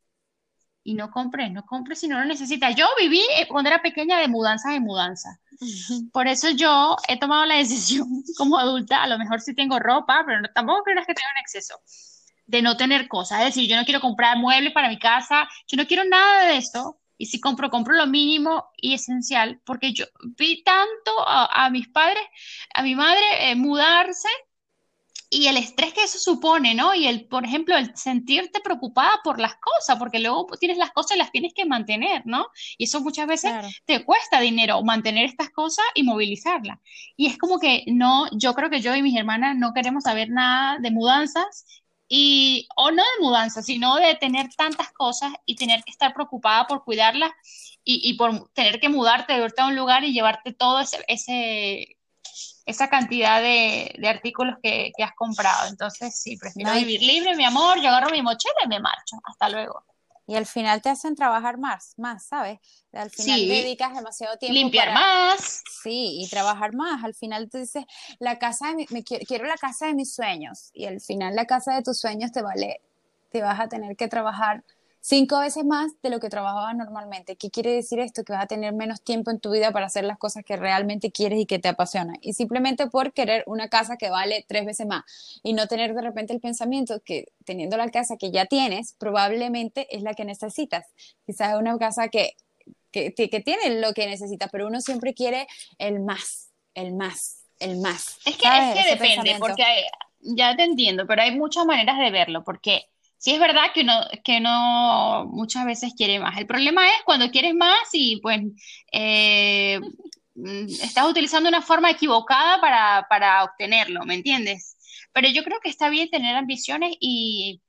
y 0.83 0.93
no 0.95 1.09
compres, 1.11 1.51
no 1.51 1.65
compres 1.65 1.99
si 1.99 2.07
no 2.07 2.19
lo 2.19 2.25
necesitas. 2.25 2.75
Yo 2.75 2.87
viví 2.99 3.21
eh, 3.37 3.47
cuando 3.47 3.69
era 3.69 3.81
pequeña 3.81 4.19
de 4.19 4.27
mudanzas 4.27 4.73
en 4.73 4.83
mudanza. 4.83 5.39
Por 6.11 6.27
eso 6.27 6.49
yo 6.49 6.97
he 7.07 7.17
tomado 7.17 7.45
la 7.45 7.55
decisión 7.55 8.07
como 8.37 8.57
adulta, 8.57 9.03
a 9.03 9.07
lo 9.07 9.17
mejor 9.17 9.39
sí 9.39 9.53
tengo 9.53 9.79
ropa, 9.79 10.23
pero 10.25 10.41
tampoco 10.53 10.83
creas 10.83 11.05
que 11.05 11.13
tengo 11.13 11.29
en 11.35 11.41
exceso, 11.41 11.79
de 12.45 12.61
no 12.61 12.75
tener 12.75 13.07
cosas. 13.07 13.39
Es 13.39 13.45
decir, 13.47 13.69
yo 13.69 13.75
no 13.75 13.85
quiero 13.85 14.01
comprar 14.01 14.37
muebles 14.37 14.73
para 14.73 14.89
mi 14.89 14.99
casa, 14.99 15.47
yo 15.67 15.77
no 15.77 15.87
quiero 15.87 16.03
nada 16.03 16.47
de 16.47 16.57
esto, 16.57 16.99
y 17.23 17.25
si 17.25 17.39
compro, 17.39 17.69
compro 17.69 17.95
lo 17.95 18.05
mínimo 18.05 18.65
y 18.75 18.93
esencial, 18.93 19.61
porque 19.63 19.93
yo 19.93 20.03
vi 20.37 20.61
tanto 20.61 21.11
a, 21.25 21.69
mis 21.69 21.87
padres, 21.87 22.21
a 22.75 22.83
mi 22.83 22.95
madre 22.95 23.23
eh, 23.39 23.55
mudarse 23.55 24.27
y 25.29 25.47
el 25.47 25.55
estrés 25.55 25.93
que 25.93 26.03
eso 26.03 26.19
supone, 26.19 26.75
¿no? 26.75 26.93
Y 26.93 27.07
el, 27.07 27.25
por 27.25 27.45
ejemplo, 27.45 27.77
el 27.77 27.95
sentirte 27.95 28.59
preocupada 28.59 29.21
por 29.23 29.39
las 29.39 29.55
cosas, 29.55 29.97
porque 29.97 30.19
luego 30.19 30.47
tienes 30.59 30.77
las 30.77 30.91
cosas 30.91 31.15
y 31.15 31.19
las 31.19 31.31
tienes 31.31 31.53
que 31.53 31.65
mantener, 31.65 32.23
¿no? 32.25 32.47
Y 32.77 32.83
eso 32.83 32.99
muchas 32.99 33.25
veces 33.25 33.53
te 33.85 34.03
cuesta 34.03 34.41
dinero 34.41 34.83
mantener 34.83 35.23
estas 35.23 35.49
cosas 35.49 35.85
y 35.95 36.03
movilizarlas. 36.03 36.79
Y 37.15 37.27
es 37.27 37.37
como 37.37 37.57
que 37.57 37.85
no, 37.87 38.27
yo 38.33 38.53
creo 38.53 38.69
que 38.69 38.81
yo 38.81 38.93
y 38.95 39.01
mis 39.01 39.17
hermanas 39.17 39.55
no 39.55 39.73
queremos 39.73 40.03
saber 40.03 40.29
nada 40.29 40.77
de 40.79 40.91
mudanzas 40.91 41.82
y, 42.07 42.67
o 42.75 42.91
no 42.91 43.03
de 43.03 43.23
mudanzas, 43.23 43.65
sino 43.65 43.95
de 43.95 44.15
tener 44.15 44.49
tantas 44.55 44.91
cosas 44.91 45.31
y 45.45 45.55
tener 45.55 45.83
que 45.83 45.91
estar 45.91 46.13
preocupada 46.13 46.67
por 46.67 46.83
cuidarlas 46.83 47.31
y, 47.83 48.01
y 48.09 48.15
por 48.15 48.49
tener 48.53 48.79
que 48.79 48.89
mudarte, 48.89 49.33
de 49.33 49.51
a 49.57 49.65
un 49.65 49.75
lugar 49.75 50.03
y 50.03 50.13
llevarte 50.13 50.53
todo 50.53 50.79
ese, 50.79 51.03
ese 51.07 51.97
esa 52.65 52.89
cantidad 52.89 53.41
de, 53.41 53.99
artículos 54.07 54.55
que, 54.61 54.91
has 55.03 55.13
comprado. 55.15 55.67
Entonces, 55.67 56.19
sí, 56.19 56.37
prefiero 56.37 56.73
vivir 56.73 57.01
libre, 57.01 57.35
mi 57.35 57.45
amor, 57.45 57.81
yo 57.81 57.89
agarro 57.89 58.09
mi 58.09 58.21
mochila 58.21 58.53
y 58.63 58.67
me 58.67 58.79
marcho. 58.79 59.17
Hasta 59.23 59.49
luego. 59.49 59.83
Y 60.25 60.35
al 60.35 60.45
final 60.45 60.81
te 60.81 60.89
hacen 60.89 61.15
trabajar 61.15 61.57
más, 61.57 61.93
más, 61.97 62.25
¿sabes? 62.25 62.59
Al 62.93 63.09
final 63.09 63.39
dedicas 63.47 63.93
demasiado 63.93 64.37
tiempo. 64.37 64.53
Limpiar 64.53 64.93
más. 64.93 65.63
Sí, 65.83 66.21
y 66.21 66.29
trabajar 66.29 66.73
más. 66.73 67.03
Al 67.03 67.13
final 67.13 67.49
tú 67.49 67.57
dices, 67.57 67.83
la 68.19 68.39
casa 68.39 68.73
de 68.73 68.85
me 68.89 69.03
quiero 69.03 69.45
la 69.45 69.57
casa 69.57 69.87
de 69.87 69.93
mis 69.93 70.13
sueños. 70.13 70.69
Y 70.73 70.85
al 70.85 71.01
final 71.01 71.35
la 71.35 71.45
casa 71.45 71.75
de 71.75 71.83
tus 71.83 71.99
sueños 71.99 72.31
te 72.31 72.41
vale, 72.41 72.81
te 73.31 73.41
vas 73.41 73.59
a 73.59 73.67
tener 73.67 73.97
que 73.97 74.07
trabajar 74.07 74.63
cinco 75.03 75.39
veces 75.39 75.65
más 75.65 75.91
de 76.01 76.09
lo 76.09 76.19
que 76.21 76.29
trabajaba 76.29 76.73
normalmente. 76.73 77.35
¿Qué 77.35 77.51
quiere 77.51 77.73
decir 77.73 77.99
esto? 77.99 78.23
Que 78.23 78.31
vas 78.31 78.43
a 78.43 78.47
tener 78.47 78.73
menos 78.73 79.01
tiempo 79.01 79.31
en 79.31 79.39
tu 79.39 79.51
vida 79.51 79.71
para 79.71 79.87
hacer 79.87 80.05
las 80.05 80.17
cosas 80.17 80.45
que 80.45 80.55
realmente 80.55 81.11
quieres 81.11 81.39
y 81.41 81.45
que 81.45 81.59
te 81.59 81.67
apasionan. 81.67 82.17
Y 82.21 82.33
simplemente 82.33 82.87
por 82.87 83.11
querer 83.11 83.43
una 83.45 83.67
casa 83.67 83.97
que 83.97 84.09
vale 84.09 84.45
tres 84.47 84.65
veces 84.65 84.87
más 84.87 85.03
y 85.43 85.53
no 85.53 85.67
tener 85.67 85.93
de 85.93 86.01
repente 86.01 86.33
el 86.33 86.39
pensamiento 86.39 87.01
que 87.01 87.25
teniendo 87.43 87.75
la 87.75 87.89
casa 87.91 88.15
que 88.17 88.31
ya 88.31 88.45
tienes, 88.45 88.95
probablemente 88.97 89.93
es 89.95 90.03
la 90.03 90.13
que 90.13 90.23
necesitas. 90.23 90.87
Quizás 91.25 91.51
es 91.51 91.59
una 91.59 91.77
casa 91.77 92.07
que, 92.07 92.37
que, 92.91 93.13
que 93.13 93.39
tiene 93.41 93.81
lo 93.81 93.93
que 93.93 94.07
necesitas, 94.07 94.49
pero 94.51 94.67
uno 94.67 94.79
siempre 94.79 95.13
quiere 95.13 95.47
el 95.79 95.99
más, 95.99 96.51
el 96.75 96.93
más, 96.93 97.43
el 97.59 97.77
más. 97.77 98.19
Es 98.25 98.37
que, 98.37 98.47
es 98.47 98.85
que 98.85 98.89
depende, 98.91 99.35
porque 99.37 99.65
ya 100.21 100.55
te 100.55 100.63
entiendo, 100.63 101.05
pero 101.05 101.23
hay 101.23 101.37
muchas 101.37 101.65
maneras 101.65 101.99
de 101.99 102.09
verlo, 102.09 102.45
porque 102.45 102.85
sí 103.23 103.31
es 103.31 103.39
verdad 103.39 103.71
que 103.73 103.85
que 104.21 104.41
no 104.41 105.25
muchas 105.31 105.65
veces 105.65 105.93
quiere 105.95 106.19
más. 106.19 106.37
El 106.37 106.45
problema 106.45 106.89
es 106.89 107.03
cuando 107.05 107.31
quieres 107.31 107.55
más 107.55 107.87
y 107.93 108.17
pues 108.17 108.41
eh, 108.91 109.79
mm, 110.35 110.65
estás 110.81 111.09
utilizando 111.09 111.47
una 111.47 111.61
forma 111.61 111.89
equivocada 111.91 112.59
para, 112.59 113.43
obtenerlo, 113.45 114.01
¿me 114.03 114.15
entiendes? 114.15 114.77
Pero 115.13 115.29
yo 115.29 115.43
creo 115.45 115.59
que 115.61 115.69
está 115.69 115.89
bien 115.89 116.09
tener 116.09 116.35
ambiciones 116.35 116.97
y, 116.99 117.61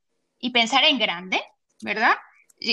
pensar 0.52 0.84
en 0.84 0.98
grande, 0.98 1.40
¿verdad? 1.82 2.14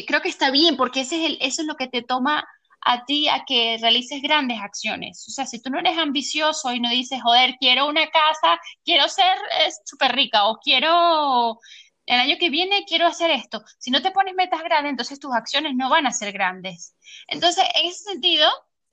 creo 0.07 0.21
que 0.21 0.29
está 0.29 0.51
bien 0.51 0.77
porque 0.77 1.01
ese 1.01 1.25
es 1.25 1.37
eso 1.41 1.61
es 1.61 1.67
lo 1.67 1.75
que 1.75 1.87
te 1.87 2.01
toma 2.01 2.45
a 2.81 3.05
ti 3.05 3.27
a 3.27 3.43
que 3.45 3.77
realices 3.81 4.21
grandes 4.21 4.59
acciones. 4.59 5.25
O 5.27 5.31
sea, 5.31 5.45
si 5.45 5.61
tú 5.61 5.69
no 5.69 5.79
eres 5.79 5.97
ambicioso 5.97 6.73
y 6.73 6.79
no 6.79 6.89
dices, 6.89 7.21
joder, 7.21 7.55
quiero 7.59 7.87
una 7.87 8.07
casa, 8.09 8.59
quiero 8.83 9.07
ser 9.07 9.37
súper 9.85 10.13
rica 10.15 10.47
o 10.47 10.57
quiero 10.59 11.59
el 12.05 12.19
año 12.19 12.35
que 12.39 12.49
viene 12.49 12.85
quiero 12.87 13.07
hacer 13.07 13.31
esto. 13.31 13.63
Si 13.77 13.91
no 13.91 14.01
te 14.01 14.11
pones 14.11 14.35
metas 14.35 14.63
grandes, 14.63 14.91
entonces 14.91 15.19
tus 15.19 15.33
acciones 15.33 15.75
no 15.75 15.89
van 15.89 16.07
a 16.07 16.11
ser 16.11 16.31
grandes. 16.31 16.95
Entonces, 17.27 17.63
en 17.75 17.89
ese 17.89 18.03
sentido, 18.11 18.47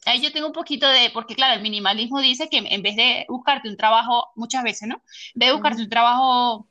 ahí 0.04 0.20
yo 0.20 0.32
tengo 0.32 0.46
un 0.46 0.52
poquito 0.52 0.88
de, 0.88 1.10
porque 1.10 1.34
claro, 1.34 1.54
el 1.54 1.62
minimalismo 1.62 2.20
dice 2.20 2.48
que 2.48 2.58
en 2.58 2.82
vez 2.82 2.96
de 2.96 3.26
buscarte 3.28 3.68
un 3.68 3.76
trabajo, 3.76 4.28
muchas 4.36 4.62
veces, 4.62 4.88
¿no? 4.88 4.96
En 5.34 5.38
vez 5.40 5.48
de 5.48 5.52
buscarte 5.52 5.82
un 5.82 5.88
trabajo 5.88 6.68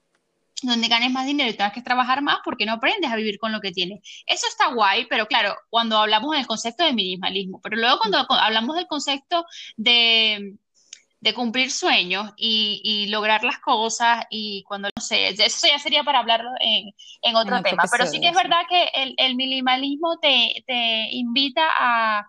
donde 0.64 0.88
ganes 0.88 1.12
más 1.12 1.26
dinero 1.26 1.50
y 1.50 1.54
tengas 1.54 1.74
que 1.74 1.84
trabajar 1.84 2.22
más 2.22 2.40
porque 2.44 2.66
no 2.66 2.74
aprendes 2.74 3.12
a 3.12 3.16
vivir 3.16 3.38
con 3.38 3.52
lo 3.52 3.62
que 3.62 3.72
tienes. 3.72 4.00
Eso 4.26 4.48
está 4.48 4.74
guay, 4.74 5.06
pero 5.08 5.28
claro, 5.28 5.56
cuando 5.70 5.98
hablamos 5.98 6.36
del 6.36 6.48
concepto 6.48 6.84
de 6.84 6.94
minimalismo, 6.94 7.62
pero 7.62 7.78
luego 7.78 8.00
cuando 8.00 8.26
hablamos 8.30 8.76
del 8.76 8.88
concepto 8.88 9.46
de 9.76 10.56
de 11.20 11.34
cumplir 11.34 11.72
sueños 11.72 12.32
y, 12.38 13.08
lograr 13.10 13.44
las 13.44 13.60
cosas 13.60 14.26
y 14.30 14.64
cuando 14.64 14.90
no 14.96 15.02
sé, 15.02 15.30
eso 15.30 15.68
ya 15.68 15.80
sería 15.80 16.04
para 16.04 16.20
hablarlo 16.20 16.50
en, 16.60 17.36
otro 17.36 17.62
tema, 17.62 17.84
pero 17.92 18.06
sí 18.06 18.20
que 18.20 18.30
es 18.30 18.36
verdad 18.36 18.62
que 18.70 18.90
el, 19.18 19.36
minimalismo 19.36 20.18
te, 20.20 20.64
invita 21.12 21.64
a, 21.76 22.28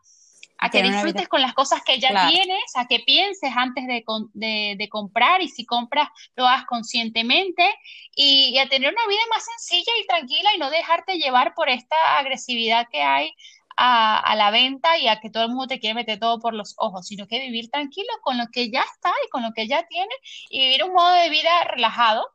que 0.72 0.82
disfrutes 0.82 1.28
con 1.28 1.40
las 1.40 1.54
cosas 1.54 1.82
que 1.84 1.98
ya 1.98 2.28
tienes, 2.28 2.62
a 2.76 2.86
que 2.86 3.00
pienses 3.00 3.50
antes 3.54 3.84
de, 3.86 4.88
comprar 4.88 5.42
y 5.42 5.48
si 5.48 5.66
compras 5.66 6.08
lo 6.34 6.46
hagas 6.46 6.64
conscientemente 6.66 7.68
y, 8.14 8.50
y, 8.54 8.58
a 8.58 8.68
tener 8.68 8.92
una 8.92 9.06
vida 9.06 9.22
más 9.30 9.44
sencilla 9.44 9.92
y 10.02 10.06
tranquila 10.06 10.50
y 10.54 10.58
no 10.58 10.70
dejarte 10.70 11.18
llevar 11.18 11.54
por 11.54 11.68
esta 11.68 12.18
agresividad 12.18 12.86
que 12.90 13.02
hay 13.02 13.32
a, 13.80 14.34
la 14.34 14.50
venta 14.50 14.98
y 14.98 15.06
a 15.06 15.20
que 15.20 15.30
todo 15.30 15.44
el 15.44 15.50
mundo 15.50 15.68
te 15.68 15.78
quiere 15.78 15.94
meter 15.94 16.18
todo 16.18 16.40
por 16.40 16.52
los 16.52 16.74
ojos, 16.78 17.06
sino 17.06 17.28
que 17.28 17.38
vivir 17.38 17.70
tranquilo 17.70 18.08
con 18.22 18.36
lo 18.36 18.48
que 18.48 18.70
ya 18.70 18.82
está 18.82 19.12
y 19.24 19.28
con 19.30 19.42
lo 19.42 19.52
que 19.52 19.68
ya 19.68 19.86
tiene 19.86 20.12
y 20.50 20.58
vivir 20.58 20.84
un 20.84 20.92
modo 20.94 21.12
de 21.12 21.30
vida 21.30 21.50
relajado, 21.64 22.28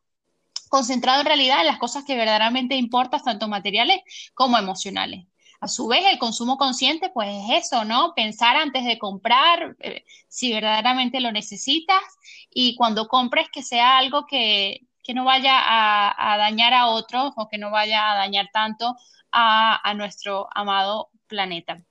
concentrado 0.69 1.19
en 1.19 1.27
realidad 1.27 1.59
en 1.59 1.67
las 1.67 1.79
cosas 1.79 2.05
que 2.05 2.15
verdaderamente 2.15 2.75
importan, 2.75 3.21
tanto 3.23 3.47
materiales 3.49 3.99
como 4.33 4.57
emocionales. 4.57 5.25
A 5.59 5.67
su 5.67 5.87
vez, 5.87 6.05
el 6.05 6.17
consumo 6.17 6.57
consciente, 6.57 7.09
pues 7.09 7.29
es 7.29 7.65
eso, 7.65 7.85
¿no? 7.85 8.13
Pensar 8.15 8.55
antes 8.57 8.85
de 8.85 8.97
comprar 8.97 9.75
eh, 9.79 10.05
si 10.29 10.53
verdaderamente 10.53 11.19
lo 11.21 11.31
necesitas 11.31 12.01
y 12.49 12.75
cuando 12.75 13.07
compres 13.07 13.47
que 13.51 13.63
sea 13.63 13.97
algo 13.97 14.25
que, 14.25 14.87
no 15.13 15.25
vaya 15.25 15.53
a, 15.57 16.37
dañar 16.37 16.73
a 16.73 16.87
otros 16.87 17.33
o 17.35 17.49
que 17.49 17.57
no 17.57 17.69
vaya 17.71 18.11
a 18.11 18.15
dañar 18.15 18.49
tanto 18.53 18.95
a, 19.31 19.89
a 19.89 19.93
nuestro 19.93 20.47
amado 20.55 21.09
planeta. 21.33 21.81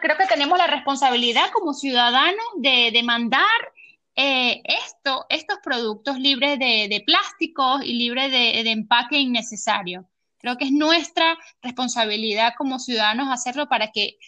Creo 0.00 0.16
que 0.16 0.26
tenemos 0.26 0.56
la 0.58 0.68
responsabilidad 0.68 1.50
como 1.52 1.74
ciudadanos 1.74 2.46
de 2.56 2.90
demandar 2.92 3.60
eh, 4.14 4.62
esto, 4.64 5.26
estos 5.28 5.58
productos 5.62 6.18
libres 6.18 6.58
de, 6.58 7.02
plásticos 7.04 7.84
y 7.84 7.94
libres 7.94 8.30
de, 8.30 8.70
empaque 8.70 9.18
innecesario. 9.18 10.08
Creo 10.38 10.56
que 10.56 10.66
es 10.66 10.72
nuestra 10.72 11.36
responsabilidad 11.62 12.54
como 12.56 12.78
ciudadanos 12.78 13.32
hacerlo 13.32 13.68
para 13.68 13.90
que 13.90 14.18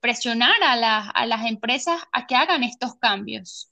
presionar 0.00 0.62
a, 0.62 1.10
a 1.10 1.26
las 1.26 1.46
empresas 1.46 2.00
a 2.12 2.26
que 2.26 2.36
hagan 2.36 2.62
estos 2.62 2.94
cambios. 2.96 3.70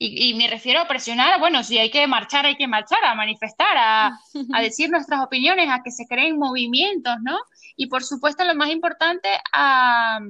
Y, 0.00 0.34
me 0.34 0.48
refiero 0.48 0.80
a 0.80 0.86
presionar, 0.86 1.40
bueno, 1.40 1.64
si 1.64 1.76
hay 1.76 1.90
que 1.90 2.06
marchar, 2.06 2.46
hay 2.46 2.56
que 2.56 2.68
marchar, 2.68 3.04
a 3.04 3.16
manifestar, 3.16 3.76
a, 3.76 4.60
decir 4.62 4.90
nuestras 4.90 5.20
opiniones, 5.24 5.68
a 5.70 5.82
que 5.82 5.90
se 5.90 6.06
creen 6.06 6.38
movimientos, 6.38 7.16
¿no? 7.22 7.36
Y 7.76 7.86
por 7.86 8.04
supuesto, 8.04 8.44
lo 8.44 8.54
más 8.54 8.70
importante, 8.70 9.28
a, 9.52 10.20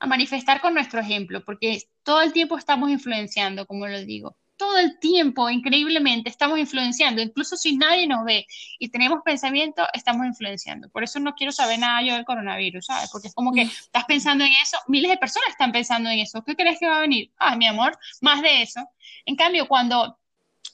a 0.00 0.06
manifestar 0.06 0.60
con 0.60 0.74
nuestro 0.74 1.00
ejemplo, 1.00 1.44
porque 1.44 1.82
todo 2.02 2.22
el 2.22 2.32
tiempo 2.32 2.58
estamos 2.58 2.90
influenciando, 2.90 3.66
como 3.66 3.86
lo 3.86 4.00
digo 4.00 4.36
todo 4.60 4.76
el 4.76 4.98
tiempo, 4.98 5.48
increíblemente, 5.48 6.28
estamos 6.28 6.58
influenciando, 6.58 7.22
incluso 7.22 7.56
si 7.56 7.78
nadie 7.78 8.06
nos 8.06 8.26
ve 8.26 8.46
y 8.78 8.90
tenemos 8.90 9.20
pensamiento, 9.24 9.86
estamos 9.94 10.26
influenciando. 10.26 10.90
Por 10.90 11.02
eso 11.02 11.18
no 11.18 11.34
quiero 11.34 11.50
saber 11.50 11.78
nada 11.78 12.02
yo 12.02 12.14
del 12.14 12.26
coronavirus, 12.26 12.84
¿sabes? 12.84 13.08
Porque 13.10 13.28
es 13.28 13.34
como 13.34 13.54
que 13.54 13.64
mm. 13.64 13.68
estás 13.68 14.04
pensando 14.04 14.44
en 14.44 14.52
eso, 14.62 14.76
miles 14.86 15.10
de 15.10 15.16
personas 15.16 15.48
están 15.48 15.72
pensando 15.72 16.10
en 16.10 16.18
eso. 16.18 16.44
¿Qué 16.44 16.56
crees 16.56 16.78
que 16.78 16.88
va 16.88 16.98
a 16.98 17.00
venir? 17.00 17.32
Ah, 17.38 17.56
mi 17.56 17.66
amor, 17.66 17.98
más 18.20 18.42
de 18.42 18.60
eso. 18.60 18.86
En 19.24 19.34
cambio, 19.34 19.66
cuando 19.66 20.18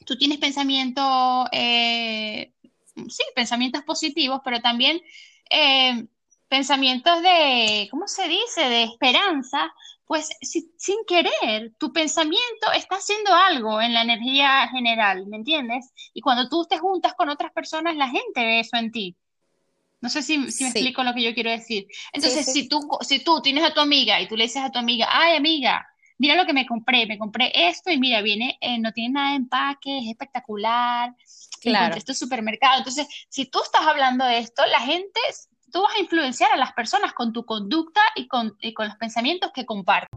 tú 0.04 0.18
tienes 0.18 0.38
pensamiento, 0.38 1.46
eh, 1.52 2.52
sí, 3.08 3.22
pensamientos 3.36 3.84
positivos, 3.84 4.40
pero 4.44 4.60
también 4.60 5.00
eh, 5.48 6.06
pensamientos 6.48 7.22
de, 7.22 7.86
¿cómo 7.92 8.08
se 8.08 8.26
dice?, 8.26 8.68
de 8.68 8.82
esperanza, 8.82 9.72
pues 10.06 10.28
sin 10.40 10.98
querer, 11.06 11.74
tu 11.78 11.92
pensamiento 11.92 12.72
está 12.74 12.96
haciendo 12.96 13.34
algo 13.34 13.80
en 13.80 13.92
la 13.92 14.02
energía 14.02 14.68
general, 14.68 15.26
¿me 15.26 15.36
entiendes? 15.36 15.92
Y 16.14 16.20
cuando 16.20 16.48
tú 16.48 16.64
te 16.64 16.78
juntas 16.78 17.14
con 17.14 17.28
otras 17.28 17.52
personas, 17.52 17.96
la 17.96 18.08
gente 18.08 18.40
ve 18.44 18.60
eso 18.60 18.76
en 18.76 18.92
ti. 18.92 19.16
No 20.00 20.08
sé 20.08 20.22
si, 20.22 20.38
me 20.38 20.46
explico 20.46 21.02
lo 21.02 21.12
que 21.12 21.22
yo 21.22 21.34
quiero 21.34 21.50
decir. 21.50 21.86
Entonces, 22.12 22.52
Si, 22.52 22.68
tú, 22.68 22.80
si 23.00 23.24
tú 23.24 23.40
tienes 23.40 23.64
a 23.64 23.74
tu 23.74 23.80
amiga 23.80 24.20
y 24.20 24.28
tú 24.28 24.36
le 24.36 24.44
dices 24.44 24.62
a 24.62 24.70
tu 24.70 24.78
amiga, 24.78 25.08
ay 25.10 25.36
amiga, 25.36 25.84
mira 26.18 26.36
lo 26.36 26.46
que 26.46 26.52
me 26.52 26.66
compré, 26.66 27.06
me 27.06 27.18
compré 27.18 27.50
esto 27.52 27.90
y 27.90 27.98
mira, 27.98 28.22
viene, 28.22 28.56
eh, 28.60 28.78
no 28.78 28.92
tiene 28.92 29.14
nada 29.14 29.30
de 29.30 29.36
empaque, 29.36 29.98
es 29.98 30.08
espectacular, 30.08 31.14
claro. 31.60 31.96
esto 31.96 32.12
es 32.12 32.18
supermercado. 32.18 32.78
Entonces, 32.78 33.08
si 33.28 33.46
tú 33.46 33.60
estás 33.60 33.84
hablando 33.86 34.24
de 34.24 34.38
esto, 34.38 34.64
la 34.66 34.80
gente 34.80 35.18
tú 35.76 35.82
vas 35.82 35.92
a 35.94 36.00
influenciar 36.00 36.50
a 36.54 36.56
las 36.56 36.72
personas 36.72 37.12
con 37.12 37.34
tu 37.34 37.44
conducta 37.44 38.00
y 38.14 38.28
con, 38.28 38.56
los 38.62 38.96
pensamientos 38.96 39.50
que 39.54 39.66
comparten. 39.66 40.08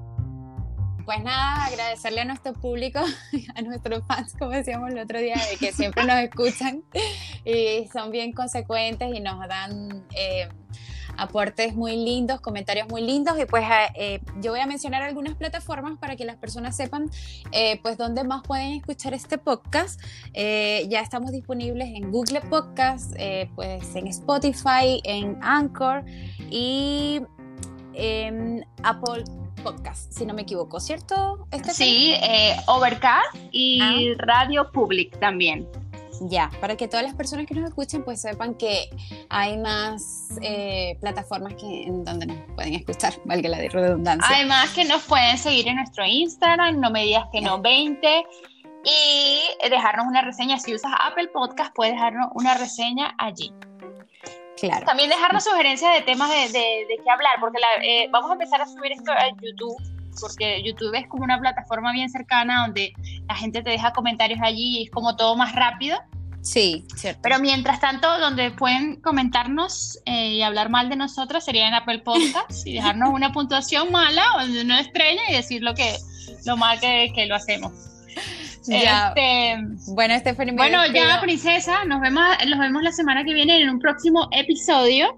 Pues 1.04 1.22
nada, 1.22 1.66
agradecerle 1.66 2.22
a 2.22 2.26
nuestro 2.26 2.54
público, 2.54 3.02
a 3.56 3.62
nuestros 3.62 4.08
fans, 4.08 4.38
como 4.40 4.52
decíamos 4.52 4.92
el 4.92 5.00
otro 5.00 5.20
día, 5.20 5.36
de 5.52 5.58
que 5.58 5.74
siempre 5.74 6.06
nos 6.06 6.16
escuchan 6.20 6.82
y 7.44 7.90
son 7.92 8.10
bien 8.10 8.32
consecuentes 8.32 9.14
y 9.14 9.20
nos 9.20 9.46
dan 9.50 10.06
eh, 10.16 10.48
aportes 11.20 11.76
muy 11.76 11.96
lindos, 11.96 12.42
comentarios 12.42 12.88
muy 12.88 13.02
lindos 13.02 13.38
y 13.40 13.46
pues 13.46 13.66
eh, 13.96 14.22
yo 14.42 14.52
voy 14.52 14.62
a 14.62 14.66
mencionar 14.66 15.02
algunas 15.02 15.36
plataformas 15.36 15.98
para 16.00 16.16
que 16.16 16.26
las 16.26 16.38
personas 16.38 16.76
sepan 16.76 17.10
eh, 17.52 17.80
pues 17.82 17.98
dónde 17.98 18.24
más 18.24 18.42
pueden 18.44 18.74
escuchar 18.74 19.14
este 19.14 19.38
podcast. 19.38 20.02
Eh, 20.34 20.88
ya 20.90 21.02
estamos 21.02 21.32
disponibles 21.32 21.90
en 21.90 22.12
Google 22.12 22.42
Podcast, 22.42 23.14
pues 23.56 23.96
en 23.96 24.08
Spotify, 24.08 25.02
en 25.04 25.38
Anchor 25.42 26.04
y 26.50 27.22
en 27.94 28.66
Apple 28.84 29.24
Podcast, 29.64 30.12
si 30.14 30.26
no 30.26 30.34
me 30.34 30.44
equivoco, 30.44 30.80
¿cierto? 30.80 31.48
Sí, 31.74 32.16
Overcast 32.68 33.36
y 33.52 33.80
ah. 33.82 34.16
Radio 34.20 34.72
Public 34.72 35.20
también. 35.20 35.68
Ya, 36.22 36.50
para 36.60 36.76
que 36.76 36.88
todas 36.88 37.06
las 37.06 37.14
personas 37.16 37.46
que 37.46 37.54
nos 37.56 37.70
escuchen 37.70 38.04
pues 38.04 38.22
sepan 38.22 38.56
que 38.56 38.90
hay 39.30 39.58
más 39.58 40.30
eh, 40.42 40.98
plataformas 41.00 41.54
que, 41.54 41.84
en 41.84 42.04
donde 42.04 42.26
nos 42.26 42.38
pueden 42.56 42.76
escuchar, 42.76 43.14
valga 43.26 43.50
la 43.50 43.58
redundancia. 43.58 44.36
Además 44.36 44.70
que 44.72 44.86
nos 44.86 45.04
pueden 45.04 45.38
seguir 45.38 45.68
en 45.68 45.78
nuestro 45.78 46.06
Instagram, 46.06 46.80
no 46.80 46.92
me 46.92 47.04
digas 47.04 47.26
que 47.32 47.42
no 47.42 47.62
20, 47.62 48.26
y 48.84 49.70
dejarnos 49.70 50.08
una 50.08 50.22
reseña. 50.22 50.60
Si 50.60 50.74
usas 50.74 50.92
Apple 51.02 51.30
Podcast, 51.30 51.74
puedes 51.74 51.94
dejarnos 51.94 52.30
una 52.34 52.56
reseña 52.56 53.16
allí. 53.18 53.54
Claro. 54.58 54.86
También 54.86 55.10
dejarnos 55.10 55.46
sugerencias 55.46 55.94
de 55.94 56.02
temas 56.02 56.30
de, 56.30 56.50
de, 56.52 57.00
qué 57.02 57.10
hablar, 57.10 57.36
porque 57.40 57.60
eh, 57.82 58.10
vamos 58.12 58.30
a 58.30 58.34
empezar 58.34 58.62
a 58.62 58.66
subir 58.66 58.92
esto 58.92 59.12
a 59.12 59.30
YouTube 59.42 59.99
porque 60.20 60.62
YouTube 60.64 60.94
es 60.96 61.08
como 61.08 61.24
una 61.24 61.40
plataforma 61.40 61.92
bien 61.92 62.10
cercana 62.10 62.62
donde 62.62 62.94
la 63.28 63.36
gente 63.36 63.62
te 63.62 63.70
deja 63.70 63.94
comentarios 63.94 64.40
allí 64.42 64.80
y 64.80 64.84
es 64.84 64.92
como 64.92 65.16
todo 65.16 65.36
más 65.36 65.54
rápido. 65.56 65.98
Sí, 66.42 66.86
cierto. 66.96 67.20
Pero 67.22 67.40
mientras 67.40 67.82
tanto, 67.82 68.20
donde 68.20 68.52
pueden 68.52 69.02
comentarnos 69.02 70.00
eh, 70.06 70.30
y 70.30 70.42
hablar 70.42 70.70
mal 70.70 70.90
de 70.90 70.96
nosotros 70.96 71.44
sería 71.44 71.68
en 71.68 71.74
Apple 71.74 72.00
Podcasts 72.00 72.66
y 72.66 72.74
dejarnos 72.74 73.10
una 73.10 73.32
puntuación 73.32 73.92
mala 73.92 74.24
o 74.38 74.46
una 74.46 74.80
estrella 74.80 75.22
y 75.30 75.34
decir 75.34 75.62
lo 75.62 75.74
que 75.74 75.98
lo 76.46 76.56
mal 76.56 76.80
que, 76.80 77.12
que 77.14 77.26
lo 77.26 77.36
hacemos. 77.36 77.74
Ya. 78.66 79.10
Este, 79.10 79.58
bueno, 79.94 80.18
Stephanie. 80.20 80.54
Bueno, 80.54 80.86
ya, 80.94 81.20
princesa, 81.22 81.86
nos 81.86 82.02
vemos, 82.02 82.24
nos 82.48 82.60
vemos 82.60 82.84
la 82.84 82.92
semana 82.92 83.24
que 83.24 83.34
viene 83.34 83.62
en 83.62 83.70
un 83.70 83.80
próximo 83.80 84.28
episodio. 84.32 85.18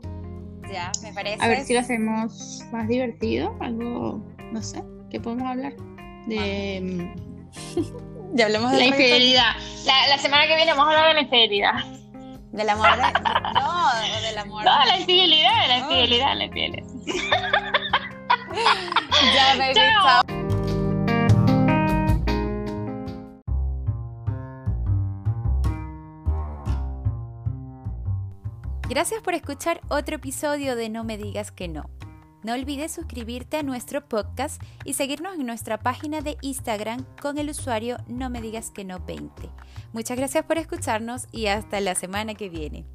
Ya, 0.72 0.92
me 1.04 1.12
parece. 1.14 1.44
A 1.44 1.48
ver 1.48 1.64
si 1.66 1.74
lo 1.74 1.82
hacemos 1.82 2.64
más 2.72 2.88
divertido, 2.88 3.56
algo 3.60 4.24
no 4.52 4.62
sé, 4.62 4.84
¿qué 5.10 5.20
podemos 5.20 5.50
hablar? 5.50 5.74
De... 6.28 7.12
ya 8.34 8.46
hablamos 8.46 8.72
de 8.72 8.78
la 8.78 8.86
infidelidad. 8.86 9.56
La, 9.86 10.18
semana 10.18 10.48
que 10.48 10.56
viene 10.56 10.72
vamos 10.72 10.88
a 10.88 10.90
hablar 10.90 11.08
de 11.08 11.14
la 11.16 11.22
infidelidad. 11.22 11.84
¿Del 12.52 12.70
amor? 12.70 12.96
De... 12.96 13.02
No, 13.02 13.10
del 14.22 14.38
amor. 14.38 14.64
No, 14.66 14.86
la 14.86 15.00
infidelidad, 15.00 15.68
la 15.68 15.80
infidelidad, 15.80 16.38
la 16.38 16.44
infidelidad. 16.44 16.86
ya, 19.34 19.56
baby, 19.58 19.74
chao. 19.74 20.22
Gracias 28.90 29.22
por 29.22 29.34
escuchar 29.34 29.80
otro 29.88 30.18
episodio 30.18 30.76
de 30.76 30.90
No 30.90 31.06
me 31.06 31.18
digas 31.18 31.54
que 31.54 31.70
no. 31.70 31.90
No 32.44 32.54
olvides 32.54 32.92
suscribirte 32.92 33.58
a 33.58 33.64
nuestro 33.64 34.08
podcast 34.08 34.62
y 34.84 34.94
seguirnos 34.94 35.36
en 35.36 35.46
nuestra 35.46 35.80
página 35.80 36.22
de 36.22 36.38
Instagram 36.42 37.06
con 37.22 37.38
el 37.38 37.50
usuario 37.50 37.98
No 38.08 38.30
me 38.30 38.42
digas 38.42 38.72
que 38.72 38.84
no 38.84 39.00
20. 39.00 39.50
Muchas 39.94 40.18
gracias 40.18 40.46
por 40.46 40.58
escucharnos 40.58 41.28
y 41.32 41.48
hasta 41.48 41.80
la 41.82 41.96
semana 41.96 42.34
que 42.34 42.50
viene. 42.50 42.86